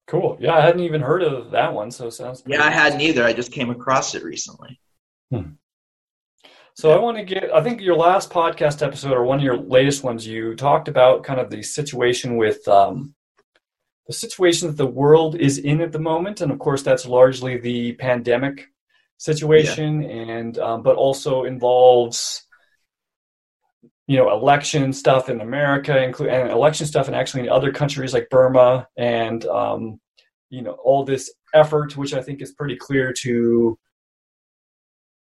Cool. 0.07 0.39
Yeah 0.41 0.55
i 0.55 0.61
hadn't 0.61 0.81
even 0.83 1.01
heard 1.01 1.23
of 1.23 1.51
that 1.51 1.73
one 1.73 1.91
so 1.91 2.09
sounds 2.09 2.43
yeah 2.47 2.64
i 2.64 2.71
hadn't 2.71 3.01
either. 3.01 3.25
I 3.25 3.33
just 3.33 3.53
came 3.53 3.71
across 3.71 4.14
it 4.14 4.23
recently 4.25 4.81
hmm. 5.31 5.51
so 6.74 6.91
i 6.91 6.99
want 6.99 7.16
to 7.16 7.24
get 7.24 7.53
i 7.55 7.62
think 7.62 7.81
your 7.81 7.97
last 7.97 8.31
podcast 8.31 8.85
episode 8.85 9.12
or 9.12 9.24
one 9.24 9.39
of 9.39 9.45
your 9.45 9.57
latest 9.57 10.03
ones 10.03 10.26
you 10.26 10.55
talked 10.55 10.89
about 10.89 11.24
kind 11.24 11.41
of 11.41 11.51
the 11.51 11.62
situation 11.62 12.37
with 12.37 12.66
um, 12.68 13.14
the 14.07 14.12
situation 14.12 14.68
that 14.68 14.76
the 14.76 14.87
world 14.87 15.35
is 15.37 15.59
in 15.59 15.81
at 15.81 15.93
the 15.93 15.99
moment 15.99 16.41
and 16.41 16.51
of 16.51 16.59
course 16.59 16.83
that's 16.83 17.07
largely 17.07 17.59
the 17.59 17.93
pandemic 17.95 18.68
situation, 19.18 20.03
yeah. 20.03 20.09
and 20.09 20.59
um, 20.59 20.83
but 20.83 20.97
also 20.97 21.45
involves 21.45 22.45
you 24.07 24.16
know 24.16 24.31
election 24.31 24.93
stuff 24.93 25.29
in 25.29 25.41
America, 25.41 26.03
include 26.03 26.31
and 26.31 26.51
election 26.51 26.87
stuff, 26.87 27.09
and 27.09 27.16
actually 27.16 27.43
in 27.43 27.51
other 27.51 27.72
countries 27.72 28.14
like 28.14 28.31
Burma, 28.31 28.89
and 28.97 29.45
um, 29.47 30.01
you 30.49 30.62
know 30.62 30.72
all 30.83 31.05
this 31.05 31.33
effort, 31.53 31.97
which 31.97 32.14
I 32.14 32.22
think 32.22 32.41
is 32.41 32.53
pretty 32.53 32.76
clear 32.76 33.12
to 33.20 33.79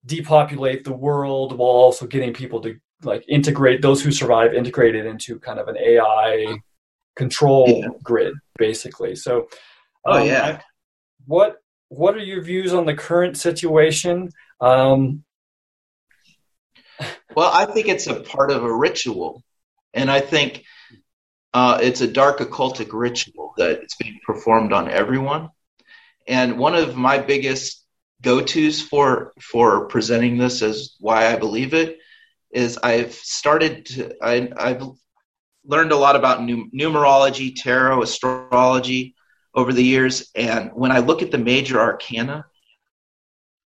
depopulate 0.06 0.84
the 0.84 0.93
world 0.93 1.58
while 1.58 1.70
also 1.70 2.08
getting 2.08 2.34
people 2.34 2.62
to 2.62 2.80
like 3.04 3.24
integrate 3.28 3.82
those 3.82 4.02
who 4.02 4.12
survive 4.12 4.54
integrated 4.54 5.06
into 5.06 5.39
kind 5.39 5.60
of 5.60 5.68
an 5.68 5.78
AI 5.78 6.58
control 7.16 7.68
yeah. 7.68 7.88
grid, 8.04 8.34
basically. 8.58 9.16
So, 9.16 9.47
oh 10.06 10.22
um, 10.22 10.28
yeah, 10.28 10.43
I, 10.43 10.64
what 11.26 11.58
what 11.89 12.16
are 12.16 12.24
your 12.24 12.41
views 12.41 12.74
on 12.74 12.86
the 12.86 12.95
current 12.95 13.38
situation? 13.38 14.30
Um, 14.60 15.24
well, 17.36 17.52
I 17.54 17.66
think 17.66 17.88
it's 17.88 18.08
a 18.08 18.22
part 18.22 18.52
of 18.52 18.64
a 18.64 18.74
ritual, 18.74 19.43
and 19.93 20.10
I 20.10 20.22
think 20.22 20.64
uh, 21.54 21.80
it's 21.82 22.02
a 22.02 22.08
dark 22.08 22.39
occultic 22.39 22.89
ritual 22.93 23.54
that 23.58 23.82
it's 23.82 23.95
being 23.95 24.20
performed 24.26 24.74
on 24.74 24.89
everyone. 24.89 25.49
And 26.28 26.58
one 26.58 26.76
of 26.76 26.95
my 26.95 27.18
biggest 27.18 27.81
go-tos 28.22 28.82
for 28.82 29.34
for 29.41 29.88
presenting 29.88 30.38
this 30.38 30.61
as 30.61 30.95
why 30.99 31.28
I 31.28 31.38
believe 31.38 31.74
it 31.74 31.97
is 32.51 32.78
I've 32.84 33.13
started 33.13 33.86
to 33.88 34.13
I, 34.24 34.51
I've 34.57 34.84
learned 35.65 35.91
a 35.91 35.97
lot 35.97 36.15
about 36.15 36.39
numerology, 36.39 37.53
tarot, 37.55 38.01
astrology, 38.01 39.15
over 39.53 39.74
the 39.74 39.84
years. 39.84 40.30
And 40.36 40.72
when 40.74 40.91
I 40.91 40.99
look 40.99 41.22
at 41.22 41.32
the 41.32 41.38
major 41.38 41.80
arcana 41.80 42.45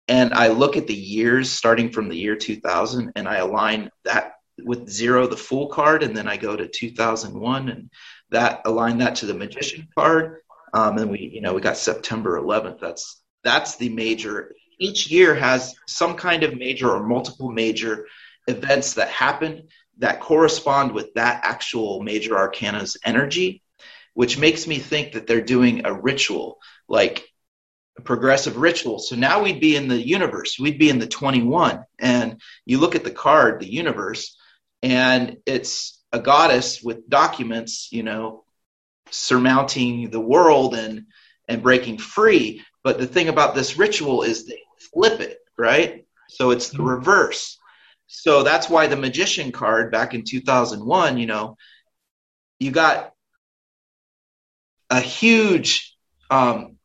and 0.07 0.33
I 0.33 0.47
look 0.47 0.77
at 0.77 0.87
the 0.87 0.93
years 0.93 1.51
starting 1.51 1.91
from 1.91 2.09
the 2.09 2.17
year 2.17 2.35
2000 2.35 3.11
and 3.15 3.27
I 3.27 3.37
align 3.37 3.91
that 4.05 4.33
with 4.63 4.89
zero, 4.89 5.27
the 5.27 5.37
Fool 5.37 5.67
card, 5.67 6.01
and 6.01 6.17
then 6.17 6.27
I 6.27 6.37
go 6.37 6.55
to 6.55 6.67
2001 6.67 7.69
and 7.69 7.91
that 8.31 8.61
align 8.65 8.97
that 8.99 9.15
to 9.17 9.27
the 9.27 9.33
magician 9.33 9.87
card. 9.95 10.39
Um, 10.73 10.97
and 10.97 11.11
we, 11.11 11.19
you 11.19 11.41
know, 11.41 11.53
we 11.53 11.61
got 11.61 11.77
September 11.77 12.41
11th. 12.41 12.79
That's 12.79 13.21
that's 13.43 13.77
the 13.77 13.89
major. 13.89 14.53
Each 14.79 15.09
year 15.09 15.35
has 15.35 15.75
some 15.87 16.15
kind 16.15 16.43
of 16.43 16.57
major 16.57 16.89
or 16.91 17.05
multiple 17.05 17.51
major 17.51 18.07
events 18.47 18.95
that 18.95 19.09
happen 19.09 19.67
that 19.99 20.19
correspond 20.19 20.91
with 20.91 21.13
that 21.15 21.41
actual 21.43 22.01
major 22.01 22.37
arcana's 22.37 22.97
energy 23.03 23.63
which 24.17 24.39
makes 24.39 24.65
me 24.65 24.79
think 24.79 25.11
that 25.11 25.27
they're 25.27 25.41
doing 25.41 25.85
a 25.85 25.93
ritual, 25.93 26.57
like 26.87 27.23
a 27.99 28.01
progressive 28.01 28.57
ritual. 28.57 28.97
So 28.97 29.15
now 29.15 29.43
we'd 29.43 29.61
be 29.61 29.75
in 29.75 29.87
the 29.87 30.01
universe, 30.01 30.57
we'd 30.59 30.79
be 30.79 30.89
in 30.89 30.97
the 30.97 31.05
21. 31.05 31.83
And 31.99 32.41
you 32.65 32.79
look 32.79 32.95
at 32.95 33.03
the 33.03 33.11
card, 33.11 33.59
the 33.59 33.71
universe, 33.71 34.35
and 34.81 35.37
it's 35.45 36.03
a 36.11 36.19
goddess 36.19 36.81
with 36.81 37.07
documents, 37.07 37.89
you 37.91 38.01
know, 38.01 38.43
surmounting 39.11 40.09
the 40.09 40.19
world 40.19 40.73
and 40.73 41.05
and 41.47 41.61
breaking 41.61 41.99
free. 41.99 42.63
But 42.87 42.99
the 42.99 43.05
thing 43.05 43.27
about 43.27 43.53
this 43.53 43.77
ritual 43.77 44.23
is 44.23 44.45
they 44.45 44.61
flip 44.93 45.19
it, 45.19 45.39
right? 45.57 46.05
So 46.29 46.51
it's 46.51 46.69
the 46.69 46.81
reverse. 46.81 47.57
So 48.07 48.43
that's 48.43 48.69
why 48.69 48.87
the 48.87 48.95
magician 48.95 49.51
card 49.51 49.91
back 49.91 50.13
in 50.13 50.23
2001, 50.23 51.17
you 51.17 51.25
know, 51.25 51.57
you 52.61 52.71
got 52.71 53.11
a 54.89 55.01
huge 55.01 55.97
um, 56.29 56.77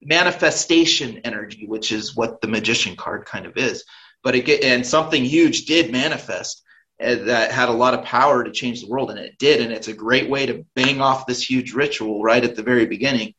manifestation 0.00 1.18
energy, 1.18 1.66
which 1.66 1.92
is 1.92 2.16
what 2.16 2.40
the 2.40 2.48
magician 2.48 2.96
card 2.96 3.26
kind 3.26 3.44
of 3.44 3.58
is. 3.58 3.84
But 4.22 4.34
it 4.34 4.64
and 4.64 4.86
something 4.86 5.22
huge 5.22 5.66
did 5.66 5.92
manifest 5.92 6.62
uh, 6.98 7.16
that 7.26 7.52
had 7.52 7.68
a 7.68 7.72
lot 7.72 7.92
of 7.92 8.06
power 8.06 8.42
to 8.42 8.52
change 8.52 8.80
the 8.80 8.88
world, 8.88 9.10
and 9.10 9.18
it 9.18 9.36
did. 9.38 9.60
And 9.60 9.70
it's 9.70 9.88
a 9.88 9.92
great 9.92 10.30
way 10.30 10.46
to 10.46 10.64
bang 10.74 11.02
off 11.02 11.26
this 11.26 11.42
huge 11.42 11.74
ritual 11.74 12.22
right 12.22 12.42
at 12.42 12.56
the 12.56 12.62
very 12.62 12.86
beginning. 12.86 13.34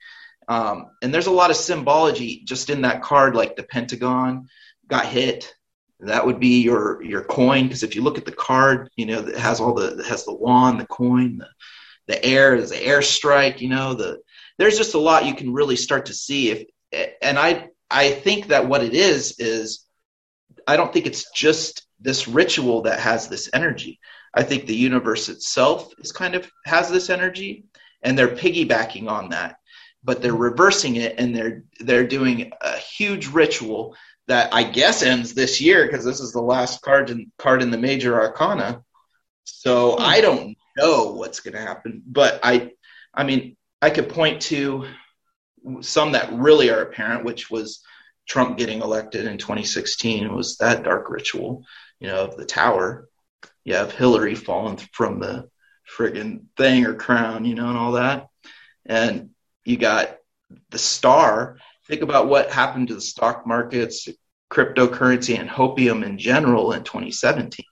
Um, 0.48 0.91
and 1.02 1.14
there's 1.14 1.28
a 1.28 1.32
lot 1.32 1.50
of 1.50 1.56
symbology 1.56 2.44
just 2.46 2.70
in 2.70 2.82
that 2.82 3.02
card, 3.02 3.36
like 3.36 3.56
the 3.56 3.64
Pentagon 3.64 4.48
got 4.88 5.06
hit. 5.06 5.54
That 6.00 6.26
would 6.26 6.39
be 6.39 6.62
your 6.62 7.02
your 7.04 7.24
coin, 7.24 7.64
because 7.64 7.84
if 7.84 7.96
you 7.96 8.02
look 8.02 8.18
at 8.18 8.26
the 8.26 8.32
card, 8.32 8.89
you 8.98 9.06
know, 9.06 9.20
it 9.20 9.38
has 9.38 9.62
all 9.62 9.74
the 9.74 10.04
has 10.04 10.26
the 10.26 10.34
wand, 10.34 10.80
the 10.80 10.88
coin, 10.88 11.38
the 11.38 11.50
the 12.08 12.26
air, 12.26 12.56
is 12.56 12.72
the 12.72 12.76
airstrike, 12.76 13.62
you 13.62 13.70
know, 13.70 13.94
the 13.94 14.20
there's 14.58 14.78
just 14.78 14.96
a 14.96 15.00
lot 15.00 15.26
you 15.26 15.34
can 15.34 15.54
really 15.54 15.78
start 15.78 16.08
to 16.08 16.14
see 16.14 16.52
if 16.52 16.66
and 17.22 17.39
I 17.39 17.70
I 17.89 18.12
think 18.12 18.48
that 18.48 18.68
what 18.68 18.84
it 18.84 18.94
is 18.94 19.39
is 19.39 19.86
I 20.68 20.76
don't 20.76 20.91
think 20.91 21.06
it's 21.06 21.32
just 21.32 21.88
this 22.00 22.28
ritual 22.28 22.82
that 22.82 23.00
has 23.00 23.28
this 23.28 23.50
energy. 23.54 24.00
I 24.34 24.44
think 24.44 24.66
the 24.66 24.76
universe 24.76 25.30
itself 25.30 25.94
is 26.00 26.12
kind 26.12 26.36
of 26.36 26.50
has 26.66 26.89
this 26.89 27.10
energy 27.10 27.66
and 28.02 28.18
they're 28.18 28.36
piggybacking 28.36 29.10
on 29.10 29.30
that. 29.30 29.56
But 30.04 30.22
they're 30.22 30.36
reversing 30.36 30.97
it 30.97 31.16
and 31.18 31.36
they're 31.36 31.64
they're 31.80 32.08
doing 32.08 32.51
a 32.62 32.78
huge 32.78 33.28
ritual 33.28 33.95
that 34.28 34.54
I 34.54 34.64
guess 34.64 35.04
ends 35.04 35.34
this 35.34 35.62
year 35.62 35.86
because 35.86 36.06
this 36.06 36.20
is 36.20 36.32
the 36.32 36.41
last 36.41 36.82
card 36.82 37.10
in 37.10 37.32
card 37.38 37.62
in 37.62 37.72
the 37.72 37.78
major 37.78 38.20
arcana. 38.20 38.84
So 39.43 39.95
hmm. 39.95 40.01
I 40.01 40.22
don't 40.22 40.58
know 40.78 41.14
what's 41.14 41.39
going 41.39 41.54
to 41.54 41.62
happen. 41.62 42.04
But 42.06 42.39
I, 42.43 42.72
I 43.14 43.24
mean, 43.24 43.58
I 43.82 43.89
could 43.89 44.10
point 44.10 44.41
to 44.43 44.86
some 45.82 46.14
that 46.14 46.34
really 46.34 46.70
are 46.70 46.82
apparent, 46.82 47.26
which 47.26 47.49
was 47.49 47.82
Trump 48.28 48.58
getting 48.58 48.82
elected 48.82 49.26
in 49.26 49.38
2016 49.38 50.34
was 50.34 50.58
that 50.58 50.84
dark 50.84 51.10
ritual, 51.10 51.64
you 51.99 52.08
know, 52.08 52.24
of 52.24 52.38
the 52.38 52.45
tower. 52.45 53.10
You 53.64 53.76
have 53.76 53.91
Hillary 53.91 54.36
falling 54.36 54.78
from 54.78 55.20
the 55.20 55.49
friggin' 55.97 56.45
thing 56.58 56.86
or 56.86 56.95
crown, 56.95 57.45
you 57.45 57.56
know, 57.56 57.70
and 57.70 57.78
all 57.78 57.93
that. 57.93 58.28
And 58.86 59.30
you 59.66 59.78
got 59.78 60.18
the 60.70 60.78
star. 60.78 61.57
Think 61.88 62.01
about 62.01 62.28
what 62.28 62.51
happened 62.51 62.89
to 62.89 62.95
the 62.95 63.01
stock 63.01 63.45
markets, 63.45 64.07
cryptocurrency, 64.51 65.38
and 65.38 65.49
hopium 65.49 66.05
in 66.05 66.18
general 66.18 66.74
in 66.74 66.84
2017. 66.84 67.66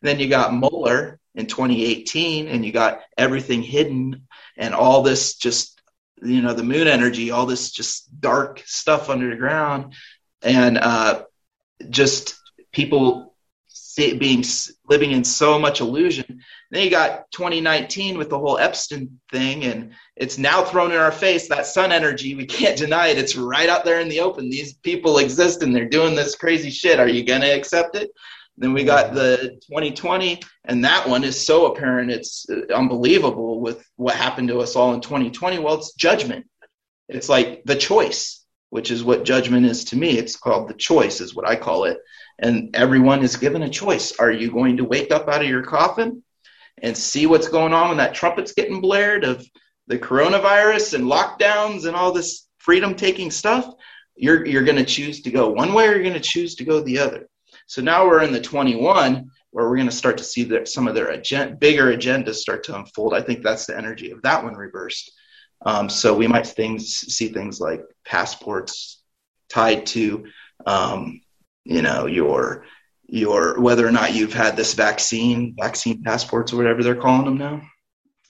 And 0.00 0.08
then 0.08 0.18
you 0.18 0.28
got 0.28 0.54
Mueller 0.54 1.18
in 1.34 1.46
2018, 1.46 2.48
and 2.48 2.64
you 2.64 2.72
got 2.72 3.00
everything 3.16 3.62
hidden 3.62 4.26
and 4.56 4.74
all 4.74 5.02
this 5.02 5.36
just, 5.36 5.80
you 6.22 6.42
know, 6.42 6.54
the 6.54 6.62
moon 6.62 6.86
energy, 6.86 7.30
all 7.30 7.46
this 7.46 7.70
just 7.70 8.20
dark 8.20 8.62
stuff 8.66 9.10
under 9.10 9.30
the 9.30 9.36
ground. 9.36 9.94
And 10.42 10.78
uh, 10.78 11.24
just 11.88 12.40
people 12.72 13.34
being 13.96 14.44
living 14.88 15.12
in 15.12 15.24
so 15.24 15.58
much 15.58 15.80
illusion. 15.80 16.42
Then 16.72 16.84
you 16.84 16.90
got 16.90 17.30
2019 17.32 18.16
with 18.16 18.30
the 18.30 18.38
whole 18.38 18.56
Epstein 18.56 19.20
thing, 19.30 19.64
and 19.64 19.92
it's 20.16 20.38
now 20.38 20.64
thrown 20.64 20.90
in 20.90 20.96
our 20.96 21.12
face 21.12 21.46
that 21.48 21.66
sun 21.66 21.92
energy. 21.92 22.34
We 22.34 22.46
can't 22.46 22.78
deny 22.78 23.08
it. 23.08 23.18
It's 23.18 23.36
right 23.36 23.68
out 23.68 23.84
there 23.84 24.00
in 24.00 24.08
the 24.08 24.20
open. 24.20 24.48
These 24.48 24.72
people 24.78 25.18
exist, 25.18 25.62
and 25.62 25.76
they're 25.76 25.86
doing 25.86 26.14
this 26.14 26.34
crazy 26.34 26.70
shit. 26.70 26.98
Are 26.98 27.06
you 27.06 27.24
gonna 27.24 27.50
accept 27.50 27.94
it? 27.94 28.10
Then 28.56 28.72
we 28.72 28.84
got 28.84 29.12
the 29.12 29.58
2020, 29.68 30.40
and 30.64 30.82
that 30.82 31.06
one 31.06 31.24
is 31.24 31.38
so 31.38 31.66
apparent. 31.66 32.10
It's 32.10 32.46
uh, 32.48 32.72
unbelievable 32.74 33.60
with 33.60 33.86
what 33.96 34.16
happened 34.16 34.48
to 34.48 34.60
us 34.60 34.74
all 34.74 34.94
in 34.94 35.02
2020. 35.02 35.58
Well, 35.58 35.74
it's 35.74 35.92
judgment. 35.92 36.46
It's 37.06 37.28
like 37.28 37.64
the 37.66 37.76
choice, 37.76 38.46
which 38.70 38.90
is 38.90 39.04
what 39.04 39.26
judgment 39.26 39.66
is 39.66 39.84
to 39.86 39.96
me. 39.96 40.16
It's 40.16 40.36
called 40.36 40.68
the 40.68 40.74
choice, 40.74 41.20
is 41.20 41.34
what 41.34 41.46
I 41.46 41.54
call 41.54 41.84
it 41.84 41.98
and 42.38 42.74
everyone 42.74 43.22
is 43.22 43.36
given 43.36 43.62
a 43.62 43.68
choice. 43.68 44.18
Are 44.18 44.30
you 44.30 44.50
going 44.50 44.78
to 44.78 44.84
wake 44.84 45.12
up 45.12 45.28
out 45.28 45.42
of 45.42 45.48
your 45.48 45.62
coffin 45.62 46.22
and 46.80 46.96
see 46.96 47.26
what's 47.26 47.48
going 47.48 47.72
on 47.72 47.88
when 47.88 47.98
that 47.98 48.14
trumpet's 48.14 48.52
getting 48.52 48.80
blared 48.80 49.24
of 49.24 49.46
the 49.86 49.98
coronavirus 49.98 50.94
and 50.94 51.04
lockdowns 51.04 51.86
and 51.86 51.96
all 51.96 52.12
this 52.12 52.48
freedom 52.58 52.94
taking 52.94 53.30
stuff? 53.30 53.66
You're, 54.16 54.46
you're 54.46 54.64
going 54.64 54.78
to 54.78 54.84
choose 54.84 55.22
to 55.22 55.30
go 55.30 55.50
one 55.50 55.72
way 55.72 55.88
or 55.88 55.92
you're 55.92 56.02
going 56.02 56.12
to 56.14 56.20
choose 56.20 56.54
to 56.56 56.64
go 56.64 56.80
the 56.80 56.98
other. 56.98 57.28
So 57.66 57.82
now 57.82 58.06
we're 58.06 58.22
in 58.22 58.32
the 58.32 58.40
21 58.40 59.30
where 59.50 59.68
we're 59.68 59.76
going 59.76 59.88
to 59.88 59.94
start 59.94 60.18
to 60.18 60.24
see 60.24 60.44
that 60.44 60.68
some 60.68 60.88
of 60.88 60.94
their 60.94 61.08
agenda, 61.08 61.54
bigger 61.56 61.94
agendas 61.96 62.36
start 62.36 62.64
to 62.64 62.76
unfold. 62.76 63.14
I 63.14 63.20
think 63.20 63.42
that's 63.42 63.66
the 63.66 63.76
energy 63.76 64.10
of 64.10 64.22
that 64.22 64.42
one 64.42 64.54
reversed. 64.54 65.12
Um, 65.64 65.88
so 65.88 66.14
we 66.14 66.26
might 66.26 66.46
things, 66.46 66.86
see 66.86 67.28
things 67.28 67.60
like 67.60 67.82
passports 68.04 69.02
tied 69.52 69.86
to 69.86 70.26
um, 70.66 71.20
you 71.64 71.82
know 71.82 72.06
your 72.06 72.64
your 73.12 73.60
whether 73.60 73.86
or 73.86 73.92
not 73.92 74.14
you've 74.14 74.32
had 74.32 74.56
this 74.56 74.72
vaccine 74.72 75.54
vaccine 75.60 76.02
passports 76.02 76.50
or 76.50 76.56
whatever 76.56 76.82
they're 76.82 76.94
calling 76.94 77.26
them 77.26 77.36
now? 77.36 77.62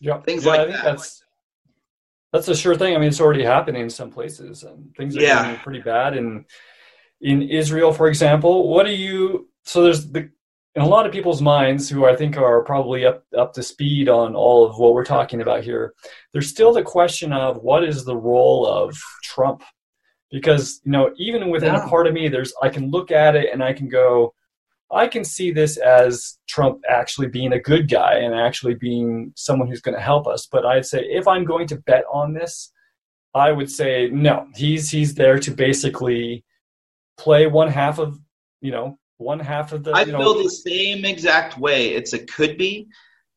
Yeah. 0.00 0.20
Things 0.22 0.44
yeah, 0.44 0.50
like 0.50 0.68
that. 0.68 0.84
that's 0.84 1.22
that's 2.32 2.48
a 2.48 2.56
sure 2.56 2.74
thing. 2.74 2.96
I 2.96 2.98
mean 2.98 3.08
it's 3.08 3.20
already 3.20 3.44
happening 3.44 3.82
in 3.82 3.90
some 3.90 4.10
places 4.10 4.64
and 4.64 4.92
things 4.96 5.16
are 5.16 5.20
yeah. 5.20 5.44
getting 5.44 5.60
pretty 5.60 5.80
bad 5.80 6.16
and 6.16 6.44
in 7.20 7.42
israel 7.42 7.92
for 7.92 8.08
example. 8.08 8.68
What 8.68 8.84
do 8.84 8.92
you 8.92 9.48
so 9.62 9.84
there's 9.84 10.10
the 10.10 10.28
in 10.74 10.82
a 10.82 10.88
lot 10.88 11.06
of 11.06 11.12
people's 11.12 11.42
minds 11.42 11.88
who 11.88 12.06
i 12.06 12.16
think 12.16 12.36
are 12.38 12.64
probably 12.64 13.04
up 13.04 13.24
up 13.36 13.52
to 13.52 13.62
speed 13.62 14.08
on 14.08 14.34
all 14.34 14.64
of 14.64 14.78
what 14.78 14.94
we're 14.94 15.04
talking 15.04 15.42
about 15.42 15.62
here 15.62 15.92
there's 16.32 16.48
still 16.48 16.72
the 16.72 16.82
question 16.82 17.30
of 17.30 17.58
what 17.58 17.84
is 17.84 18.04
the 18.04 18.16
role 18.16 18.66
of 18.66 18.96
trump? 19.22 19.62
Because 20.30 20.80
you 20.84 20.90
know 20.90 21.12
even 21.18 21.50
within 21.50 21.74
yeah. 21.74 21.84
a 21.84 21.88
part 21.88 22.06
of 22.06 22.14
me 22.14 22.26
there's 22.28 22.54
i 22.62 22.70
can 22.70 22.90
look 22.90 23.10
at 23.10 23.36
it 23.36 23.50
and 23.52 23.62
i 23.62 23.72
can 23.72 23.86
go 23.86 24.32
i 24.92 25.06
can 25.06 25.24
see 25.24 25.50
this 25.50 25.76
as 25.76 26.38
trump 26.48 26.80
actually 26.88 27.28
being 27.28 27.52
a 27.52 27.60
good 27.60 27.88
guy 27.90 28.14
and 28.14 28.34
actually 28.34 28.74
being 28.74 29.32
someone 29.36 29.68
who's 29.68 29.80
going 29.80 29.96
to 29.96 30.02
help 30.02 30.26
us 30.26 30.46
but 30.50 30.64
i'd 30.66 30.86
say 30.86 31.00
if 31.00 31.26
i'm 31.26 31.44
going 31.44 31.66
to 31.66 31.76
bet 31.76 32.04
on 32.12 32.32
this 32.32 32.72
i 33.34 33.50
would 33.50 33.70
say 33.70 34.08
no 34.10 34.46
he's 34.54 34.90
he's 34.90 35.14
there 35.14 35.38
to 35.38 35.50
basically 35.50 36.44
play 37.16 37.46
one 37.46 37.68
half 37.68 37.98
of 37.98 38.18
you 38.60 38.70
know 38.70 38.98
one 39.18 39.40
half 39.40 39.72
of 39.72 39.84
the 39.84 39.92
i 39.92 40.04
feel 40.04 40.18
know, 40.18 40.42
the 40.42 40.50
same 40.50 41.04
exact 41.04 41.58
way 41.58 41.88
it's 41.94 42.12
a 42.12 42.18
could 42.18 42.58
be 42.58 42.88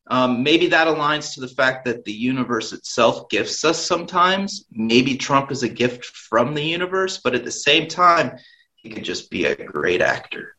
um, 0.08 0.42
maybe 0.42 0.68
that 0.68 0.86
aligns 0.86 1.34
to 1.34 1.40
the 1.40 1.48
fact 1.48 1.84
that 1.84 2.04
the 2.04 2.12
universe 2.12 2.72
itself 2.72 3.28
gifts 3.28 3.64
us 3.64 3.84
sometimes. 3.84 4.66
Maybe 4.70 5.16
Trump 5.16 5.50
is 5.50 5.62
a 5.62 5.68
gift 5.68 6.04
from 6.04 6.54
the 6.54 6.62
universe, 6.62 7.20
but 7.22 7.34
at 7.34 7.44
the 7.44 7.50
same 7.50 7.88
time, 7.88 8.36
he 8.76 8.90
could 8.90 9.02
just 9.02 9.30
be 9.30 9.46
a 9.46 9.56
great 9.56 10.00
actor. 10.00 10.55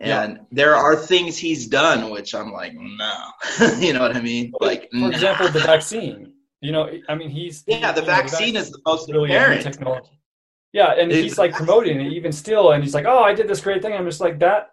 And 0.00 0.36
yeah. 0.36 0.42
there 0.50 0.74
are 0.74 0.96
things 0.96 1.36
he's 1.36 1.66
done 1.66 2.10
which 2.10 2.34
I'm 2.34 2.52
like, 2.52 2.72
no. 2.74 3.24
you 3.78 3.92
know 3.92 4.00
what 4.00 4.16
I 4.16 4.22
mean? 4.22 4.52
Like, 4.58 4.90
for 4.90 4.96
nah. 4.96 5.08
example, 5.08 5.48
the 5.48 5.60
vaccine. 5.60 6.32
You 6.62 6.72
know, 6.72 6.90
I 7.08 7.14
mean, 7.14 7.30
he's 7.30 7.64
yeah. 7.66 7.92
The 7.92 8.02
vaccine 8.02 8.56
is 8.56 8.70
the 8.70 8.80
most 8.86 9.10
really 9.10 9.30
apparent 9.30 9.62
technology. 9.62 10.20
Yeah, 10.72 10.92
and 10.92 11.10
he's 11.10 11.38
like 11.38 11.52
promoting 11.52 12.00
it 12.00 12.12
even 12.12 12.32
still, 12.32 12.72
and 12.72 12.84
he's 12.84 12.94
like, 12.94 13.06
"Oh, 13.06 13.22
I 13.22 13.32
did 13.32 13.48
this 13.48 13.62
great 13.62 13.80
thing." 13.80 13.94
I'm 13.94 14.04
just 14.04 14.20
like 14.20 14.38
that 14.40 14.72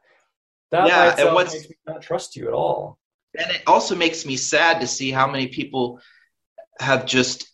that 0.71 0.87
yeah, 0.87 1.15
and 1.17 1.33
what's, 1.33 1.53
makes 1.53 1.69
me 1.69 1.75
not 1.87 2.01
trust 2.01 2.35
you 2.35 2.47
at 2.47 2.53
all. 2.53 2.99
And 3.37 3.49
it 3.51 3.63
also 3.67 3.95
makes 3.95 4.25
me 4.25 4.35
sad 4.35 4.81
to 4.81 4.87
see 4.87 5.11
how 5.11 5.29
many 5.29 5.47
people 5.47 6.01
have 6.79 7.05
just 7.05 7.49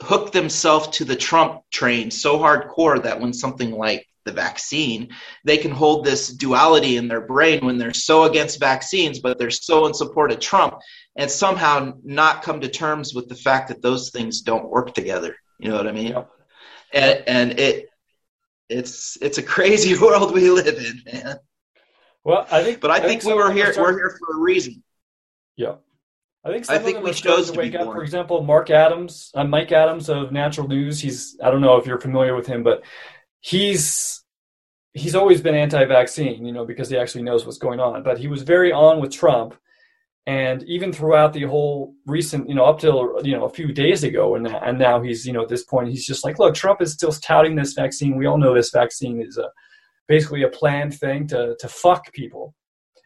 hooked 0.00 0.32
themselves 0.32 0.88
to 0.88 1.04
the 1.04 1.16
Trump 1.16 1.62
train 1.72 2.10
so 2.10 2.38
hardcore 2.38 3.02
that 3.02 3.20
when 3.20 3.32
something 3.32 3.72
like 3.72 4.06
the 4.24 4.32
vaccine, 4.32 5.08
they 5.44 5.56
can 5.56 5.70
hold 5.70 6.04
this 6.04 6.28
duality 6.28 6.96
in 6.96 7.08
their 7.08 7.20
brain 7.20 7.64
when 7.64 7.78
they're 7.78 7.94
so 7.94 8.24
against 8.24 8.60
vaccines, 8.60 9.18
but 9.18 9.38
they're 9.38 9.50
so 9.50 9.86
in 9.86 9.94
support 9.94 10.32
of 10.32 10.40
Trump, 10.40 10.74
and 11.16 11.30
somehow 11.30 11.94
not 12.02 12.42
come 12.42 12.60
to 12.60 12.68
terms 12.68 13.14
with 13.14 13.28
the 13.28 13.34
fact 13.34 13.68
that 13.68 13.82
those 13.82 14.10
things 14.10 14.40
don't 14.40 14.68
work 14.68 14.94
together. 14.94 15.36
You 15.58 15.70
know 15.70 15.76
what 15.76 15.86
I 15.86 15.92
mean? 15.92 16.14
And, 16.92 17.22
and 17.26 17.60
it 17.60 17.88
it's 18.68 19.18
it's 19.20 19.38
a 19.38 19.42
crazy 19.42 19.98
world 20.00 20.32
we 20.32 20.50
live 20.50 20.78
in, 20.78 21.02
man. 21.12 21.36
Well, 22.24 22.46
I 22.50 22.62
think, 22.62 22.80
but 22.80 22.90
I, 22.90 22.96
I 22.96 23.00
think, 23.00 23.22
think 23.22 23.34
we 23.34 23.42
were 23.42 23.52
here. 23.52 23.72
We're 23.76 23.92
here 23.92 24.16
for 24.18 24.36
a 24.36 24.40
reason. 24.40 24.82
Yeah, 25.56 25.76
I 26.44 26.50
think 26.50 26.64
some 26.64 26.76
I 26.76 26.78
think 26.78 27.02
we 27.02 27.12
chose 27.12 27.50
to 27.50 27.58
wake 27.58 27.74
up. 27.74 27.86
For 27.86 28.02
example, 28.02 28.42
Mark 28.42 28.70
Adams, 28.70 29.30
uh, 29.34 29.44
Mike 29.44 29.72
Adams 29.72 30.08
of 30.08 30.32
Natural 30.32 30.68
News. 30.68 31.00
He's 31.00 31.38
I 31.42 31.50
don't 31.50 31.60
know 31.60 31.76
if 31.76 31.86
you're 31.86 32.00
familiar 32.00 32.34
with 32.34 32.46
him, 32.46 32.62
but 32.62 32.84
he's 33.44 34.24
he's 34.94 35.14
always 35.14 35.40
been 35.40 35.54
anti-vaccine, 35.54 36.46
you 36.46 36.52
know, 36.52 36.64
because 36.64 36.88
he 36.88 36.96
actually 36.96 37.24
knows 37.24 37.44
what's 37.44 37.58
going 37.58 37.80
on. 37.80 38.02
But 38.02 38.18
he 38.18 38.28
was 38.28 38.42
very 38.42 38.72
on 38.72 39.00
with 39.00 39.12
Trump, 39.12 39.54
and 40.26 40.62
even 40.62 40.92
throughout 40.92 41.32
the 41.34 41.42
whole 41.42 41.94
recent, 42.06 42.48
you 42.48 42.54
know, 42.54 42.64
up 42.64 42.80
till 42.80 43.20
you 43.22 43.36
know 43.36 43.44
a 43.44 43.50
few 43.50 43.72
days 43.72 44.02
ago, 44.02 44.34
and 44.34 44.46
and 44.46 44.78
now 44.78 45.02
he's 45.02 45.26
you 45.26 45.32
know 45.32 45.42
at 45.42 45.48
this 45.48 45.64
point 45.64 45.90
he's 45.90 46.06
just 46.06 46.24
like, 46.24 46.38
look, 46.38 46.54
Trump 46.54 46.80
is 46.80 46.92
still 46.92 47.12
touting 47.12 47.54
this 47.54 47.74
vaccine. 47.74 48.16
We 48.16 48.26
all 48.26 48.38
know 48.38 48.54
this 48.54 48.70
vaccine 48.70 49.20
is 49.20 49.36
a 49.36 49.48
basically 50.08 50.42
a 50.42 50.48
planned 50.48 50.98
thing 50.98 51.26
to 51.28 51.54
to 51.58 51.68
fuck 51.68 52.12
people, 52.12 52.54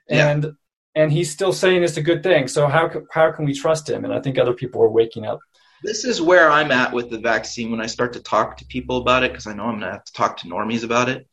yeah. 0.08 0.30
and 0.30 0.52
and 0.94 1.12
he's 1.12 1.32
still 1.32 1.52
saying 1.52 1.82
it's 1.82 1.96
a 1.96 2.02
good 2.02 2.22
thing. 2.22 2.46
So 2.46 2.68
how 2.68 2.90
how 3.12 3.32
can 3.32 3.44
we 3.44 3.54
trust 3.54 3.90
him? 3.90 4.04
And 4.04 4.14
I 4.14 4.20
think 4.20 4.38
other 4.38 4.54
people 4.54 4.82
are 4.82 4.90
waking 4.90 5.26
up. 5.26 5.40
This 5.82 6.04
is 6.04 6.20
where 6.20 6.50
I'm 6.50 6.70
at 6.72 6.92
with 6.92 7.10
the 7.10 7.18
vaccine 7.18 7.70
when 7.70 7.80
I 7.80 7.86
start 7.86 8.12
to 8.14 8.22
talk 8.22 8.56
to 8.56 8.66
people 8.66 8.98
about 8.98 9.22
it 9.22 9.32
because 9.32 9.46
I 9.46 9.54
know 9.54 9.64
I'm 9.64 9.78
gonna 9.78 9.92
have 9.92 10.04
to 10.04 10.12
talk 10.12 10.38
to 10.38 10.48
normies 10.48 10.84
about 10.84 11.08
it. 11.08 11.28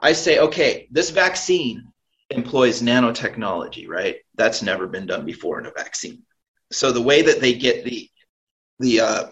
I 0.00 0.12
say, 0.12 0.38
okay, 0.38 0.88
this 0.90 1.10
vaccine 1.10 1.92
employs 2.30 2.82
nanotechnology, 2.82 3.88
right? 3.88 4.16
That's 4.34 4.62
never 4.62 4.86
been 4.86 5.06
done 5.06 5.24
before 5.24 5.60
in 5.60 5.66
a 5.66 5.70
vaccine. 5.70 6.22
So 6.72 6.90
the 6.90 7.02
way 7.02 7.22
that 7.22 7.40
they 7.40 7.54
get 7.54 7.84
the 7.84 8.10
the 8.80 9.00
uh, 9.00 9.26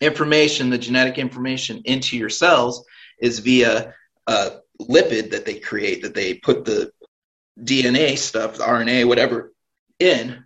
information, 0.00 0.70
the 0.70 0.78
genetic 0.78 1.18
information 1.18 1.82
into 1.84 2.16
your 2.16 2.28
cells 2.28 2.84
is 3.20 3.38
via 3.38 3.94
uh, 4.26 4.50
lipid 4.80 5.30
that 5.30 5.44
they 5.46 5.58
create 5.58 6.02
that 6.02 6.14
they 6.14 6.34
put 6.34 6.64
the 6.64 6.90
DNA 7.60 8.18
stuff, 8.18 8.56
the 8.56 8.64
RNA, 8.64 9.06
whatever, 9.06 9.52
in, 9.98 10.43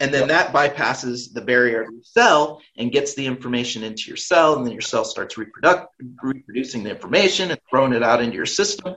and 0.00 0.14
then 0.14 0.28
that 0.28 0.52
bypasses 0.52 1.32
the 1.32 1.40
barrier 1.40 1.82
of 1.82 1.88
the 1.88 2.04
cell 2.04 2.60
and 2.76 2.92
gets 2.92 3.14
the 3.14 3.26
information 3.26 3.82
into 3.82 4.04
your 4.06 4.16
cell, 4.16 4.56
and 4.56 4.64
then 4.64 4.72
your 4.72 4.80
cell 4.80 5.04
starts 5.04 5.34
reproduc- 5.34 5.86
reproducing 6.22 6.84
the 6.84 6.90
information 6.90 7.50
and 7.50 7.60
throwing 7.68 7.92
it 7.92 8.02
out 8.02 8.22
into 8.22 8.36
your 8.36 8.46
system. 8.46 8.94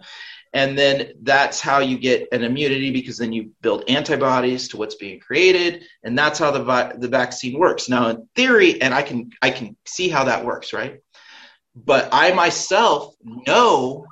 And 0.54 0.78
then 0.78 1.14
that's 1.24 1.62
how 1.62 1.80
you 1.80 1.98
get 1.98 2.28
an 2.32 2.44
immunity 2.44 2.92
because 2.92 3.18
then 3.18 3.32
you 3.32 3.52
build 3.62 3.86
antibodies 3.90 4.68
to 4.70 4.78
what's 4.78 4.96
being 4.96 5.20
created, 5.20 5.86
and 6.04 6.18
that's 6.18 6.38
how 6.40 6.52
the 6.52 6.64
vi- 6.64 6.94
the 6.98 7.08
vaccine 7.08 7.58
works. 7.58 7.88
Now, 7.88 8.10
in 8.10 8.28
theory, 8.36 8.82
and 8.82 8.94
I 8.94 9.02
can 9.02 9.30
I 9.42 9.50
can 9.50 9.78
see 9.86 10.10
how 10.10 10.26
that 10.26 10.46
works, 10.46 10.74
right? 10.74 11.00
But 11.74 12.10
I 12.12 12.34
myself 12.34 13.16
know 13.24 14.06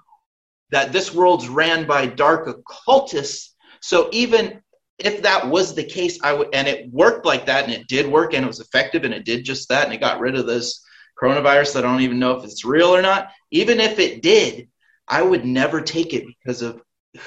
that 0.71 0.93
this 0.93 1.13
world's 1.13 1.49
ran 1.49 1.85
by 1.85 2.05
dark 2.05 2.47
occultists. 2.47 3.55
So 3.81 4.09
even 4.13 4.61
if 4.99 5.21
that 5.21 5.47
was 5.47 5.73
the 5.73 5.83
case, 5.83 6.19
I 6.21 6.33
would, 6.33 6.49
and 6.53 6.67
it 6.67 6.91
worked 6.91 7.25
like 7.25 7.45
that, 7.45 7.65
and 7.65 7.73
it 7.73 7.87
did 7.87 8.07
work, 8.07 8.33
and 8.33 8.43
it 8.43 8.47
was 8.47 8.59
effective, 8.59 9.03
and 9.03 9.13
it 9.13 9.25
did 9.25 9.45
just 9.45 9.69
that, 9.69 9.85
and 9.85 9.93
it 9.93 10.01
got 10.01 10.19
rid 10.19 10.35
of 10.35 10.45
this 10.45 10.83
coronavirus 11.21 11.73
that 11.73 11.85
I 11.85 11.91
don't 11.91 12.01
even 12.01 12.19
know 12.19 12.37
if 12.37 12.43
it's 12.43 12.65
real 12.65 12.95
or 12.95 13.01
not. 13.01 13.29
Even 13.51 13.79
if 13.79 13.99
it 13.99 14.21
did, 14.21 14.69
I 15.07 15.21
would 15.21 15.45
never 15.45 15.81
take 15.81 16.13
it 16.13 16.25
because 16.27 16.61
of 16.61 16.81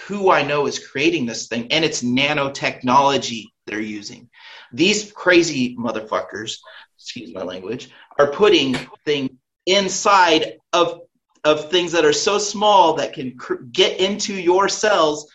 who 0.06 0.30
I 0.30 0.42
know 0.42 0.66
is 0.66 0.86
creating 0.86 1.26
this 1.26 1.48
thing, 1.48 1.72
and 1.72 1.84
it's 1.84 2.02
nanotechnology 2.02 3.44
they're 3.66 3.80
using. 3.80 4.28
These 4.72 5.12
crazy 5.12 5.76
motherfuckers, 5.76 6.58
excuse 6.96 7.34
my 7.34 7.42
language, 7.42 7.90
are 8.18 8.30
putting 8.30 8.74
things 9.04 9.30
inside 9.66 10.58
of 10.72 11.00
of 11.44 11.70
things 11.70 11.90
that 11.90 12.04
are 12.04 12.12
so 12.12 12.38
small 12.38 12.94
that 12.94 13.12
can 13.12 13.36
cr- 13.36 13.54
get 13.72 13.98
into 13.98 14.32
your 14.32 14.68
cells 14.68 15.28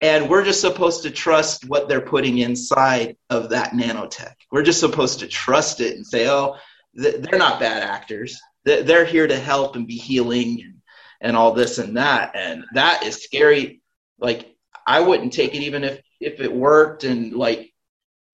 and 0.00 0.30
we're 0.30 0.44
just 0.44 0.60
supposed 0.60 1.02
to 1.02 1.10
trust 1.10 1.68
what 1.68 1.88
they're 1.88 2.00
putting 2.00 2.38
inside 2.38 3.16
of 3.28 3.50
that 3.50 3.72
nanotech. 3.72 4.34
We're 4.50 4.62
just 4.62 4.80
supposed 4.80 5.20
to 5.20 5.28
trust 5.28 5.80
it 5.80 5.96
and 5.96 6.06
say, 6.06 6.28
oh, 6.28 6.56
they're 6.94 7.38
not 7.38 7.60
bad 7.60 7.82
actors. 7.82 8.40
They're 8.64 9.04
here 9.04 9.26
to 9.26 9.38
help 9.38 9.76
and 9.76 9.86
be 9.86 9.96
healing 9.96 10.62
and, 10.62 10.74
and 11.20 11.36
all 11.36 11.52
this 11.52 11.78
and 11.78 11.96
that. 11.96 12.32
And 12.34 12.64
that 12.74 13.04
is 13.04 13.22
scary. 13.22 13.82
Like, 14.18 14.54
I 14.86 15.00
wouldn't 15.00 15.32
take 15.32 15.54
it 15.54 15.62
even 15.62 15.84
if, 15.84 16.00
if 16.18 16.40
it 16.40 16.52
worked 16.52 17.04
and 17.04 17.32
like 17.34 17.72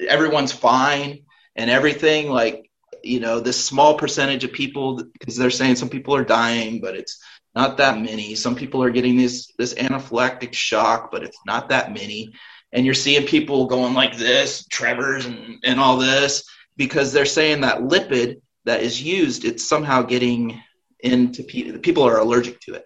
everyone's 0.01 0.53
fine 0.53 1.25
and 1.55 1.71
everything. 1.71 2.31
Like, 2.31 2.71
you 3.03 3.21
know, 3.21 3.41
this 3.41 3.62
small 3.62 3.99
percentage 3.99 4.45
of 4.45 4.53
people, 4.53 5.03
because 5.12 5.37
they're 5.37 5.51
saying 5.51 5.77
some 5.77 5.89
people 5.89 6.14
are 6.14 6.25
dying, 6.25 6.81
but 6.81 6.97
it's 6.97 7.21
not 7.57 7.79
that 7.79 7.99
many. 7.99 8.35
Some 8.35 8.55
people 8.55 8.83
are 8.83 8.91
getting 8.91 9.17
this 9.17 9.53
this 9.59 9.75
anaphylactic 9.75 10.53
shock, 10.53 11.11
but 11.11 11.25
it's 11.25 11.41
not 11.47 11.71
that 11.71 11.93
many. 11.93 12.35
And 12.73 12.85
you're 12.85 12.95
seeing 12.95 13.27
people 13.27 13.67
going 13.67 13.95
like 13.95 14.17
this, 14.17 14.67
Trevor's 14.67 15.25
and, 15.25 15.59
and 15.65 15.81
all 15.81 15.97
this, 15.97 16.45
because 16.77 17.13
they're 17.13 17.25
saying 17.25 17.63
that 17.63 17.79
lipid 17.79 18.43
that 18.67 18.83
is 18.83 19.03
used, 19.03 19.45
it's 19.45 19.67
somehow 19.67 20.03
getting 20.03 20.61
into 21.01 21.43
people. 21.43 21.79
People 21.79 22.03
are 22.05 22.19
allergic 22.19 22.61
to 22.61 22.75
it, 22.75 22.85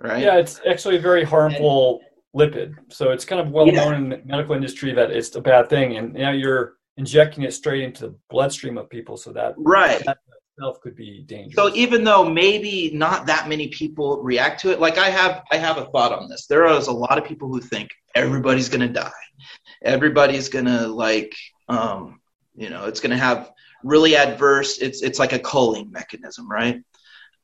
right? 0.00 0.22
Yeah, 0.22 0.36
it's 0.36 0.60
actually 0.68 0.96
a 0.96 1.00
very 1.00 1.24
harmful 1.24 2.02
and, 2.34 2.52
lipid. 2.52 2.74
So 2.92 3.12
it's 3.12 3.24
kind 3.24 3.40
of 3.40 3.50
well 3.50 3.66
yeah. 3.66 3.84
known 3.84 3.94
in 3.94 4.08
the 4.10 4.20
medical 4.26 4.54
industry 4.54 4.92
that 4.92 5.10
it's 5.10 5.34
a 5.34 5.40
bad 5.40 5.70
thing, 5.70 5.96
and 5.96 6.12
now 6.12 6.32
you're 6.32 6.74
injecting 6.98 7.44
it 7.44 7.54
straight 7.54 7.82
into 7.84 8.08
the 8.08 8.14
bloodstream 8.28 8.76
of 8.76 8.90
people, 8.90 9.16
so 9.16 9.32
that 9.32 9.54
right. 9.56 10.04
That, 10.04 10.18
itself 10.60 10.80
could 10.80 10.96
be 10.96 11.22
dangerous. 11.22 11.54
So 11.54 11.74
even 11.74 12.04
though 12.04 12.28
maybe 12.28 12.90
not 12.92 13.26
that 13.26 13.48
many 13.48 13.68
people 13.68 14.22
react 14.22 14.60
to 14.60 14.70
it, 14.70 14.80
like 14.80 14.98
I 14.98 15.08
have, 15.08 15.42
I 15.50 15.56
have 15.56 15.78
a 15.78 15.86
thought 15.86 16.12
on 16.12 16.28
this. 16.28 16.46
There 16.46 16.66
is 16.66 16.86
a 16.86 16.92
lot 16.92 17.18
of 17.18 17.24
people 17.24 17.48
who 17.48 17.60
think 17.60 17.90
everybody's 18.14 18.68
going 18.68 18.86
to 18.86 18.88
die, 18.88 19.10
everybody's 19.82 20.48
going 20.48 20.66
to 20.66 20.86
like, 20.86 21.34
um, 21.68 22.20
you 22.54 22.68
know, 22.68 22.84
it's 22.86 23.00
going 23.00 23.10
to 23.10 23.16
have 23.16 23.50
really 23.82 24.16
adverse. 24.16 24.78
It's 24.78 25.02
it's 25.02 25.18
like 25.18 25.32
a 25.32 25.38
culling 25.38 25.90
mechanism, 25.90 26.50
right? 26.50 26.82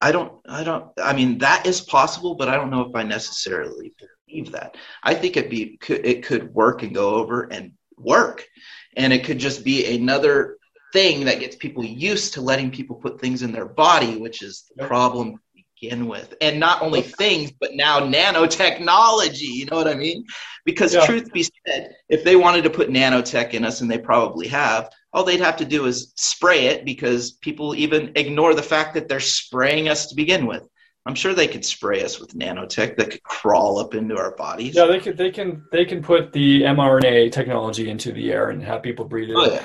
I 0.01 0.12
don't, 0.12 0.33
I 0.47 0.62
don't. 0.62 0.91
I 1.03 1.14
mean, 1.14 1.39
that 1.39 1.67
is 1.67 1.81
possible, 1.81 2.35
but 2.35 2.49
I 2.49 2.57
don't 2.57 2.71
know 2.71 2.83
if 2.83 2.95
I 2.95 3.03
necessarily 3.03 3.95
believe 4.29 4.53
that. 4.53 4.77
I 5.03 5.14
think 5.14 5.39
it 5.39 5.49
be 5.49 5.79
could, 5.79 6.05
it 6.05 6.23
could 6.23 6.53
work 6.53 6.83
and 6.83 6.95
go 6.95 7.14
over 7.14 7.45
and 7.45 7.73
work, 7.97 8.47
and 8.95 9.11
it 9.11 9.25
could 9.25 9.39
just 9.39 9.64
be 9.64 9.97
another 9.97 10.59
thing 10.97 11.26
that 11.26 11.40
gets 11.40 11.57
people 11.57 11.84
used 11.84 12.32
to 12.32 12.40
letting 12.40 12.70
people 12.70 12.97
put 12.97 13.20
things 13.20 13.42
in 13.42 13.53
their 13.53 13.66
body, 13.66 14.16
which 14.16 14.40
is 14.40 14.64
the 14.76 14.86
problem 14.86 15.32
to 15.32 15.62
begin 15.78 16.07
with. 16.07 16.32
And 16.40 16.59
not 16.59 16.80
only 16.80 17.03
things, 17.03 17.53
but 17.53 17.74
now 17.74 18.01
nanotechnology. 18.01 19.40
You 19.42 19.66
know 19.66 19.76
what 19.76 19.88
I 19.88 19.94
mean? 19.94 20.24
Because 20.64 20.94
yeah. 20.94 21.05
truth 21.05 21.30
be 21.34 21.42
said, 21.42 21.94
if 22.09 22.24
they 22.24 22.34
wanted 22.34 22.64
to 22.64 22.70
put 22.70 22.88
nanotech 22.88 23.51
in 23.51 23.62
us, 23.62 23.82
and 23.82 23.90
they 23.90 23.99
probably 23.99 24.49
have, 24.49 24.88
all 25.12 25.22
they'd 25.22 25.40
have 25.40 25.59
to 25.59 25.66
do 25.66 25.84
is 25.84 26.14
spray 26.16 26.68
it 26.68 26.86
because 26.86 27.32
people 27.32 27.74
even 27.74 28.12
ignore 28.16 28.55
the 28.55 28.62
fact 28.62 28.94
that 28.94 29.07
they're 29.07 29.20
spraying 29.20 29.90
us 29.90 30.07
to 30.07 30.14
begin 30.14 30.47
with. 30.47 30.66
I'm 31.05 31.14
sure 31.14 31.34
they 31.34 31.47
could 31.47 31.64
spray 31.64 32.03
us 32.05 32.18
with 32.18 32.32
nanotech 32.34 32.97
that 32.97 33.11
could 33.11 33.22
crawl 33.22 33.78
up 33.78 33.94
into 33.94 34.16
our 34.16 34.34
bodies. 34.34 34.74
Yeah, 34.74 34.86
they 34.86 34.99
could. 34.99 35.18
They 35.18 35.30
can. 35.30 35.62
They 35.70 35.84
can 35.84 36.03
put 36.03 36.32
the 36.32 36.62
mRNA 36.62 37.32
technology 37.32 37.90
into 37.90 38.12
the 38.12 38.32
air 38.32 38.49
and 38.49 38.62
have 38.62 38.82
people 38.82 39.05
breathe 39.05 39.28
it. 39.28 39.36
Oh, 39.36 39.53
yeah. 39.53 39.64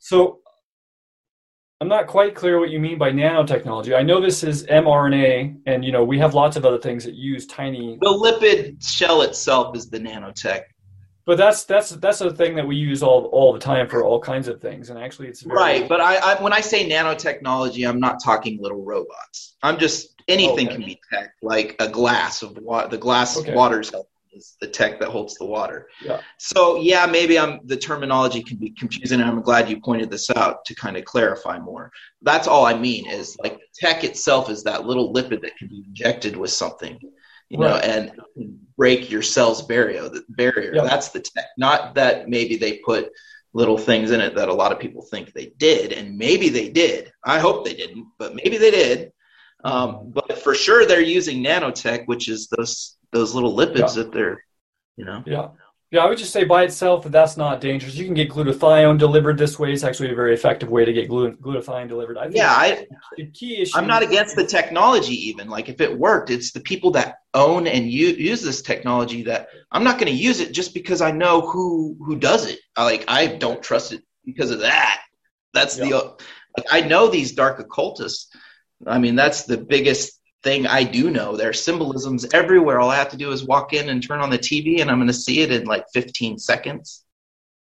So 0.00 0.40
I'm 1.80 1.88
not 1.88 2.06
quite 2.06 2.34
clear 2.34 2.58
what 2.58 2.70
you 2.70 2.80
mean 2.80 2.96
by 2.96 3.10
nanotechnology. 3.10 3.94
I 3.94 4.02
know 4.02 4.18
this 4.18 4.42
is 4.42 4.64
mRNA, 4.66 5.60
and 5.66 5.84
you 5.84 5.92
know 5.92 6.04
we 6.04 6.18
have 6.18 6.32
lots 6.32 6.56
of 6.56 6.64
other 6.64 6.78
things 6.78 7.04
that 7.04 7.14
use 7.14 7.46
tiny. 7.46 7.98
The 8.00 8.08
lipid 8.08 8.86
shell 8.86 9.22
itself 9.22 9.76
is 9.76 9.90
the 9.90 9.98
nanotech. 9.98 10.62
But 11.26 11.36
that's 11.36 11.64
that's 11.64 11.90
that's 11.90 12.20
a 12.22 12.32
thing 12.32 12.54
that 12.54 12.66
we 12.66 12.76
use 12.76 13.02
all 13.02 13.26
all 13.26 13.52
the 13.52 13.58
time 13.58 13.88
for 13.88 14.02
all 14.04 14.20
kinds 14.20 14.48
of 14.48 14.60
things, 14.60 14.88
and 14.88 14.98
actually 14.98 15.28
it's 15.28 15.42
very... 15.42 15.58
right. 15.58 15.88
But 15.88 16.00
I, 16.00 16.16
I, 16.16 16.42
when 16.42 16.54
I 16.54 16.60
say 16.60 16.88
nanotechnology, 16.88 17.86
I'm 17.86 18.00
not 18.00 18.22
talking 18.24 18.58
little 18.62 18.82
robots. 18.82 19.56
I'm 19.62 19.76
just 19.76 20.22
anything 20.28 20.68
okay. 20.68 20.76
can 20.76 20.86
be 20.86 21.00
tech, 21.12 21.34
like 21.42 21.76
a 21.78 21.88
glass 21.88 22.42
of 22.42 22.56
water. 22.56 22.88
The 22.88 22.98
glass 22.98 23.36
okay. 23.36 23.50
of 23.50 23.54
water 23.54 23.80
is 23.80 23.92
is 24.36 24.56
the 24.60 24.68
tech 24.68 25.00
that 25.00 25.08
holds 25.08 25.34
the 25.34 25.44
water. 25.44 25.88
Yeah. 26.02 26.20
So 26.38 26.76
yeah, 26.76 27.06
maybe 27.06 27.38
I'm 27.38 27.60
the 27.64 27.76
terminology 27.76 28.42
can 28.42 28.58
be 28.58 28.70
confusing, 28.70 29.20
and 29.20 29.28
I'm 29.28 29.42
glad 29.42 29.68
you 29.68 29.80
pointed 29.80 30.10
this 30.10 30.30
out 30.30 30.64
to 30.66 30.74
kind 30.74 30.96
of 30.96 31.04
clarify 31.04 31.58
more. 31.58 31.90
That's 32.22 32.46
all 32.46 32.66
I 32.66 32.74
mean 32.74 33.08
is 33.08 33.36
like 33.42 33.60
tech 33.74 34.04
itself 34.04 34.50
is 34.50 34.62
that 34.64 34.86
little 34.86 35.12
lipid 35.12 35.42
that 35.42 35.56
can 35.56 35.68
be 35.68 35.84
injected 35.86 36.36
with 36.36 36.50
something, 36.50 36.98
you 37.48 37.58
right. 37.58 37.68
know, 37.68 37.76
and 37.76 38.58
break 38.76 39.10
your 39.10 39.22
cell's 39.22 39.62
barrier. 39.62 40.08
The 40.08 40.24
barrier. 40.28 40.74
Yeah. 40.74 40.84
That's 40.84 41.08
the 41.08 41.20
tech. 41.20 41.46
Not 41.56 41.94
that 41.94 42.28
maybe 42.28 42.56
they 42.56 42.78
put 42.78 43.10
little 43.54 43.78
things 43.78 44.10
in 44.10 44.20
it 44.20 44.34
that 44.34 44.50
a 44.50 44.54
lot 44.54 44.70
of 44.70 44.78
people 44.78 45.02
think 45.02 45.32
they 45.32 45.46
did, 45.56 45.92
and 45.92 46.18
maybe 46.18 46.50
they 46.50 46.68
did. 46.68 47.10
I 47.24 47.38
hope 47.38 47.64
they 47.64 47.74
didn't, 47.74 48.06
but 48.18 48.34
maybe 48.34 48.58
they 48.58 48.70
did. 48.70 49.12
Um, 49.64 50.12
but 50.12 50.38
for 50.42 50.54
sure, 50.54 50.86
they're 50.86 51.00
using 51.00 51.42
nanotech, 51.42 52.06
which 52.06 52.28
is 52.28 52.48
those 52.48 52.95
those 53.16 53.34
little 53.34 53.56
lipids 53.56 53.96
yeah. 53.96 54.02
that 54.02 54.12
they're, 54.12 54.44
you 54.96 55.04
know. 55.04 55.22
Yeah. 55.26 55.48
Yeah, 55.92 56.00
I 56.00 56.08
would 56.08 56.18
just 56.18 56.32
say 56.32 56.42
by 56.42 56.64
itself 56.64 57.04
that 57.04 57.12
that's 57.12 57.36
not 57.36 57.60
dangerous. 57.60 57.94
You 57.94 58.06
can 58.06 58.14
get 58.14 58.28
glutathione 58.28 58.98
delivered 58.98 59.38
this 59.38 59.56
way. 59.56 59.72
It's 59.72 59.84
actually 59.84 60.10
a 60.10 60.16
very 60.16 60.34
effective 60.34 60.68
way 60.68 60.84
to 60.84 60.92
get 60.92 61.08
glutathione 61.08 61.88
delivered. 61.88 62.18
I 62.18 62.26
yeah, 62.26 62.50
I, 62.50 62.88
the 63.16 63.26
key 63.26 63.62
issue. 63.62 63.78
I'm 63.78 63.86
not 63.86 64.02
against 64.02 64.34
the 64.34 64.44
technology. 64.44 65.14
Even 65.28 65.48
like 65.48 65.68
if 65.68 65.80
it 65.80 65.96
worked, 65.96 66.30
it's 66.30 66.50
the 66.50 66.60
people 66.60 66.90
that 66.90 67.18
own 67.34 67.68
and 67.68 67.88
use, 67.88 68.18
use 68.18 68.42
this 68.42 68.62
technology 68.62 69.22
that 69.22 69.48
I'm 69.70 69.84
not 69.84 69.98
going 69.98 70.12
to 70.12 70.18
use 70.18 70.40
it 70.40 70.50
just 70.52 70.74
because 70.74 71.00
I 71.00 71.12
know 71.12 71.40
who 71.42 71.96
who 72.04 72.16
does 72.16 72.50
it. 72.50 72.58
I, 72.74 72.82
like 72.82 73.04
I 73.06 73.28
don't 73.28 73.62
trust 73.62 73.92
it 73.92 74.02
because 74.24 74.50
of 74.50 74.58
that. 74.60 75.02
That's 75.54 75.78
yeah. 75.78 75.84
the. 75.84 76.16
Like, 76.58 76.66
I 76.72 76.80
know 76.80 77.08
these 77.08 77.32
dark 77.32 77.60
occultists. 77.60 78.34
I 78.86 78.98
mean, 78.98 79.14
that's 79.14 79.44
the 79.44 79.56
biggest 79.56 80.20
thing 80.42 80.66
I 80.66 80.84
do 80.84 81.10
know. 81.10 81.36
There 81.36 81.50
are 81.50 81.54
symbolisms 81.54 82.26
everywhere. 82.32 82.80
All 82.80 82.90
I 82.90 82.96
have 82.96 83.10
to 83.10 83.16
do 83.16 83.32
is 83.32 83.44
walk 83.44 83.72
in 83.72 83.88
and 83.88 84.02
turn 84.02 84.20
on 84.20 84.30
the 84.30 84.38
TV, 84.38 84.80
and 84.80 84.90
I'm 84.90 84.98
going 84.98 85.08
to 85.08 85.12
see 85.12 85.40
it 85.40 85.50
in 85.50 85.64
like 85.64 85.84
15 85.92 86.38
seconds. 86.38 87.04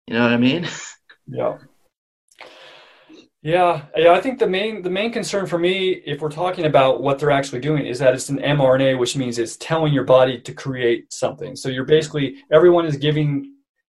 You 0.08 0.14
know 0.14 0.24
what 0.24 0.34
I 0.34 0.38
mean? 0.38 0.68
Yeah. 1.28 1.58
Yeah, 3.42 3.84
yeah. 3.96 4.14
I 4.14 4.22
think 4.22 4.40
the 4.40 4.48
main 4.48 4.82
the 4.82 4.90
main 4.90 5.12
concern 5.12 5.46
for 5.46 5.60
me, 5.60 5.90
if 5.90 6.20
we're 6.20 6.32
talking 6.32 6.66
about 6.66 7.04
what 7.04 7.20
they're 7.20 7.30
actually 7.30 7.60
doing, 7.60 7.86
is 7.86 8.00
that 8.00 8.16
it's 8.16 8.30
an 8.30 8.40
mRNA, 8.40 8.98
which 8.98 9.16
means 9.16 9.38
it's 9.38 9.56
telling 9.58 9.94
your 9.94 10.04
body 10.04 10.40
to 10.42 10.52
create 10.52 11.14
something. 11.14 11.56
So 11.56 11.70
you're 11.70 11.86
basically 11.86 12.38
everyone 12.52 12.88
is 12.88 12.98
giving 12.98 13.54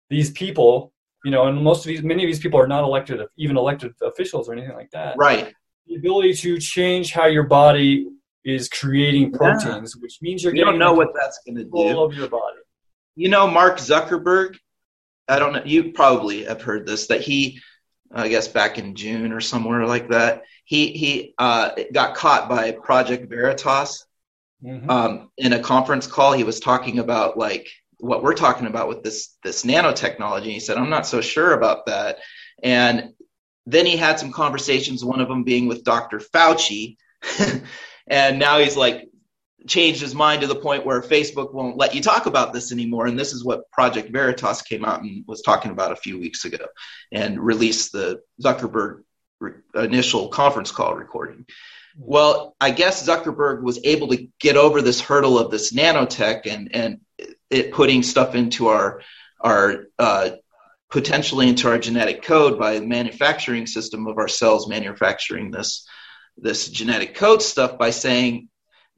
these 0.09 0.31
people, 0.31 0.91
you 1.23 1.31
know, 1.31 1.47
and 1.47 1.63
most 1.63 1.85
of 1.85 1.87
these, 1.87 2.03
many 2.03 2.23
of 2.23 2.27
these 2.27 2.39
people 2.39 2.59
are 2.59 2.67
not 2.67 2.83
elected, 2.83 3.21
even 3.37 3.55
elected 3.55 3.93
officials 4.01 4.49
or 4.49 4.51
anything 4.51 4.75
like 4.75 4.91
that. 4.91 5.15
Right. 5.17 5.53
The 5.87 5.95
ability 5.95 6.33
to 6.33 6.59
change 6.59 7.13
how 7.13 7.27
your 7.27 7.43
body 7.43 8.07
is 8.47 8.69
creating 8.69 9.31
proteins, 9.33 9.95
yeah. 9.95 10.01
which 10.01 10.19
means 10.21 10.43
you're 10.43 10.55
you 10.55 10.63
don't 10.63 10.79
know 10.79 10.93
what 10.93 11.09
that's 11.13 11.39
going 11.45 11.57
to 11.57 11.65
do 11.65 11.99
of 11.99 12.13
your 12.13 12.29
body. 12.29 12.57
You 13.15 13.29
know, 13.29 13.47
Mark 13.47 13.77
Zuckerberg. 13.77 14.57
I 15.27 15.39
don't 15.39 15.53
know. 15.53 15.63
You 15.65 15.91
probably 15.91 16.45
have 16.45 16.61
heard 16.61 16.87
this 16.87 17.07
that 17.07 17.21
he, 17.21 17.59
I 18.11 18.29
guess, 18.29 18.47
back 18.47 18.77
in 18.77 18.95
June 18.95 19.33
or 19.33 19.41
somewhere 19.41 19.85
like 19.85 20.09
that, 20.09 20.43
he 20.63 20.91
he 20.91 21.33
uh, 21.37 21.71
got 21.91 22.15
caught 22.15 22.47
by 22.47 22.71
Project 22.71 23.29
Veritas 23.29 24.05
mm-hmm. 24.63 24.89
um, 24.89 25.29
in 25.37 25.51
a 25.51 25.59
conference 25.59 26.07
call. 26.07 26.31
He 26.31 26.45
was 26.45 26.61
talking 26.61 26.99
about 26.99 27.37
like 27.37 27.67
what 27.99 28.23
we're 28.23 28.35
talking 28.35 28.67
about 28.67 28.87
with 28.87 29.03
this 29.03 29.35
this 29.43 29.65
nanotechnology. 29.65 30.45
He 30.45 30.59
said, 30.61 30.77
"I'm 30.77 30.89
not 30.89 31.05
so 31.05 31.19
sure 31.19 31.51
about 31.51 31.87
that," 31.87 32.19
and 32.63 33.13
then 33.65 33.85
he 33.85 33.97
had 33.97 34.19
some 34.19 34.31
conversations. 34.31 35.03
One 35.03 35.19
of 35.19 35.27
them 35.27 35.43
being 35.43 35.67
with 35.67 35.83
Dr. 35.83 36.19
Fauci. 36.19 36.95
and 38.07 38.39
now 38.39 38.59
he's 38.59 38.77
like 38.77 39.09
changed 39.67 40.01
his 40.01 40.15
mind 40.15 40.41
to 40.41 40.47
the 40.47 40.55
point 40.55 40.85
where 40.85 41.01
Facebook 41.01 41.53
won't 41.53 41.77
let 41.77 41.93
you 41.93 42.01
talk 42.01 42.25
about 42.25 42.53
this 42.53 42.71
anymore. 42.71 43.07
And 43.07 43.19
this 43.19 43.33
is 43.33 43.43
what 43.43 43.69
Project 43.71 44.11
Veritas 44.11 44.61
came 44.61 44.85
out 44.85 45.01
and 45.01 45.25
was 45.27 45.41
talking 45.41 45.71
about 45.71 45.91
a 45.91 45.97
few 45.97 46.19
weeks 46.19 46.45
ago 46.45 46.65
and 47.11 47.39
released 47.39 47.91
the 47.91 48.21
Zuckerberg 48.41 49.03
re- 49.39 49.53
initial 49.75 50.29
conference 50.29 50.71
call 50.71 50.95
recording. 50.95 51.45
Well, 51.99 52.55
I 52.61 52.71
guess 52.71 53.07
Zuckerberg 53.07 53.61
was 53.61 53.79
able 53.83 54.07
to 54.09 54.27
get 54.39 54.55
over 54.55 54.81
this 54.81 55.01
hurdle 55.01 55.37
of 55.37 55.51
this 55.51 55.73
nanotech 55.73 56.45
and, 56.45 56.73
and 56.73 56.99
it 57.49 57.71
putting 57.71 58.03
stuff 58.03 58.35
into 58.35 58.67
our, 58.67 59.01
our, 59.41 59.87
uh, 59.97 60.31
potentially 60.89 61.49
into 61.49 61.67
our 61.67 61.77
genetic 61.77 62.21
code 62.21 62.57
by 62.57 62.79
the 62.79 62.85
manufacturing 62.85 63.67
system 63.67 64.07
of 64.07 64.17
our 64.17 64.27
cells 64.27 64.69
manufacturing 64.69 65.51
this 65.51 65.85
this 66.37 66.67
genetic 66.69 67.15
code 67.15 67.41
stuff 67.41 67.77
by 67.77 67.89
saying 67.89 68.49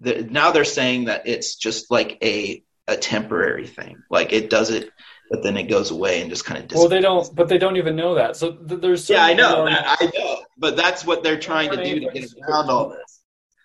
that 0.01 0.29
now 0.31 0.51
they're 0.51 0.65
saying 0.65 1.05
that 1.05 1.27
it's 1.27 1.55
just 1.55 1.91
like 1.91 2.17
a 2.23 2.63
a 2.87 2.97
temporary 2.97 3.67
thing 3.67 4.01
like 4.09 4.33
it 4.33 4.49
does 4.49 4.71
it 4.71 4.89
but 5.29 5.43
then 5.43 5.55
it 5.55 5.63
goes 5.63 5.91
away 5.91 6.21
and 6.21 6.29
just 6.31 6.43
kind 6.43 6.59
of 6.59 6.67
Disappears. 6.67 6.81
well 6.81 6.89
they 6.89 7.01
don't 7.01 7.35
but 7.35 7.47
they 7.47 7.59
don't 7.59 7.77
even 7.77 7.95
know 7.95 8.15
that 8.15 8.35
so 8.35 8.53
th- 8.53 8.81
there's 8.81 9.09
yeah 9.09 9.23
i 9.23 9.33
know 9.33 9.65
that, 9.65 9.97
i 10.01 10.11
know 10.17 10.41
but 10.57 10.75
that's 10.75 11.05
what 11.05 11.21
they're 11.21 11.39
trying 11.39 11.69
to 11.69 11.83
do 11.83 11.99
to 11.99 12.09
get 12.09 12.33
around 12.47 12.69
all 12.69 12.89
this 12.89 13.19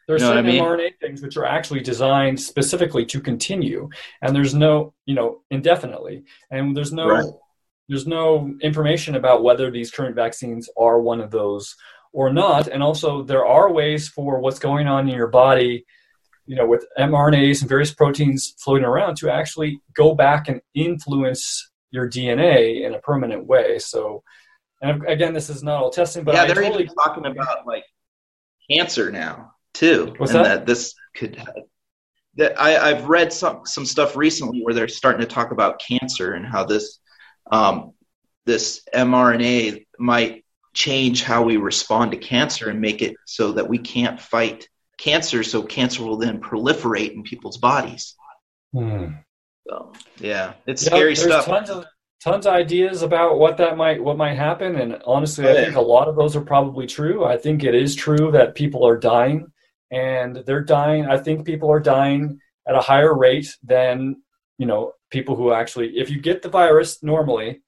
there's 0.06 0.20
you 0.20 0.28
know 0.28 0.34
certain 0.34 0.46
I 0.46 0.52
mean? 0.52 0.62
mRNA 0.62 0.98
things 1.00 1.22
which 1.22 1.36
are 1.36 1.46
actually 1.46 1.80
designed 1.80 2.40
specifically 2.40 3.06
to 3.06 3.20
continue, 3.20 3.88
and 4.20 4.34
there's 4.34 4.54
no, 4.54 4.92
you 5.06 5.14
know, 5.14 5.42
indefinitely, 5.50 6.24
and 6.50 6.76
there's 6.76 6.92
no, 6.92 7.08
right. 7.08 7.24
there's 7.88 8.06
no 8.06 8.54
information 8.60 9.14
about 9.14 9.42
whether 9.42 9.70
these 9.70 9.90
current 9.90 10.14
vaccines 10.14 10.68
are 10.76 11.00
one 11.00 11.20
of 11.20 11.30
those 11.30 11.74
or 12.14 12.32
not. 12.32 12.68
And 12.68 12.82
also, 12.82 13.22
there 13.22 13.44
are 13.44 13.70
ways 13.70 14.08
for 14.08 14.38
what's 14.38 14.60
going 14.60 14.86
on 14.86 15.08
in 15.08 15.14
your 15.14 15.26
body, 15.26 15.84
you 16.46 16.54
know, 16.54 16.66
with 16.66 16.86
mRNAs 16.96 17.60
and 17.60 17.68
various 17.68 17.92
proteins 17.92 18.54
floating 18.58 18.86
around 18.86 19.16
to 19.18 19.30
actually 19.30 19.80
go 19.94 20.14
back 20.14 20.48
and 20.48 20.62
influence 20.74 21.70
your 21.90 22.08
DNA 22.08 22.86
in 22.86 22.94
a 22.94 23.00
permanent 23.00 23.46
way. 23.46 23.78
So, 23.80 24.22
and 24.80 25.06
again, 25.08 25.34
this 25.34 25.50
is 25.50 25.62
not 25.62 25.82
all 25.82 25.90
testing, 25.90 26.24
but 26.24 26.34
yeah, 26.34 26.46
they're 26.46 26.54
totally 26.54 26.84
even 26.84 26.94
talking 26.94 27.26
about 27.26 27.66
like 27.66 27.84
cancer 28.70 29.10
now 29.10 29.52
too. 29.74 30.14
What's 30.16 30.32
and 30.32 30.44
that? 30.44 30.58
that 30.60 30.66
this 30.66 30.94
could 31.16 31.42
that 32.36 32.60
I, 32.60 32.90
I've 32.90 33.08
read 33.08 33.32
some 33.32 33.62
some 33.64 33.86
stuff 33.86 34.16
recently 34.16 34.62
where 34.62 34.74
they're 34.74 34.88
starting 34.88 35.20
to 35.20 35.26
talk 35.26 35.50
about 35.50 35.80
cancer 35.80 36.34
and 36.34 36.46
how 36.46 36.64
this 36.64 37.00
um, 37.50 37.92
this 38.44 38.82
mRNA 38.94 39.86
might 39.98 40.43
change 40.74 41.22
how 41.22 41.42
we 41.42 41.56
respond 41.56 42.10
to 42.10 42.16
cancer 42.16 42.68
and 42.68 42.80
make 42.80 43.00
it 43.00 43.16
so 43.26 43.52
that 43.52 43.68
we 43.68 43.78
can't 43.78 44.20
fight 44.20 44.68
cancer, 44.98 45.42
so 45.42 45.62
cancer 45.62 46.02
will 46.04 46.16
then 46.16 46.40
proliferate 46.40 47.12
in 47.12 47.22
people's 47.22 47.56
bodies. 47.56 48.14
Hmm. 48.72 49.06
So, 49.66 49.92
yeah, 50.18 50.54
it's 50.66 50.82
yeah, 50.82 50.90
scary 50.90 51.16
stuff. 51.16 51.46
Tons 51.46 51.70
of, 51.70 51.86
tons 52.22 52.46
of 52.46 52.52
ideas 52.52 53.02
about 53.02 53.38
what 53.38 53.56
that 53.58 53.76
might 53.76 54.02
what 54.02 54.18
might 54.18 54.34
happen, 54.34 54.76
and 54.76 55.00
honestly, 55.06 55.48
I 55.48 55.54
think 55.54 55.76
a 55.76 55.80
lot 55.80 56.08
of 56.08 56.16
those 56.16 56.36
are 56.36 56.42
probably 56.42 56.86
true. 56.86 57.24
I 57.24 57.38
think 57.38 57.64
it 57.64 57.74
is 57.74 57.94
true 57.94 58.30
that 58.32 58.54
people 58.54 58.86
are 58.86 58.98
dying 58.98 59.46
and 59.90 60.36
they're 60.44 60.62
dying. 60.62 61.06
I 61.06 61.18
think 61.18 61.46
people 61.46 61.70
are 61.70 61.80
dying 61.80 62.40
at 62.68 62.74
a 62.74 62.80
higher 62.80 63.16
rate 63.16 63.56
than 63.62 64.16
you 64.58 64.66
know 64.66 64.92
people 65.10 65.36
who 65.36 65.52
actually, 65.52 65.98
if 65.98 66.10
you 66.10 66.20
get 66.20 66.42
the 66.42 66.48
virus 66.48 67.02
normally 67.02 67.62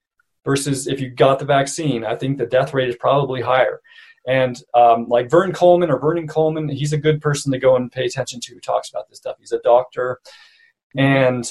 versus 0.47 0.87
if 0.87 1.01
you 1.01 1.11
got 1.11 1.39
the 1.39 1.45
vaccine, 1.45 2.05
I 2.05 2.17
think 2.17 2.39
the 2.39 2.47
death 2.47 2.73
rate 2.73 2.89
is 2.89 2.97
probably 2.97 3.43
higher. 3.43 3.83
And 4.27 4.57
um, 4.73 5.07
like 5.09 5.31
Vern 5.31 5.53
Coleman 5.53 5.91
or 5.91 5.99
Vernon 5.99 6.27
Coleman, 6.27 6.71
he's 6.71 6.95
a 6.95 6.99
good 6.99 7.21
person 7.21 7.53
to 7.53 7.59
go 7.59 7.77
and 7.77 7.93
pay 7.93 8.07
attention 8.07 8.41
to 8.41 8.55
who 8.55 8.61
talks 8.61 8.89
about 8.89 9.09
this 9.09 9.19
stuff. 9.19 9.37
He's 9.39 9.53
a 9.53 9.61
doctor, 9.61 10.21
and 10.97 11.49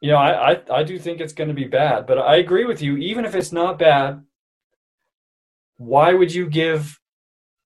you 0.00 0.10
know 0.10 0.16
I, 0.16 0.52
I, 0.52 0.60
I 0.78 0.82
do 0.82 0.98
think 0.98 1.20
it's 1.20 1.34
going 1.34 1.48
to 1.48 1.54
be 1.54 1.66
bad. 1.66 2.06
But 2.06 2.18
I 2.18 2.36
agree 2.36 2.64
with 2.64 2.80
you. 2.80 2.96
Even 2.96 3.24
if 3.24 3.36
it's 3.36 3.52
not 3.52 3.78
bad, 3.78 4.24
why 5.76 6.12
would 6.14 6.34
you 6.34 6.48
give 6.48 6.98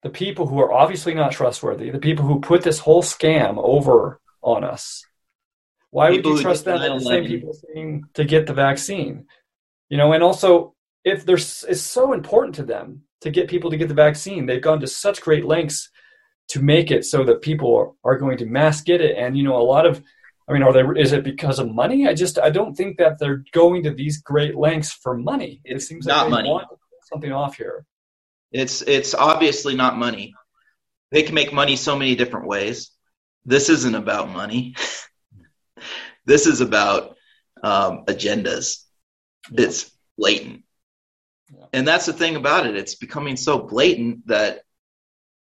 the 0.03 0.09
people 0.09 0.47
who 0.47 0.59
are 0.59 0.71
obviously 0.71 1.13
not 1.13 1.31
trustworthy, 1.31 1.89
the 1.89 1.99
people 1.99 2.25
who 2.25 2.39
put 2.39 2.63
this 2.63 2.79
whole 2.79 3.03
scam 3.03 3.57
over 3.57 4.19
on 4.41 4.63
us. 4.63 5.05
Why 5.91 6.11
people 6.11 6.31
would 6.31 6.37
you 6.37 6.43
trust 6.43 6.65
them? 6.65 6.79
The 6.79 6.99
same 6.99 7.25
people 7.25 7.53
saying 7.53 8.05
to 8.13 8.23
get 8.23 8.47
the 8.47 8.53
vaccine, 8.53 9.25
you 9.89 9.97
know, 9.97 10.13
and 10.13 10.23
also 10.23 10.75
if 11.03 11.25
there's 11.25 11.65
it's 11.67 11.81
so 11.81 12.13
important 12.13 12.55
to 12.55 12.63
them 12.63 13.03
to 13.21 13.31
get 13.31 13.49
people 13.49 13.69
to 13.71 13.77
get 13.77 13.87
the 13.87 13.93
vaccine, 13.93 14.45
they've 14.45 14.61
gone 14.61 14.79
to 14.79 14.87
such 14.87 15.21
great 15.21 15.45
lengths 15.45 15.89
to 16.49 16.61
make 16.61 16.91
it 16.91 17.05
so 17.05 17.23
that 17.23 17.41
people 17.41 17.95
are, 18.03 18.17
going 18.17 18.37
to 18.37 18.45
mass 18.45 18.81
get 18.81 19.01
it. 19.01 19.17
And 19.17 19.37
you 19.37 19.43
know, 19.43 19.57
a 19.57 19.63
lot 19.63 19.85
of, 19.85 20.01
I 20.47 20.53
mean, 20.53 20.63
are 20.63 20.73
they? 20.73 20.99
Is 20.99 21.13
it 21.13 21.23
because 21.23 21.59
of 21.59 21.71
money? 21.71 22.07
I 22.07 22.13
just 22.13 22.39
I 22.39 22.49
don't 22.49 22.75
think 22.75 22.97
that 22.97 23.19
they're 23.19 23.43
going 23.51 23.83
to 23.83 23.91
these 23.91 24.21
great 24.21 24.55
lengths 24.55 24.91
for 24.91 25.17
money. 25.17 25.61
It 25.63 25.81
seems 25.81 26.05
like 26.05 26.15
not 26.15 26.29
money. 26.29 26.59
something 27.03 27.31
off 27.31 27.55
here. 27.55 27.85
It's 28.51 28.81
it's 28.81 29.13
obviously 29.13 29.75
not 29.75 29.97
money. 29.97 30.33
They 31.11 31.23
can 31.23 31.35
make 31.35 31.53
money 31.53 31.75
so 31.75 31.95
many 31.95 32.15
different 32.15 32.47
ways. 32.47 32.91
This 33.45 33.69
isn't 33.69 33.95
about 33.95 34.29
money. 34.29 34.75
this 36.25 36.47
is 36.47 36.61
about 36.61 37.15
um, 37.63 38.05
agendas. 38.05 38.83
It's 39.57 39.91
blatant. 40.17 40.63
Yeah. 41.51 41.65
And 41.73 41.87
that's 41.87 42.05
the 42.05 42.13
thing 42.13 42.35
about 42.35 42.67
it. 42.67 42.75
It's 42.75 42.95
becoming 42.95 43.35
so 43.35 43.57
blatant 43.59 44.27
that 44.27 44.61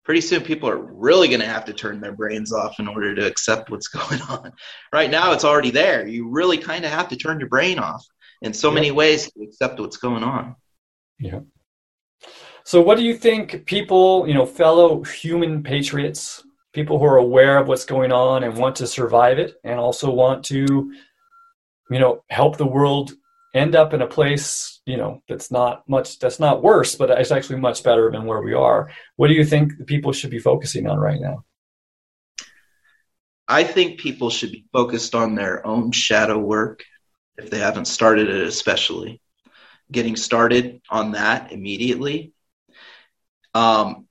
pretty 0.04 0.22
soon 0.22 0.42
people 0.42 0.70
are 0.70 0.78
really 0.78 1.28
going 1.28 1.40
to 1.40 1.46
have 1.46 1.66
to 1.66 1.72
turn 1.74 2.00
their 2.00 2.12
brains 2.12 2.50
off 2.50 2.80
in 2.80 2.88
order 2.88 3.14
to 3.14 3.26
accept 3.26 3.70
what's 3.70 3.88
going 3.98 4.22
on. 4.22 4.52
Right 4.92 5.10
now, 5.10 5.32
it's 5.32 5.44
already 5.44 5.70
there. 5.70 6.06
You 6.06 6.30
really 6.30 6.58
kind 6.58 6.84
of 6.84 6.90
have 6.90 7.08
to 7.08 7.16
turn 7.16 7.38
your 7.38 7.48
brain 7.48 7.78
off 7.78 8.04
in 8.42 8.54
so 8.54 8.68
yeah. 8.68 8.74
many 8.74 8.90
ways 8.90 9.30
to 9.30 9.42
accept 9.42 9.78
what's 9.80 9.98
going 9.98 10.24
on. 10.24 10.56
Yeah. 11.18 11.40
So, 12.64 12.80
what 12.80 12.96
do 12.96 13.02
you 13.02 13.16
think 13.16 13.66
people, 13.66 14.26
you 14.28 14.34
know, 14.34 14.46
fellow 14.46 15.02
human 15.02 15.62
patriots, 15.62 16.42
people 16.72 16.98
who 16.98 17.04
are 17.04 17.16
aware 17.16 17.58
of 17.58 17.68
what's 17.68 17.84
going 17.84 18.12
on 18.12 18.44
and 18.44 18.56
want 18.56 18.76
to 18.76 18.86
survive 18.86 19.38
it 19.38 19.54
and 19.64 19.78
also 19.80 20.10
want 20.10 20.44
to, 20.46 20.92
you 21.90 21.98
know, 21.98 22.22
help 22.28 22.56
the 22.56 22.66
world 22.66 23.12
end 23.54 23.74
up 23.74 23.94
in 23.94 24.02
a 24.02 24.06
place, 24.06 24.80
you 24.86 24.96
know, 24.96 25.22
that's 25.28 25.50
not 25.50 25.88
much, 25.88 26.18
that's 26.18 26.40
not 26.40 26.62
worse, 26.62 26.94
but 26.94 27.10
it's 27.10 27.30
actually 27.30 27.60
much 27.60 27.82
better 27.82 28.10
than 28.10 28.24
where 28.24 28.42
we 28.42 28.54
are. 28.54 28.90
What 29.16 29.28
do 29.28 29.34
you 29.34 29.44
think 29.44 29.86
people 29.86 30.12
should 30.12 30.30
be 30.30 30.38
focusing 30.38 30.86
on 30.86 30.98
right 30.98 31.20
now? 31.20 31.44
I 33.46 33.64
think 33.64 34.00
people 34.00 34.28
should 34.28 34.52
be 34.52 34.66
focused 34.72 35.14
on 35.14 35.34
their 35.34 35.66
own 35.66 35.92
shadow 35.92 36.38
work 36.38 36.84
if 37.38 37.48
they 37.48 37.58
haven't 37.58 37.86
started 37.86 38.28
it, 38.28 38.46
especially 38.46 39.20
getting 39.90 40.16
started 40.16 40.82
on 40.90 41.12
that 41.12 41.50
immediately 41.50 42.34
um, 43.54 44.06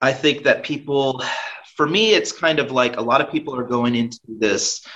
I 0.00 0.12
think 0.12 0.44
that 0.44 0.62
people, 0.62 1.22
for 1.76 1.86
me, 1.86 2.14
it's 2.14 2.32
kind 2.32 2.58
of 2.58 2.70
like 2.70 2.96
a 2.96 3.02
lot 3.02 3.20
of 3.20 3.32
people 3.32 3.56
are 3.56 3.64
going 3.64 3.94
into 3.94 4.20
this 4.28 4.86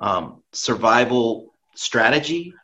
um, 0.00 0.42
survival 0.52 1.53
strategy 1.74 2.54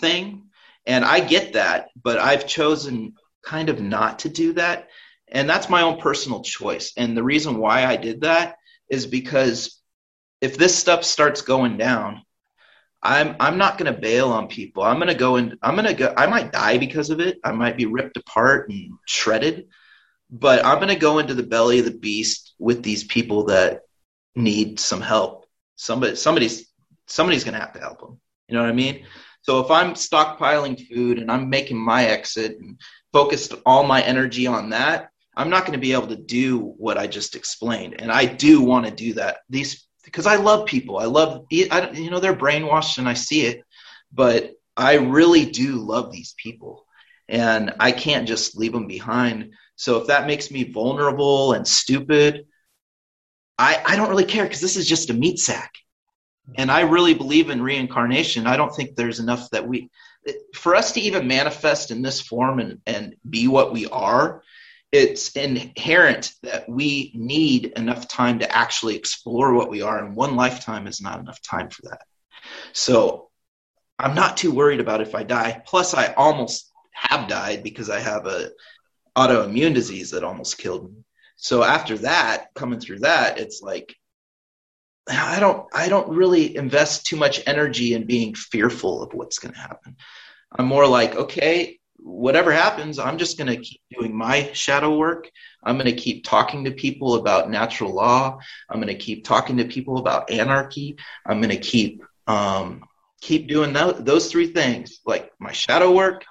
thing. 0.00 0.44
And 0.86 1.04
I 1.04 1.20
get 1.20 1.52
that, 1.52 1.88
but 2.00 2.18
I've 2.18 2.46
chosen 2.46 3.14
kind 3.44 3.68
of 3.68 3.80
not 3.80 4.20
to 4.20 4.28
do 4.28 4.54
that. 4.54 4.88
And 5.28 5.48
that's 5.48 5.70
my 5.70 5.82
own 5.82 5.98
personal 5.98 6.42
choice. 6.42 6.92
And 6.96 7.16
the 7.16 7.22
reason 7.22 7.58
why 7.58 7.86
I 7.86 7.96
did 7.96 8.22
that 8.22 8.56
is 8.88 9.06
because 9.06 9.80
if 10.40 10.58
this 10.58 10.76
stuff 10.76 11.04
starts 11.04 11.42
going 11.42 11.78
down, 11.78 12.22
I'm 13.02 13.36
I'm 13.40 13.58
not 13.58 13.78
going 13.78 13.92
to 13.92 14.00
bail 14.00 14.30
on 14.30 14.46
people. 14.46 14.82
I'm 14.82 14.96
going 14.96 15.08
to 15.08 15.14
go 15.14 15.36
and 15.36 15.56
I'm 15.62 15.74
going 15.74 15.86
to 15.86 15.94
go. 15.94 16.14
I 16.16 16.26
might 16.26 16.52
die 16.52 16.78
because 16.78 17.10
of 17.10 17.20
it. 17.20 17.38
I 17.42 17.52
might 17.52 17.76
be 17.76 17.86
ripped 17.86 18.16
apart 18.16 18.68
and 18.68 18.92
shredded, 19.06 19.68
but 20.30 20.64
I'm 20.64 20.76
going 20.76 20.88
to 20.88 20.94
go 20.94 21.18
into 21.18 21.34
the 21.34 21.42
belly 21.42 21.80
of 21.80 21.84
the 21.84 21.90
beast 21.90 22.54
with 22.58 22.82
these 22.82 23.02
people 23.02 23.46
that 23.46 23.80
need 24.36 24.78
some 24.78 25.00
help. 25.00 25.46
Somebody 25.74 26.14
somebody's 26.14 26.70
somebody's 27.06 27.44
going 27.44 27.54
to 27.54 27.60
have 27.60 27.72
to 27.72 27.80
help 27.80 28.00
them. 28.00 28.20
You 28.52 28.58
know 28.58 28.64
what 28.64 28.70
I 28.70 28.74
mean? 28.74 29.06
So 29.40 29.60
if 29.60 29.70
I'm 29.70 29.94
stockpiling 29.94 30.86
food 30.86 31.18
and 31.18 31.30
I'm 31.30 31.48
making 31.48 31.78
my 31.78 32.04
exit 32.04 32.58
and 32.60 32.78
focused 33.14 33.54
all 33.64 33.82
my 33.82 34.02
energy 34.02 34.46
on 34.46 34.68
that, 34.70 35.08
I'm 35.34 35.48
not 35.48 35.62
going 35.62 35.72
to 35.72 35.78
be 35.78 35.94
able 35.94 36.08
to 36.08 36.16
do 36.16 36.58
what 36.58 36.98
I 36.98 37.06
just 37.06 37.34
explained. 37.34 37.98
And 37.98 38.12
I 38.12 38.26
do 38.26 38.60
want 38.60 38.84
to 38.84 38.92
do 38.92 39.14
that. 39.14 39.38
These 39.48 39.88
because 40.04 40.26
I 40.26 40.36
love 40.36 40.66
people. 40.66 40.98
I 40.98 41.06
love, 41.06 41.46
I, 41.50 41.92
you 41.94 42.10
know, 42.10 42.20
they're 42.20 42.36
brainwashed 42.36 42.98
and 42.98 43.08
I 43.08 43.14
see 43.14 43.46
it, 43.46 43.62
but 44.12 44.50
I 44.76 44.96
really 44.96 45.46
do 45.46 45.76
love 45.76 46.12
these 46.12 46.34
people 46.36 46.84
and 47.30 47.72
I 47.80 47.90
can't 47.90 48.28
just 48.28 48.54
leave 48.54 48.72
them 48.72 48.86
behind. 48.86 49.54
So 49.76 49.96
if 49.96 50.08
that 50.08 50.26
makes 50.26 50.50
me 50.50 50.64
vulnerable 50.64 51.54
and 51.54 51.66
stupid, 51.66 52.48
I, 53.56 53.82
I 53.82 53.96
don't 53.96 54.10
really 54.10 54.26
care 54.26 54.44
because 54.44 54.60
this 54.60 54.76
is 54.76 54.86
just 54.86 55.08
a 55.08 55.14
meat 55.14 55.38
sack. 55.38 55.72
And 56.56 56.70
I 56.70 56.80
really 56.80 57.14
believe 57.14 57.50
in 57.50 57.62
reincarnation. 57.62 58.46
I 58.46 58.56
don't 58.56 58.74
think 58.74 58.94
there's 58.94 59.20
enough 59.20 59.48
that 59.50 59.66
we, 59.66 59.90
for 60.54 60.74
us 60.74 60.92
to 60.92 61.00
even 61.00 61.26
manifest 61.26 61.90
in 61.90 62.02
this 62.02 62.20
form 62.20 62.58
and, 62.58 62.80
and 62.86 63.14
be 63.28 63.48
what 63.48 63.72
we 63.72 63.86
are, 63.86 64.42
it's 64.90 65.30
inherent 65.32 66.34
that 66.42 66.68
we 66.68 67.12
need 67.14 67.66
enough 67.76 68.08
time 68.08 68.40
to 68.40 68.56
actually 68.56 68.96
explore 68.96 69.54
what 69.54 69.70
we 69.70 69.80
are. 69.80 70.04
And 70.04 70.14
one 70.14 70.36
lifetime 70.36 70.86
is 70.86 71.00
not 71.00 71.18
enough 71.18 71.40
time 71.42 71.70
for 71.70 71.82
that. 71.82 72.02
So 72.72 73.28
i'm 73.98 74.14
not 74.14 74.36
too 74.36 74.52
worried 74.52 74.80
about 74.80 75.00
if 75.00 75.14
i 75.14 75.22
die. 75.22 75.62
Plus 75.66 75.94
i 75.94 76.12
almost 76.14 76.70
have 76.92 77.28
died 77.28 77.62
because 77.62 77.88
i 77.88 78.00
have 78.00 78.26
a 78.26 78.50
autoimmune 79.16 79.74
disease 79.74 80.10
that 80.10 80.24
almost 80.24 80.58
killed 80.58 80.90
me. 80.90 81.04
So 81.36 81.62
after 81.62 81.98
that 81.98 82.48
coming 82.54 82.80
through 82.80 83.00
that 83.00 83.38
it's 83.38 83.62
like 83.62 83.94
I 85.08 85.40
don't 85.40 85.66
I 85.74 85.88
don't 85.88 86.08
really 86.08 86.56
invest 86.56 87.06
too 87.06 87.16
much 87.16 87.42
energy 87.46 87.94
in 87.94 88.06
being 88.06 88.34
fearful 88.34 89.02
of 89.02 89.14
what's 89.14 89.38
going 89.38 89.54
to 89.54 89.60
happen. 89.60 89.96
I'm 90.56 90.66
more 90.66 90.86
like, 90.86 91.16
okay, 91.16 91.80
whatever 91.96 92.52
happens, 92.52 92.98
I'm 92.98 93.18
just 93.18 93.38
going 93.38 93.48
to 93.48 93.56
keep 93.56 93.80
doing 93.96 94.16
my 94.16 94.52
shadow 94.52 94.96
work. 94.96 95.30
I'm 95.64 95.76
going 95.76 95.94
to 95.94 96.00
keep 96.00 96.24
talking 96.24 96.64
to 96.64 96.70
people 96.72 97.14
about 97.14 97.50
natural 97.50 97.94
law. 97.94 98.38
I'm 98.68 98.80
going 98.80 98.94
to 98.96 99.02
keep 99.02 99.24
talking 99.24 99.56
to 99.56 99.64
people 99.64 99.98
about 99.98 100.30
anarchy. 100.30 100.96
I'm 101.26 101.40
going 101.40 101.50
to 101.50 101.56
keep 101.56 102.02
um, 102.26 102.84
keep 103.20 103.48
doing 103.48 103.72
that, 103.72 104.04
those 104.04 104.30
three 104.30 104.48
things, 104.48 105.00
like 105.06 105.30
my 105.38 105.52
shadow 105.52 105.92
work, 105.92 106.24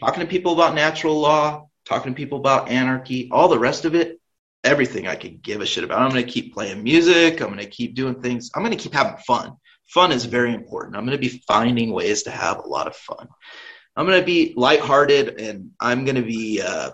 talking 0.00 0.20
to 0.20 0.26
people 0.26 0.52
about 0.52 0.74
natural 0.74 1.18
law, 1.18 1.68
talking 1.84 2.12
to 2.12 2.16
people 2.16 2.38
about 2.38 2.68
anarchy, 2.68 3.28
all 3.30 3.48
the 3.48 3.58
rest 3.58 3.84
of 3.84 3.94
it, 3.94 4.18
everything 4.66 5.06
I 5.06 5.14
could 5.14 5.42
give 5.42 5.60
a 5.60 5.66
shit 5.66 5.84
about. 5.84 6.00
I'm 6.00 6.10
going 6.10 6.24
to 6.24 6.30
keep 6.30 6.52
playing 6.52 6.82
music. 6.82 7.40
I'm 7.40 7.48
going 7.48 7.58
to 7.60 7.66
keep 7.66 7.94
doing 7.94 8.20
things. 8.20 8.50
I'm 8.54 8.62
going 8.62 8.76
to 8.76 8.82
keep 8.82 8.92
having 8.92 9.16
fun. 9.18 9.52
Fun 9.86 10.12
is 10.12 10.24
very 10.24 10.52
important. 10.52 10.96
I'm 10.96 11.06
going 11.06 11.16
to 11.16 11.28
be 11.28 11.42
finding 11.46 11.92
ways 11.92 12.24
to 12.24 12.30
have 12.30 12.58
a 12.58 12.68
lot 12.68 12.88
of 12.88 12.96
fun. 12.96 13.28
I'm 13.96 14.06
going 14.06 14.20
to 14.20 14.26
be 14.26 14.52
lighthearted 14.56 15.40
and 15.40 15.70
I'm 15.80 16.04
going 16.04 16.16
to 16.16 16.22
be 16.22 16.60
uh, 16.60 16.90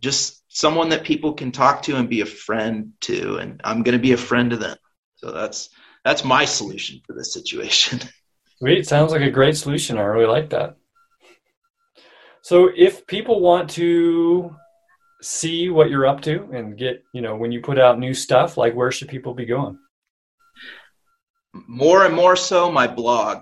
just 0.00 0.42
someone 0.48 0.88
that 0.88 1.04
people 1.04 1.34
can 1.34 1.52
talk 1.52 1.82
to 1.82 1.96
and 1.96 2.08
be 2.08 2.22
a 2.22 2.26
friend 2.26 2.92
to. 3.02 3.36
And 3.36 3.60
I'm 3.62 3.82
going 3.82 3.96
to 3.96 4.02
be 4.02 4.12
a 4.12 4.16
friend 4.16 4.50
to 4.50 4.56
them. 4.56 4.76
So 5.16 5.30
that's, 5.30 5.68
that's 6.04 6.24
my 6.24 6.46
solution 6.46 7.02
for 7.06 7.12
this 7.12 7.34
situation. 7.34 8.00
Sweet. 8.58 8.86
Sounds 8.86 9.12
like 9.12 9.22
a 9.22 9.30
great 9.30 9.56
solution. 9.56 9.98
I 9.98 10.02
really 10.02 10.26
like 10.26 10.50
that. 10.50 10.76
So 12.42 12.70
if 12.74 13.06
people 13.06 13.40
want 13.40 13.70
to 13.70 14.56
see 15.22 15.68
what 15.68 15.90
you're 15.90 16.06
up 16.06 16.22
to 16.22 16.48
and 16.52 16.78
get, 16.78 17.04
you 17.12 17.20
know, 17.20 17.36
when 17.36 17.52
you 17.52 17.60
put 17.60 17.78
out 17.78 17.98
new 17.98 18.14
stuff, 18.14 18.56
like 18.56 18.74
where 18.74 18.90
should 18.90 19.08
people 19.08 19.34
be 19.34 19.44
going? 19.46 19.78
More 21.52 22.04
and 22.04 22.14
more 22.14 22.36
so 22.36 22.70
my 22.70 22.86
blog. 22.86 23.38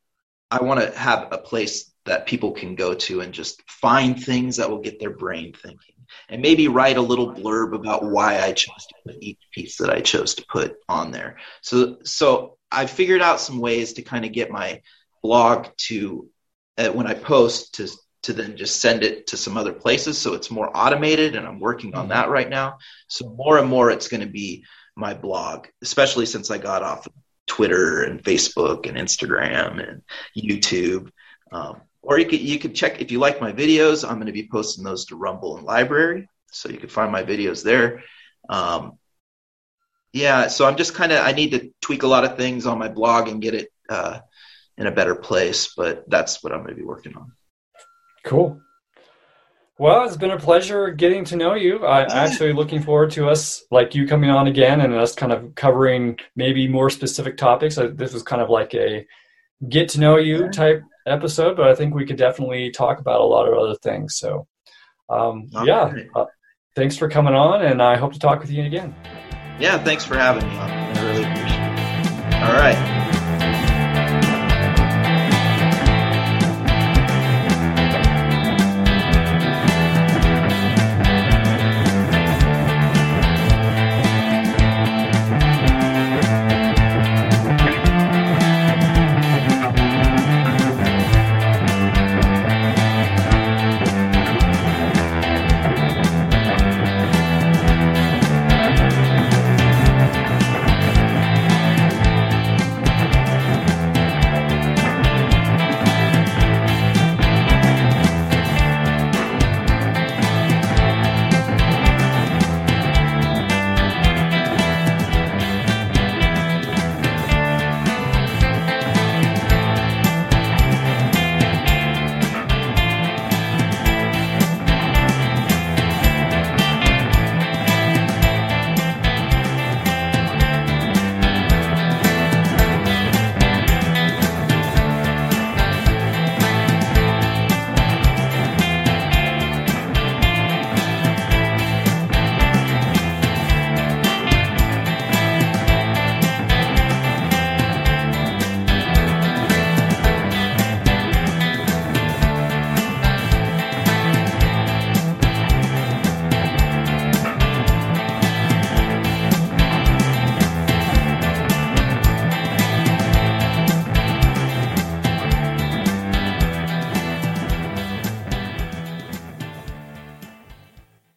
I 0.51 0.63
want 0.63 0.81
to 0.81 0.97
have 0.97 1.29
a 1.33 1.39
place 1.39 1.93
that 2.07 2.27
people 2.27 2.53
can 2.53 2.77
go 2.77 2.95
to 2.95 3.21
and 3.21 3.35
just 3.35 3.63
find 3.69 4.23
things 4.23 4.57
that 4.57 4.71
will 4.71 4.81
get 4.81 5.01
their 5.01 5.11
brain 5.11 5.53
thinking 5.53 5.98
and 6.29 6.43
maybe 6.43 6.69
write 6.69 6.97
a 6.97 7.03
little 7.03 7.33
blurb 7.33 7.75
about 7.75 8.05
why 8.05 8.41
I 8.41 8.53
chose 8.53 8.87
to 8.89 8.95
put 9.07 9.23
each 9.23 9.39
piece 9.53 9.77
that 9.79 9.91
I 9.91 10.01
chose 10.01 10.35
to 10.37 10.47
put 10.49 10.77
on 10.89 11.11
there. 11.11 11.37
So, 11.63 11.99
so 12.05 12.59
I 12.71 12.87
figured 12.87 13.23
out 13.23 13.41
some 13.41 13.61
ways 13.61 13.95
to 13.95 14.03
kind 14.03 14.25
of 14.25 14.33
get 14.33 14.51
my 14.51 14.83
blog 15.23 15.67
to 15.77 16.29
uh, 16.77 16.89
when 16.89 17.07
I 17.07 17.15
post 17.15 17.75
to 17.77 17.89
to 18.23 18.33
then 18.33 18.57
just 18.57 18.81
send 18.81 19.05
it 19.05 19.29
to 19.29 19.37
some 19.37 19.57
other 19.57 19.73
places 19.73 20.19
so 20.19 20.35
it's 20.35 20.51
more 20.51 20.77
automated 20.77 21.37
and 21.37 21.47
I'm 21.47 21.61
working 21.61 21.95
on 21.95 22.09
that 22.09 22.29
right 22.29 22.49
now. 22.49 22.79
So 23.07 23.29
more 23.31 23.59
and 23.59 23.69
more 23.69 23.91
it's 23.91 24.09
going 24.09 24.23
to 24.23 24.27
be 24.27 24.65
my 24.97 25.15
blog, 25.15 25.69
especially 25.83 26.27
since 26.27 26.51
I 26.51 26.59
got 26.59 26.83
off 26.83 27.07
of 27.07 27.13
Twitter 27.47 28.03
and 28.03 28.23
Facebook 28.23 28.87
and 28.87 28.97
Instagram 28.97 29.89
and 29.89 30.03
YouTube. 30.37 31.11
Um, 31.53 31.81
or 32.09 32.19
you 32.19 32.25
could 32.25 32.41
you 32.41 32.59
could 32.59 32.75
check 32.75 33.03
if 33.03 33.13
you 33.13 33.19
like 33.19 33.39
my 33.39 33.53
videos. 33.53 34.03
I'm 34.03 34.15
going 34.15 34.27
to 34.27 34.33
be 34.33 34.49
posting 34.51 34.83
those 34.83 35.05
to 35.07 35.17
Rumble 35.17 35.59
and 35.59 35.67
LBRY, 35.67 36.27
so 36.51 36.71
you 36.71 36.79
can 36.79 36.89
find 36.89 37.13
my 37.13 37.23
videos 37.23 37.63
there. 37.63 38.03
Um, 38.49 38.99
yeah, 40.15 40.49
so 40.49 40.65
I'm 40.65 40.77
just 40.77 40.95
kind 40.95 41.13
of 41.13 41.25
I 41.25 41.33
need 41.33 41.51
to 41.51 41.71
tweak 41.83 42.05
a 42.05 42.07
lot 42.07 42.25
of 42.25 42.39
things 42.39 42.65
on 42.65 42.79
my 42.79 42.89
blog 42.89 43.29
and 43.29 43.43
get 43.43 43.55
it 43.55 43.69
uh, 43.91 44.21
in 44.79 44.87
a 44.87 44.91
better 44.91 45.15
place, 45.15 45.75
but 45.77 46.09
that's 46.09 46.43
what 46.43 46.55
I'm 46.55 46.61
going 46.61 46.75
to 46.75 46.81
be 46.81 46.87
working 46.87 47.15
on. 47.15 47.33
Cool. 48.25 48.59
Well, 49.77 50.07
it's 50.07 50.17
been 50.17 50.31
a 50.31 50.39
pleasure 50.39 50.91
getting 50.91 51.27
to 51.27 51.37
know 51.37 51.55
you. 51.55 51.87
I'm 51.87 52.11
actually 52.11 52.55
looking 52.55 52.83
forward 52.83 53.11
to 53.13 53.29
us, 53.29 53.63
like 53.71 53.95
you 53.95 54.09
coming 54.09 54.31
on 54.31 54.47
again 54.49 54.81
and 54.81 54.95
us 54.95 55.15
kind 55.15 55.31
of 55.31 55.55
covering 55.55 56.19
maybe 56.35 56.67
more 56.67 56.89
specific 56.89 57.37
topics. 57.37 57.77
This 57.77 58.15
was 58.15 58.23
kind 58.23 58.41
of 58.41 58.49
like 58.49 58.75
a 58.75 59.07
get 59.67 59.91
to 59.91 60.01
know 60.01 60.17
you 60.17 60.51
type 60.51 60.83
episode, 61.07 61.57
but 61.57 61.69
I 61.69 61.75
think 61.75 61.95
we 61.95 62.07
could 62.07 62.17
definitely 62.17 62.71
talk 62.71 63.01
about 63.01 63.21
a 63.21 63.25
lot 63.25 63.49
of 63.49 63.59
other 63.59 63.77
things. 63.77 64.17
So, 64.17 64.47
um, 65.09 65.49
yeah, 65.65 65.93
uh, 66.15 66.27
thanks 66.77 66.97
for 66.97 67.09
coming 67.09 67.35
on, 67.35 67.65
and 67.65 67.83
I 67.83 67.97
hope 67.97 68.13
to 68.13 68.19
talk 68.19 68.41
with 68.41 68.51
you 68.51 68.65
again. 68.65 68.95
Yeah, 69.59 69.83
thanks 69.83 70.05
for 70.05 70.17
having 70.17 70.49
me. 70.49 70.57
I 70.57 71.03
really 71.03 71.25
appreciate 71.25 72.35
it. 72.35 72.43
All 72.43 72.53
right. 72.53 72.98